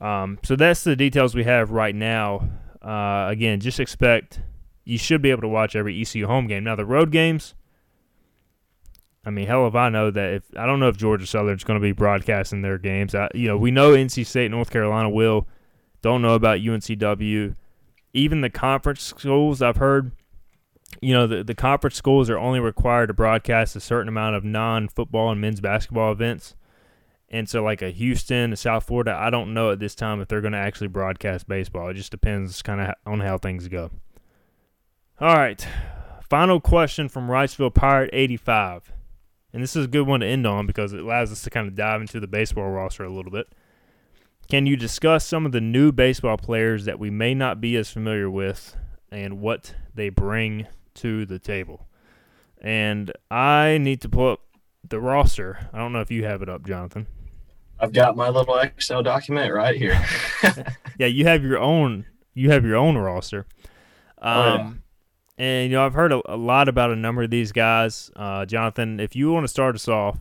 Um, 0.00 0.38
so 0.42 0.56
that's 0.56 0.84
the 0.84 0.96
details 0.96 1.34
we 1.34 1.44
have 1.44 1.70
right 1.70 1.94
now. 1.94 2.48
Uh, 2.82 3.26
again, 3.30 3.60
just 3.60 3.80
expect 3.80 4.40
you 4.84 4.98
should 4.98 5.22
be 5.22 5.30
able 5.30 5.42
to 5.42 5.48
watch 5.48 5.74
every 5.74 5.98
ECU 6.00 6.26
home 6.26 6.46
game. 6.46 6.64
Now 6.64 6.76
the 6.76 6.84
road 6.84 7.10
games. 7.10 7.54
I 9.26 9.30
mean, 9.30 9.46
hell 9.46 9.66
if 9.66 9.74
I 9.74 9.88
know 9.88 10.10
that 10.10 10.34
if 10.34 10.42
I 10.56 10.66
don't 10.66 10.80
know 10.80 10.88
if 10.88 10.96
Georgia 10.96 11.26
Southern's 11.26 11.64
going 11.64 11.80
to 11.80 11.82
be 11.82 11.92
broadcasting 11.92 12.62
their 12.62 12.78
games. 12.78 13.14
I, 13.14 13.28
you 13.34 13.48
know, 13.48 13.56
we 13.56 13.70
know 13.70 13.92
NC 13.92 14.26
State, 14.26 14.50
North 14.50 14.70
Carolina 14.70 15.08
will. 15.08 15.46
Don't 16.02 16.20
know 16.20 16.34
about 16.34 16.60
UNCW. 16.60 17.56
Even 18.12 18.40
the 18.42 18.50
conference 18.50 19.02
schools, 19.02 19.62
I've 19.62 19.78
heard. 19.78 20.12
You 21.00 21.14
know, 21.14 21.26
the 21.26 21.42
the 21.42 21.54
conference 21.54 21.96
schools 21.96 22.28
are 22.28 22.38
only 22.38 22.60
required 22.60 23.06
to 23.08 23.14
broadcast 23.14 23.74
a 23.74 23.80
certain 23.80 24.08
amount 24.08 24.36
of 24.36 24.44
non-football 24.44 25.30
and 25.30 25.40
men's 25.40 25.60
basketball 25.60 26.12
events. 26.12 26.54
And 27.30 27.48
so, 27.48 27.64
like 27.64 27.82
a 27.82 27.90
Houston, 27.90 28.52
a 28.52 28.56
South 28.56 28.84
Florida, 28.84 29.16
I 29.18 29.30
don't 29.30 29.54
know 29.54 29.72
at 29.72 29.80
this 29.80 29.94
time 29.94 30.20
if 30.20 30.28
they're 30.28 30.42
going 30.42 30.52
to 30.52 30.58
actually 30.58 30.88
broadcast 30.88 31.48
baseball. 31.48 31.88
It 31.88 31.94
just 31.94 32.10
depends 32.10 32.62
kind 32.62 32.80
of 32.80 32.94
on 33.06 33.20
how 33.20 33.38
things 33.38 33.66
go. 33.68 33.90
All 35.20 35.34
right. 35.34 35.66
Final 36.28 36.60
question 36.60 37.08
from 37.08 37.28
Riceville 37.28 37.74
Pirate 37.74 38.10
85 38.12 38.92
and 39.54 39.62
this 39.62 39.76
is 39.76 39.84
a 39.84 39.88
good 39.88 40.06
one 40.06 40.18
to 40.20 40.26
end 40.26 40.48
on 40.48 40.66
because 40.66 40.92
it 40.92 41.00
allows 41.00 41.30
us 41.30 41.42
to 41.42 41.50
kind 41.50 41.68
of 41.68 41.76
dive 41.76 42.00
into 42.00 42.18
the 42.18 42.26
baseball 42.26 42.68
roster 42.70 43.04
a 43.04 43.08
little 43.08 43.30
bit. 43.30 43.46
Can 44.50 44.66
you 44.66 44.76
discuss 44.76 45.24
some 45.24 45.46
of 45.46 45.52
the 45.52 45.60
new 45.60 45.92
baseball 45.92 46.36
players 46.36 46.86
that 46.86 46.98
we 46.98 47.08
may 47.08 47.34
not 47.34 47.60
be 47.60 47.76
as 47.76 47.88
familiar 47.88 48.28
with 48.28 48.76
and 49.12 49.40
what 49.40 49.76
they 49.94 50.08
bring 50.08 50.66
to 50.94 51.24
the 51.24 51.38
table? 51.38 51.86
And 52.60 53.12
I 53.30 53.78
need 53.78 54.00
to 54.00 54.08
pull 54.08 54.32
up 54.32 54.40
the 54.86 54.98
roster. 55.00 55.70
I 55.72 55.78
don't 55.78 55.92
know 55.92 56.00
if 56.00 56.10
you 56.10 56.24
have 56.24 56.42
it 56.42 56.48
up, 56.48 56.66
Jonathan. 56.66 57.06
I've 57.78 57.92
got 57.92 58.16
my 58.16 58.30
little 58.30 58.58
Excel 58.58 59.04
document 59.04 59.54
right 59.54 59.76
here. 59.76 60.04
yeah, 60.98 61.06
you 61.06 61.26
have 61.26 61.44
your 61.44 61.58
own. 61.58 62.06
You 62.34 62.50
have 62.50 62.64
your 62.64 62.76
own 62.76 62.98
roster. 62.98 63.46
Um, 64.18 64.36
oh, 64.36 64.54
yeah. 64.56 64.72
And 65.36 65.70
you 65.70 65.76
know, 65.76 65.84
I've 65.84 65.94
heard 65.94 66.12
a, 66.12 66.22
a 66.26 66.36
lot 66.36 66.68
about 66.68 66.90
a 66.90 66.96
number 66.96 67.22
of 67.22 67.30
these 67.30 67.52
guys. 67.52 68.10
Uh, 68.14 68.46
Jonathan, 68.46 69.00
if 69.00 69.16
you 69.16 69.32
want 69.32 69.44
to 69.44 69.48
start 69.48 69.74
us 69.74 69.88
off, 69.88 70.18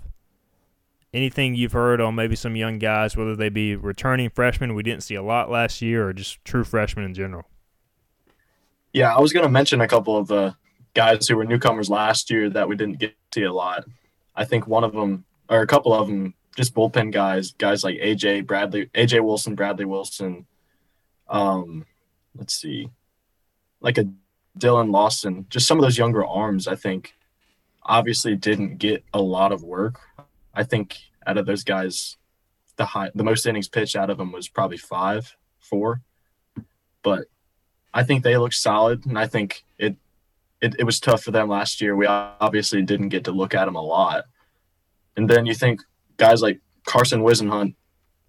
anything 1.13 1.56
you've 1.56 1.73
heard 1.73 2.02
on 2.02 2.15
maybe 2.15 2.36
some 2.36 2.56
young 2.56 2.80
guys, 2.80 3.15
whether 3.15 3.36
they 3.36 3.49
be 3.49 3.76
returning 3.76 4.30
freshmen 4.30 4.73
we 4.73 4.84
didn't 4.84 5.04
see 5.04 5.15
a 5.15 5.21
lot 5.21 5.52
last 5.52 5.82
year, 5.82 6.08
or 6.08 6.13
just 6.13 6.43
true 6.43 6.63
freshmen 6.63 7.06
in 7.06 7.13
general. 7.13 7.45
Yeah, 8.91 9.15
I 9.15 9.19
was 9.19 9.34
going 9.34 9.45
to 9.45 9.52
mention 9.52 9.82
a 9.82 9.88
couple 9.88 10.17
of 10.17 10.28
the 10.28 10.56
guys 10.93 11.28
who 11.28 11.36
were 11.36 11.45
newcomers 11.45 11.89
last 11.89 12.30
year 12.30 12.49
that 12.49 12.67
we 12.67 12.76
didn't 12.76 12.99
get 12.99 13.15
to 13.32 13.39
see 13.39 13.45
a 13.45 13.54
lot. 13.54 13.86
I 14.36 14.45
think 14.45 14.67
one 14.67 14.84
of 14.84 14.93
them, 14.93 15.26
or 15.49 15.62
a 15.62 15.67
couple 15.67 15.93
of 15.93 16.08
them, 16.08 16.34
just 16.56 16.73
bullpen 16.76 17.12
guys, 17.12 17.54
guys 17.54 17.84
like 17.84 17.97
AJ 17.97 18.45
Bradley, 18.45 18.88
AJ 18.93 19.23
Wilson, 19.23 19.56
Bradley 19.56 19.86
Wilson. 19.86 20.45
Um, 21.28 21.86
let's 22.36 22.56
see, 22.56 22.89
like 23.82 23.97
a 23.97 24.08
Dylan 24.60 24.92
Lawson, 24.92 25.46
just 25.50 25.68
some 25.68 25.78
of 25.78 25.84
those 25.84 25.98
younger 25.98 26.26
arms, 26.26 26.68
I 26.68 26.76
think, 26.76 27.16
obviously 27.84 28.36
didn't 28.36 28.78
get 28.78 29.04
a 29.13 29.22
lot 29.22 29.52
of 29.52 29.63
work. 29.63 30.00
I 30.54 30.63
think 30.63 30.98
out 31.26 31.38
of 31.38 31.46
those 31.46 31.63
guys, 31.63 32.18
the 32.76 32.86
high, 32.86 33.12
the 33.16 33.24
most 33.24 33.46
innings 33.46 33.68
pitched 33.68 33.96
out 33.96 34.10
of 34.10 34.18
them 34.18 34.32
was 34.32 34.48
probably 34.48 34.78
five, 34.78 35.36
four. 35.60 36.02
But 37.02 37.26
I 37.94 38.04
think 38.04 38.24
they 38.24 38.38
look 38.38 38.54
solid, 38.54 39.06
and 39.06 39.18
I 39.18 39.28
think 39.28 39.63
it, 39.78 39.96
it 40.62 40.76
it 40.80 40.84
was 40.84 41.00
tough 41.00 41.24
for 41.24 41.32
them 41.32 41.50
last 41.50 41.82
year. 41.82 41.96
We 41.96 42.06
obviously 42.06 42.82
didn't 42.82 43.10
get 43.10 43.26
to 43.26 43.32
look 43.32 43.54
at 43.54 43.66
them 43.66 43.76
a 43.76 43.82
lot. 43.82 44.26
And 45.16 45.30
then 45.30 45.46
you 45.46 45.54
think 45.54 45.82
guys 46.18 46.42
like 46.42 46.60
Carson 46.86 47.22
Whisenhunt, 47.22 47.76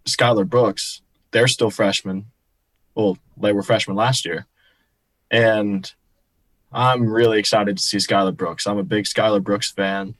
Skylar 0.04 0.48
Brooks, 0.48 1.02
they're 1.30 1.48
still 1.48 1.70
freshmen. 1.70 2.26
Well, 2.94 3.18
they 3.36 3.52
were 3.52 3.62
freshmen 3.62 3.96
last 3.96 4.24
year. 4.24 4.46
And 5.30 5.92
I'm 6.74 7.08
really 7.08 7.38
excited 7.38 7.76
to 7.76 7.82
see 7.82 7.98
Skylar 7.98 8.36
Brooks. 8.36 8.66
I'm 8.66 8.78
a 8.78 8.82
big 8.82 9.04
Skylar 9.04 9.40
Brooks 9.40 9.70
fan. 9.70 10.16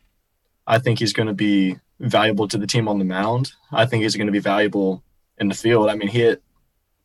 I 0.68 0.78
think 0.78 1.00
he's 1.00 1.12
going 1.12 1.26
to 1.26 1.34
be 1.34 1.80
valuable 1.98 2.46
to 2.46 2.56
the 2.56 2.66
team 2.66 2.86
on 2.86 3.00
the 3.00 3.04
mound. 3.04 3.52
I 3.72 3.86
think 3.86 4.04
he's 4.04 4.14
going 4.14 4.28
to 4.28 4.32
be 4.32 4.38
valuable 4.38 5.02
in 5.36 5.48
the 5.48 5.54
field. 5.54 5.90
I 5.90 5.96
mean, 5.96 6.08
he 6.08 6.20
hit, 6.20 6.42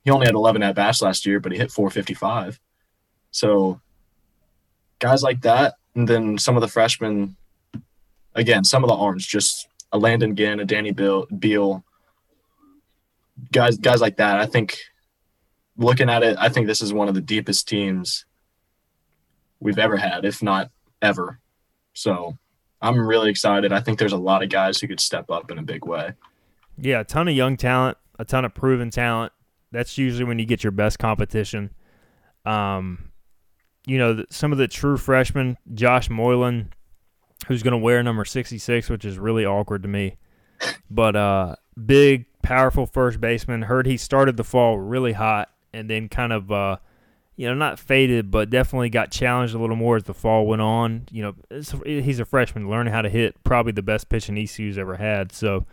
he 0.05 0.11
only 0.11 0.27
had 0.27 0.35
11 0.35 0.61
at 0.61 0.75
bats 0.75 1.01
last 1.01 1.25
year, 1.25 1.39
but 1.39 1.51
he 1.51 1.57
hit 1.57 1.71
455. 1.71 2.59
So 3.31 3.81
guys 4.99 5.23
like 5.23 5.41
that, 5.41 5.73
and 5.95 6.07
then 6.07 6.37
some 6.37 6.55
of 6.55 6.61
the 6.61 6.67
freshmen, 6.67 7.35
again, 8.35 8.63
some 8.63 8.83
of 8.83 8.87
the 8.87 8.95
arms, 8.95 9.25
just 9.25 9.67
a 9.91 9.97
Landon 9.97 10.35
Ginn, 10.35 10.59
a 10.59 10.65
Danny 10.65 10.91
Bill, 10.91 11.25
Beal, 11.25 11.83
guys, 13.51 13.77
guys 13.79 13.99
like 13.99 14.17
that. 14.17 14.39
I 14.39 14.45
think 14.45 14.77
looking 15.75 16.07
at 16.07 16.21
it, 16.21 16.37
I 16.37 16.49
think 16.49 16.67
this 16.67 16.83
is 16.83 16.93
one 16.93 17.07
of 17.07 17.15
the 17.15 17.21
deepest 17.21 17.67
teams 17.67 18.25
we've 19.59 19.79
ever 19.79 19.97
had, 19.97 20.25
if 20.25 20.41
not 20.41 20.71
ever. 21.01 21.39
So 21.93 22.37
I'm 22.81 22.99
really 22.99 23.29
excited. 23.29 23.73
I 23.73 23.81
think 23.81 23.99
there's 23.99 24.13
a 24.13 24.17
lot 24.17 24.43
of 24.43 24.49
guys 24.49 24.79
who 24.79 24.87
could 24.87 24.99
step 24.99 25.29
up 25.29 25.51
in 25.51 25.57
a 25.57 25.63
big 25.63 25.85
way. 25.85 26.13
Yeah, 26.77 27.01
a 27.01 27.03
ton 27.03 27.27
of 27.27 27.35
young 27.35 27.57
talent, 27.57 27.97
a 28.17 28.25
ton 28.25 28.45
of 28.45 28.53
proven 28.53 28.89
talent. 28.89 29.33
That's 29.71 29.97
usually 29.97 30.25
when 30.25 30.39
you 30.39 30.45
get 30.45 30.63
your 30.63 30.71
best 30.71 30.97
competition. 30.97 31.71
Um, 32.45 33.11
you 33.85 33.97
know, 33.97 34.23
some 34.29 34.51
of 34.51 34.57
the 34.57 34.67
true 34.67 34.97
freshmen, 34.97 35.57
Josh 35.73 36.09
Moylan, 36.09 36.71
who's 37.47 37.63
going 37.63 37.73
to 37.73 37.77
wear 37.77 38.01
number 38.01 38.25
66, 38.25 38.89
which 38.89 39.05
is 39.05 39.17
really 39.17 39.45
awkward 39.45 39.83
to 39.83 39.89
me. 39.89 40.17
But 40.89 41.15
uh, 41.15 41.55
big, 41.85 42.25
powerful 42.41 42.85
first 42.85 43.21
baseman. 43.21 43.63
Heard 43.63 43.85
he 43.85 43.97
started 43.97 44.37
the 44.37 44.43
fall 44.43 44.77
really 44.77 45.13
hot 45.13 45.49
and 45.73 45.89
then 45.89 46.09
kind 46.09 46.33
of 46.33 46.51
uh, 46.51 46.77
you 47.39 47.47
know, 47.47 47.53
not 47.53 47.79
faded, 47.79 48.29
but 48.29 48.49
definitely 48.49 48.89
got 48.89 49.11
challenged 49.11 49.55
a 49.55 49.59
little 49.59 49.75
more 49.75 49.95
as 49.95 50.03
the 50.03 50.13
fall 50.13 50.45
went 50.45 50.61
on. 50.61 51.07
You 51.09 51.23
know, 51.23 51.61
he's 51.85 52.19
a 52.19 52.25
freshman, 52.25 52.69
learning 52.69 52.93
how 52.93 53.01
to 53.01 53.09
hit 53.09 53.41
probably 53.43 53.71
the 53.71 53.81
best 53.81 54.09
pitching 54.09 54.37
ECU's 54.37 54.77
ever 54.77 54.97
had. 54.97 55.31
So, 55.31 55.65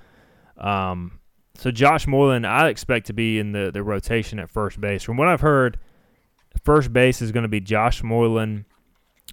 um, 0.58 1.18
so 1.56 1.70
Josh 1.70 2.06
Moylan, 2.06 2.44
I 2.44 2.68
expect 2.68 3.06
to 3.08 3.12
be 3.12 3.38
in 3.38 3.52
the, 3.52 3.70
the 3.72 3.82
rotation 3.82 4.38
at 4.38 4.48
first 4.48 4.80
base. 4.80 5.02
From 5.02 5.16
what 5.16 5.28
I've 5.28 5.40
heard, 5.40 5.78
First 6.64 6.92
base 6.92 7.22
is 7.22 7.32
going 7.32 7.42
to 7.42 7.48
be 7.48 7.60
Josh 7.60 8.02
Moylan 8.02 8.64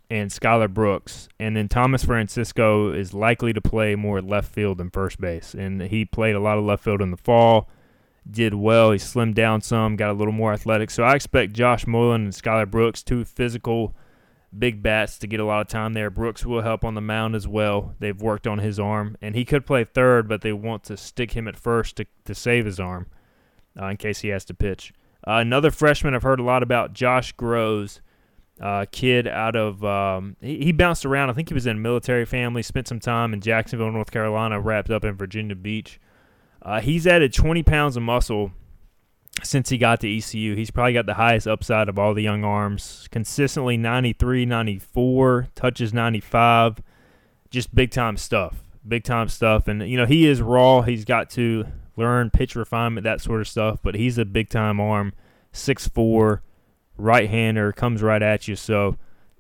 and 0.09 0.29
Skylar 0.29 0.71
Brooks, 0.71 1.29
and 1.39 1.55
then 1.55 1.67
Thomas 1.67 2.03
Francisco 2.03 2.91
is 2.91 3.13
likely 3.13 3.53
to 3.53 3.61
play 3.61 3.95
more 3.95 4.21
left 4.21 4.53
field 4.53 4.77
than 4.77 4.89
first 4.89 5.19
base, 5.19 5.53
and 5.53 5.81
he 5.81 6.05
played 6.05 6.36
a 6.36 6.39
lot 6.39 6.57
of 6.57 6.63
left 6.63 6.84
field 6.84 7.01
in 7.01 7.11
the 7.11 7.17
fall. 7.17 7.69
Did 8.30 8.53
well. 8.53 8.91
He 8.91 8.97
slimmed 8.97 9.36
down 9.36 9.61
some, 9.61 9.95
got 9.95 10.09
a 10.09 10.13
little 10.13 10.34
more 10.34 10.53
athletic. 10.53 10.91
So 10.91 11.03
I 11.03 11.15
expect 11.15 11.53
Josh 11.53 11.86
Moylan 11.86 12.24
and 12.24 12.34
Skylar 12.34 12.69
Brooks, 12.69 13.03
two 13.03 13.26
physical 13.26 13.95
big 14.57 14.82
bats 14.82 15.17
to 15.17 15.28
get 15.28 15.39
a 15.39 15.45
lot 15.45 15.61
of 15.61 15.67
time 15.67 15.93
there. 15.93 16.09
Brooks 16.09 16.45
will 16.45 16.61
help 16.61 16.86
on 16.86 16.93
the 16.93 17.01
mound 17.01 17.36
as 17.36 17.47
well. 17.47 17.95
They've 17.99 18.19
worked 18.19 18.47
on 18.47 18.59
his 18.59 18.80
arm, 18.80 19.17
and 19.21 19.36
he 19.36 19.45
could 19.45 19.65
play 19.65 19.84
third, 19.84 20.28
but 20.28 20.41
they 20.41 20.53
want 20.53 20.84
to 20.86 20.97
stick 20.97 21.32
him 21.32 21.47
at 21.47 21.57
first 21.57 21.97
to, 21.97 22.05
to 22.26 22.36
save 22.36 22.65
his 22.65 22.80
arm 22.80 23.07
uh, 23.80 23.88
in 23.88 23.97
case 23.97 24.19
he 24.19 24.30
has 24.30 24.45
to 24.45 24.53
pitch. 24.53 24.93
Uh, 25.28 25.38
another 25.38 25.71
freshman 25.71 26.13
I've 26.13 26.24
heard 26.24 26.39
a 26.39 26.43
lot 26.43 26.63
about, 26.63 26.93
Josh 26.93 27.36
Grosz, 27.36 28.01
uh, 28.61 28.86
kid 28.91 29.28
out 29.28 29.55
of 29.55 29.84
um, 29.84 30.36
he, 30.41 30.65
he, 30.65 30.71
bounced 30.71 31.05
around. 31.05 31.30
I 31.30 31.34
think 31.34 31.49
he 31.49 31.53
was 31.53 31.65
in 31.65 31.78
a 31.78 31.80
military 31.80 32.26
family, 32.26 32.61
spent 32.61 32.88
some 32.88 32.99
time 32.99 33.34
in 33.34 33.41
Jacksonville, 33.41 33.91
North 33.91 34.11
Carolina, 34.11 34.59
wrapped 34.59 34.91
up 34.91 35.03
in 35.03 35.15
Virginia 35.15 35.55
Beach. 35.55 35.99
Uh, 36.64 36.80
he's 36.80 37.05
added 37.05 37.34
20 37.34 37.61
pounds 37.64 37.97
of 37.97 38.03
muscle 38.03 38.51
since 39.43 39.70
he 39.70 39.78
got 39.78 39.99
to 40.01 40.18
ECU. 40.18 40.55
He's 40.55 40.72
probably 40.72 40.93
got 40.93 41.05
the 41.05 41.16
highest 41.16 41.47
upside 41.47 41.89
of 41.89 41.99
all 41.99 42.14
the 42.14 42.24
young 42.24 42.43
arms. 42.43 43.07
Consistently 43.11 43.76
93, 43.78 44.45
94, 44.45 45.49
touches 45.55 45.93
95. 45.93 46.82
Just 47.49 47.76
big 47.76 47.91
time 47.91 48.16
stuff. 48.16 48.64
Big 48.88 49.03
time 49.03 49.28
stuff. 49.28 49.68
And, 49.68 49.88
you 49.89 49.97
know, 49.97 50.05
he 50.05 50.26
is 50.26 50.41
raw. 50.41 50.82
He's 50.82 51.03
got 51.03 51.30
to 51.32 51.66
learn 51.97 52.30
pitch 52.30 52.55
refinement, 52.55 53.03
that 53.03 53.22
sort 53.22 53.41
of 53.41 53.47
stuff. 53.47 53.80
But 53.84 53.95
he's 53.95 54.18
a 54.18 54.26
big 54.26 54.49
time 54.49 54.80
arm. 54.80 55.14
6'4, 55.53 56.39
right 56.97 57.30
hander, 57.30 57.72
comes 57.72 58.01
right 58.01 58.22
at 58.22 58.47
you. 58.47 58.55
So, 58.55 58.97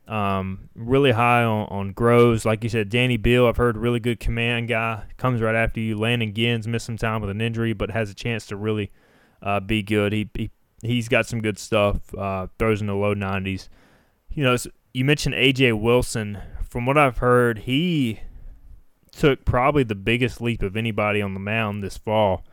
um, 0.07 0.69
really 0.75 1.11
high 1.11 1.43
on, 1.43 1.67
on 1.69 1.93
Grosz. 1.93 2.45
Like 2.45 2.63
you 2.63 2.69
said, 2.69 2.89
Danny 2.89 3.17
Bill, 3.17 3.47
I've 3.47 3.57
heard 3.57 3.77
really 3.77 3.99
good 3.99 4.19
command 4.19 4.67
guy. 4.67 5.03
Comes 5.17 5.41
right 5.41 5.55
after 5.55 5.79
you. 5.79 5.97
Landon 5.97 6.33
Ginn's 6.33 6.67
missed 6.67 6.85
some 6.85 6.97
time 6.97 7.21
with 7.21 7.29
an 7.29 7.41
injury, 7.41 7.73
but 7.73 7.91
has 7.91 8.09
a 8.09 8.15
chance 8.15 8.45
to 8.47 8.55
really– 8.55 8.91
uh, 9.43 9.59
be 9.59 9.83
good. 9.83 10.13
He, 10.13 10.29
he 10.33 10.49
he's 10.81 11.09
got 11.09 11.27
some 11.27 11.41
good 11.41 11.59
stuff. 11.59 12.15
Uh, 12.15 12.47
throws 12.57 12.81
in 12.81 12.87
the 12.87 12.95
low 12.95 13.13
90s. 13.13 13.67
You 14.31 14.43
know, 14.43 14.55
you 14.93 15.05
mentioned 15.05 15.35
AJ 15.35 15.79
Wilson. 15.79 16.39
From 16.67 16.87
what 16.87 16.97
I've 16.97 17.19
heard, 17.19 17.59
he 17.59 18.21
took 19.11 19.45
probably 19.45 19.83
the 19.83 19.93
biggest 19.93 20.41
leap 20.41 20.63
of 20.63 20.75
anybody 20.75 21.21
on 21.21 21.35
the 21.35 21.39
mound 21.39 21.83
this 21.83 21.97
fall. 21.97 22.43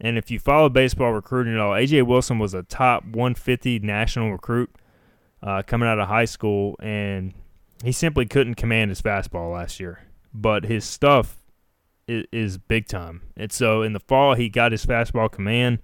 And 0.00 0.18
if 0.18 0.32
you 0.32 0.40
follow 0.40 0.68
baseball 0.68 1.12
recruiting 1.12 1.54
at 1.54 1.60
all, 1.60 1.72
AJ 1.72 2.06
Wilson 2.06 2.40
was 2.40 2.54
a 2.54 2.64
top 2.64 3.04
150 3.04 3.78
national 3.80 4.32
recruit 4.32 4.70
uh, 5.42 5.62
coming 5.66 5.88
out 5.88 5.98
of 5.98 6.08
high 6.08 6.24
school, 6.24 6.76
and 6.80 7.34
he 7.82 7.92
simply 7.92 8.26
couldn't 8.26 8.54
command 8.54 8.90
his 8.90 9.02
fastball 9.02 9.52
last 9.52 9.80
year. 9.80 10.00
But 10.32 10.64
his 10.64 10.84
stuff 10.84 11.38
is, 12.06 12.24
is 12.32 12.58
big 12.58 12.86
time. 12.86 13.22
And 13.36 13.52
so 13.52 13.82
in 13.82 13.92
the 13.92 14.00
fall, 14.00 14.34
he 14.34 14.48
got 14.48 14.72
his 14.72 14.86
fastball 14.86 15.30
command 15.30 15.80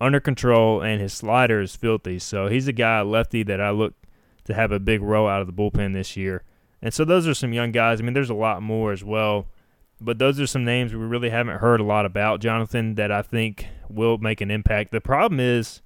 under 0.00 0.20
control, 0.20 0.80
and 0.82 1.00
his 1.00 1.12
slider 1.12 1.60
is 1.60 1.74
filthy. 1.76 2.18
So 2.18 2.48
he's 2.48 2.68
a 2.68 2.72
guy, 2.72 3.00
lefty, 3.02 3.42
that 3.44 3.60
I 3.60 3.70
look 3.70 3.94
to 4.44 4.54
have 4.54 4.72
a 4.72 4.80
big 4.80 5.02
row 5.02 5.28
out 5.28 5.40
of 5.40 5.46
the 5.46 5.52
bullpen 5.52 5.94
this 5.94 6.16
year. 6.16 6.44
And 6.80 6.94
so 6.94 7.04
those 7.04 7.26
are 7.26 7.34
some 7.34 7.52
young 7.52 7.72
guys. 7.72 8.00
I 8.00 8.04
mean, 8.04 8.14
there's 8.14 8.30
a 8.30 8.34
lot 8.34 8.62
more 8.62 8.92
as 8.92 9.02
well. 9.02 9.46
But 10.00 10.18
those 10.18 10.38
are 10.38 10.46
some 10.46 10.64
names 10.64 10.94
we 10.94 11.00
really 11.00 11.30
haven't 11.30 11.58
heard 11.58 11.80
a 11.80 11.84
lot 11.84 12.06
about, 12.06 12.40
Jonathan, 12.40 12.94
that 12.94 13.10
I 13.10 13.22
think 13.22 13.66
will 13.88 14.18
make 14.18 14.40
an 14.40 14.50
impact. 14.50 14.92
The 14.92 15.00
problem 15.00 15.40
is, 15.40 15.82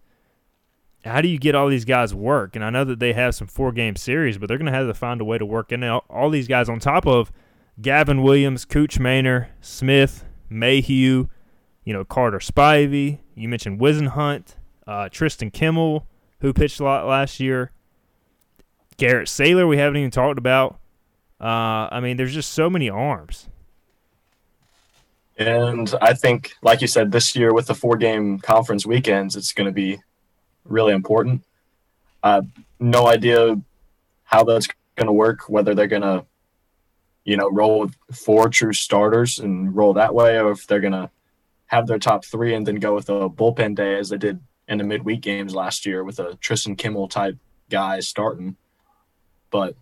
how 1.05 1.21
do 1.21 1.29
you 1.29 1.39
get 1.39 1.55
all 1.55 1.69
these 1.69 1.85
guys 1.85 2.15
work? 2.15 2.55
And 2.55 2.65
I 2.65 2.71
know 2.71 2.85
that 2.85 3.01
they 3.01 3.13
have 3.13 3.35
some 3.35 3.49
four 3.49 3.73
game 3.73 3.97
series, 3.97 4.39
but 4.39 4.49
they're 4.49 4.59
going 4.59 4.71
to 4.71 4.79
have 4.79 4.87
to 4.87 4.95
find 4.95 5.21
a 5.21 5.25
way 5.25 5.39
to 5.39 5.47
work 5.47 5.73
in 5.73 5.83
all 5.85 6.31
these 6.31 6.49
guys 6.49 6.69
on 6.69 6.79
top 6.79 7.07
of 7.07 7.33
Gavin 7.81 8.23
Williams, 8.23 8.65
Kuchmaner, 8.65 9.49
Smith, 9.61 10.25
Mayhew, 10.49 11.29
you 11.85 11.93
know, 11.93 12.05
Carter 12.05 12.39
Spivey. 12.39 13.19
You 13.35 13.49
mentioned 13.49 13.81
Whisenhunt, 13.81 14.55
uh, 14.87 15.09
Tristan 15.09 15.51
Kimmel, 15.51 16.07
who 16.41 16.53
pitched 16.53 16.79
a 16.79 16.85
lot 16.85 17.07
last 17.07 17.41
year. 17.41 17.73
Garrett 18.97 19.29
Saylor, 19.29 19.69
we 19.69 19.79
haven't 19.79 19.97
even 19.97 20.11
talked 20.11 20.39
about. 20.39 20.79
Uh, 21.41 21.89
I 21.91 22.01
mean, 22.01 22.17
there's 22.17 22.35
just 22.35 22.53
so 22.53 22.71
many 22.71 22.89
arms. 22.89 23.49
And 25.39 25.93
I 26.01 26.15
think, 26.15 26.53
like 26.63 26.83
you 26.83 26.87
said, 26.87 27.11
this 27.11 27.35
year 27.35 27.53
with 27.53 27.67
the 27.67 27.75
four 27.75 27.97
game 27.97 28.39
conference 28.39 28.87
weekends, 28.87 29.35
it's 29.35 29.53
going 29.53 29.67
to 29.67 29.73
be 29.73 29.99
really 30.65 30.93
important. 30.93 31.45
Uh, 32.23 32.43
no 32.79 33.07
idea 33.07 33.61
how 34.25 34.45
that's 34.45 34.69
going 34.97 35.07
to 35.07 35.13
work, 35.13 35.49
whether 35.49 35.75
they're 35.75 35.87
going 35.87 36.03
to, 36.03 36.25
you 37.25 37.37
know, 37.37 37.51
roll 37.51 37.81
with 37.81 37.95
four 38.13 38.49
true 38.49 38.73
starters 38.73 39.39
and 39.39 39.75
roll 39.75 39.95
that 39.95 40.15
way, 40.15 40.39
or 40.39 40.51
if 40.51 40.67
they're 40.67 40.81
going 40.81 40.93
to 40.93 41.11
have 41.67 41.87
their 41.87 41.99
top 41.99 42.25
three 42.25 42.55
and 42.55 42.67
then 42.67 42.77
go 42.77 42.95
with 42.95 43.09
a 43.09 43.29
bullpen 43.29 43.75
day 43.75 43.99
as 43.99 44.11
they 44.11 44.19
did 44.19 44.41
in 44.69 44.79
the 44.79 44.85
midweek 44.85 45.21
games 45.21 45.55
last 45.55 45.87
year 45.87 46.05
with 46.05 46.19
a 46.19 46.37
Tristan 46.37 46.77
Kimmel 46.77 47.09
type 47.09 47.37
guy 47.71 48.01
starting. 48.01 48.57
But 49.51 49.75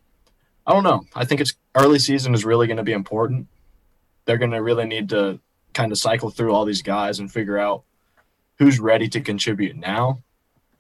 I 0.66 0.72
don't 0.72 0.84
know. 0.84 1.04
I 1.14 1.24
think 1.24 1.40
it's 1.40 1.54
early 1.74 1.98
season 1.98 2.34
is 2.34 2.44
really 2.44 2.66
going 2.66 2.76
to 2.76 2.82
be 2.82 2.92
important. 2.92 3.48
They're 4.24 4.38
going 4.38 4.52
to 4.52 4.62
really 4.62 4.86
need 4.86 5.08
to 5.10 5.40
kind 5.74 5.92
of 5.92 5.98
cycle 5.98 6.30
through 6.30 6.52
all 6.52 6.64
these 6.64 6.82
guys 6.82 7.18
and 7.18 7.30
figure 7.30 7.58
out 7.58 7.82
who's 8.58 8.78
ready 8.78 9.08
to 9.08 9.20
contribute 9.20 9.76
now 9.76 10.22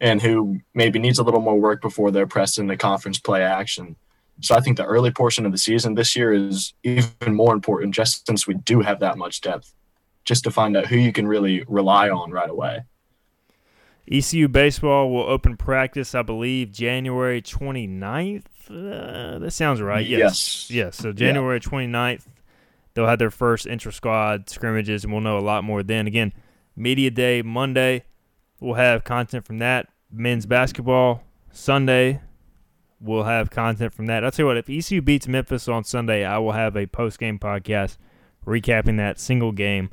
and 0.00 0.20
who 0.22 0.60
maybe 0.74 0.98
needs 0.98 1.18
a 1.18 1.22
little 1.22 1.40
more 1.40 1.58
work 1.58 1.82
before 1.82 2.10
they're 2.10 2.26
pressed 2.26 2.58
into 2.58 2.76
conference 2.76 3.18
play 3.18 3.42
action. 3.42 3.96
So 4.40 4.54
I 4.54 4.60
think 4.60 4.78
the 4.78 4.86
early 4.86 5.10
portion 5.10 5.44
of 5.44 5.52
the 5.52 5.58
season 5.58 5.94
this 5.94 6.16
year 6.16 6.32
is 6.32 6.72
even 6.82 7.34
more 7.34 7.52
important 7.52 7.94
just 7.94 8.26
since 8.26 8.46
we 8.46 8.54
do 8.54 8.80
have 8.80 9.00
that 9.00 9.18
much 9.18 9.42
depth 9.42 9.74
just 10.24 10.44
to 10.44 10.50
find 10.50 10.76
out 10.76 10.86
who 10.86 10.96
you 10.96 11.12
can 11.12 11.26
really 11.26 11.64
rely 11.68 12.08
on 12.08 12.30
right 12.30 12.48
away. 12.48 12.84
ECU 14.10 14.48
baseball 14.48 15.10
will 15.10 15.22
open 15.22 15.56
practice, 15.56 16.14
I 16.14 16.22
believe, 16.22 16.72
January 16.72 17.40
29th. 17.40 18.44
Uh, 18.68 19.38
that 19.38 19.52
sounds 19.52 19.80
right. 19.80 20.04
Yes. 20.04 20.20
Yes. 20.20 20.70
yes. 20.70 20.96
So 20.96 21.12
January 21.12 21.60
yeah. 21.62 21.70
29th, 21.70 22.26
they'll 22.94 23.06
have 23.06 23.18
their 23.18 23.30
first 23.30 23.66
intra 23.66 23.92
squad 23.92 24.48
scrimmages, 24.48 25.04
and 25.04 25.12
we'll 25.12 25.22
know 25.22 25.38
a 25.38 25.40
lot 25.40 25.62
more 25.62 25.82
then. 25.82 26.06
Again, 26.06 26.32
Media 26.74 27.10
Day 27.10 27.42
Monday, 27.42 28.04
we'll 28.60 28.74
have 28.74 29.04
content 29.04 29.44
from 29.44 29.58
that. 29.58 29.88
Men's 30.12 30.46
basketball 30.46 31.22
Sunday, 31.50 32.20
we'll 33.00 33.24
have 33.24 33.50
content 33.50 33.92
from 33.92 34.06
that. 34.06 34.24
I'll 34.24 34.30
tell 34.30 34.44
you 34.44 34.48
what, 34.48 34.56
if 34.56 34.68
ECU 34.68 35.00
beats 35.02 35.26
Memphis 35.26 35.68
on 35.68 35.84
Sunday, 35.84 36.24
I 36.24 36.38
will 36.38 36.52
have 36.52 36.76
a 36.76 36.86
post 36.86 37.18
game 37.18 37.38
podcast 37.38 37.96
recapping 38.46 38.96
that 38.96 39.18
single 39.18 39.52
game 39.52 39.90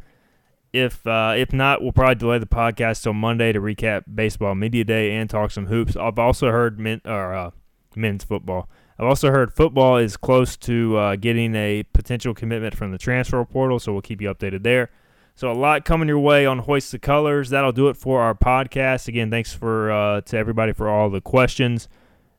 if 0.74 1.06
uh, 1.08 1.34
if 1.36 1.54
not, 1.54 1.82
we'll 1.82 1.92
probably 1.92 2.16
delay 2.16 2.40
the 2.40 2.46
podcast 2.46 3.04
till 3.04 3.14
Monday 3.14 3.52
to 3.52 3.60
recap 3.60 4.04
baseball 4.14 4.56
media 4.56 4.84
day 4.84 5.16
and 5.16 5.30
talk 5.30 5.52
some 5.52 5.68
hoops. 5.68 5.96
I've 5.96 6.20
also 6.20 6.52
heard 6.52 6.80
men 6.80 7.02
or 7.06 7.34
uh, 7.34 7.52
men's 7.96 8.24
football. 8.24 8.70
I've 9.00 9.06
also 9.06 9.30
heard 9.30 9.54
football 9.54 9.98
is 9.98 10.18
close 10.18 10.58
to 10.58 10.98
uh, 10.98 11.16
getting 11.16 11.56
a 11.56 11.84
potential 11.94 12.34
commitment 12.34 12.76
from 12.76 12.92
the 12.92 12.98
transfer 12.98 13.44
portal, 13.46 13.80
so 13.80 13.94
we'll 13.94 14.02
keep 14.02 14.22
you 14.22 14.34
updated 14.34 14.64
there. 14.64 14.90
So 15.38 15.52
a 15.52 15.54
lot 15.54 15.86
coming 15.86 16.08
your 16.08 16.18
way 16.18 16.48
on 16.48 16.58
Hoist 16.58 16.92
the 16.92 16.98
Colors. 16.98 17.52
That'll 17.52 17.72
do 17.72 17.90
it 17.90 17.96
for 17.96 18.22
our 18.22 18.34
podcast. 18.34 19.08
Again, 19.08 19.30
thanks 19.30 19.54
for 19.54 19.92
uh, 19.92 20.22
to 20.22 20.36
everybody 20.36 20.74
for 20.74 20.90
all 20.90 21.12
the 21.12 21.22
questions. 21.22 21.88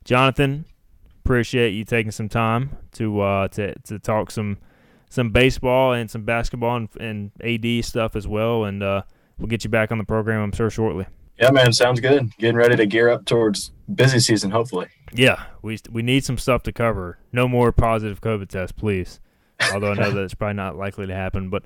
Jonathan, 0.03 0.65
appreciate 1.25 1.75
you 1.75 1.85
taking 1.85 2.11
some 2.11 2.29
time 2.29 2.77
to 2.95 3.21
uh, 3.21 3.47
to 3.49 3.79
to 3.85 4.01
talk 4.01 4.33
some 4.33 4.59
some 5.09 5.31
baseball 5.31 5.93
and 5.93 6.11
some 6.11 6.25
basketball 6.25 6.75
and, 6.75 6.89
and 6.99 7.31
AD 7.41 7.85
stuff 7.85 8.17
as 8.17 8.27
well. 8.27 8.65
And 8.65 8.83
uh, 8.83 9.03
we'll 9.39 9.47
get 9.47 9.63
you 9.63 9.71
back 9.71 9.93
on 9.93 9.99
the 9.99 10.05
program, 10.05 10.43
I'm 10.43 10.51
sure, 10.51 10.69
shortly. 10.69 11.07
Yeah, 11.39 11.53
man, 11.53 11.73
sounds 11.73 12.01
good. 12.01 12.37
Getting 12.39 12.57
ready 12.57 12.75
to 12.75 12.85
gear 12.85 13.11
up 13.11 13.27
towards 13.27 13.71
busy 13.95 14.19
season, 14.19 14.51
hopefully. 14.51 14.89
Yeah, 15.13 15.45
we 15.63 15.79
we 15.89 16.03
need 16.03 16.25
some 16.25 16.37
stuff 16.37 16.65
to 16.65 16.73
cover. 16.73 17.21
No 17.31 17.47
more 17.47 17.71
positive 17.71 18.21
COVID 18.21 18.49
tests, 18.49 18.73
please. 18.73 19.21
Although 19.73 19.93
I 19.93 19.95
know 19.95 20.11
that 20.15 20.25
it's 20.25 20.35
probably 20.35 20.55
not 20.55 20.75
likely 20.77 21.07
to 21.07 21.15
happen, 21.15 21.49
but 21.49 21.63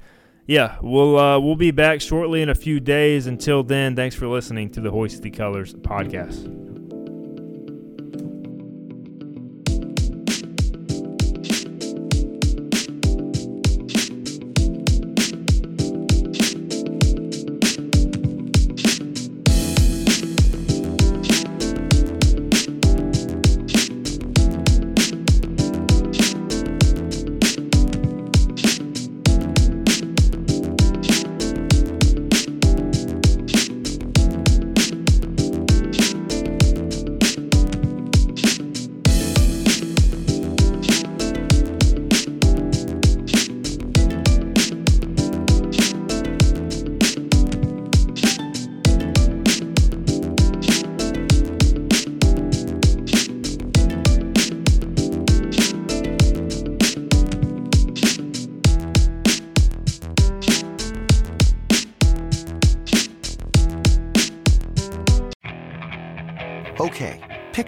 yeah, 0.47 0.79
we'll 0.83 1.19
uh, 1.19 1.39
we'll 1.39 1.57
be 1.57 1.71
back 1.71 2.01
shortly 2.01 2.43
in 2.43 2.49
a 2.49 2.55
few 2.55 2.81
days. 2.81 3.27
Until 3.27 3.63
then, 3.63 3.95
thanks 3.97 4.15
for 4.15 4.27
listening 4.27 4.71
to 4.71 4.81
the 4.81 4.91
Hoist 4.91 5.23
the 5.23 5.31
Colors 5.31 5.75
podcast. 5.75 6.72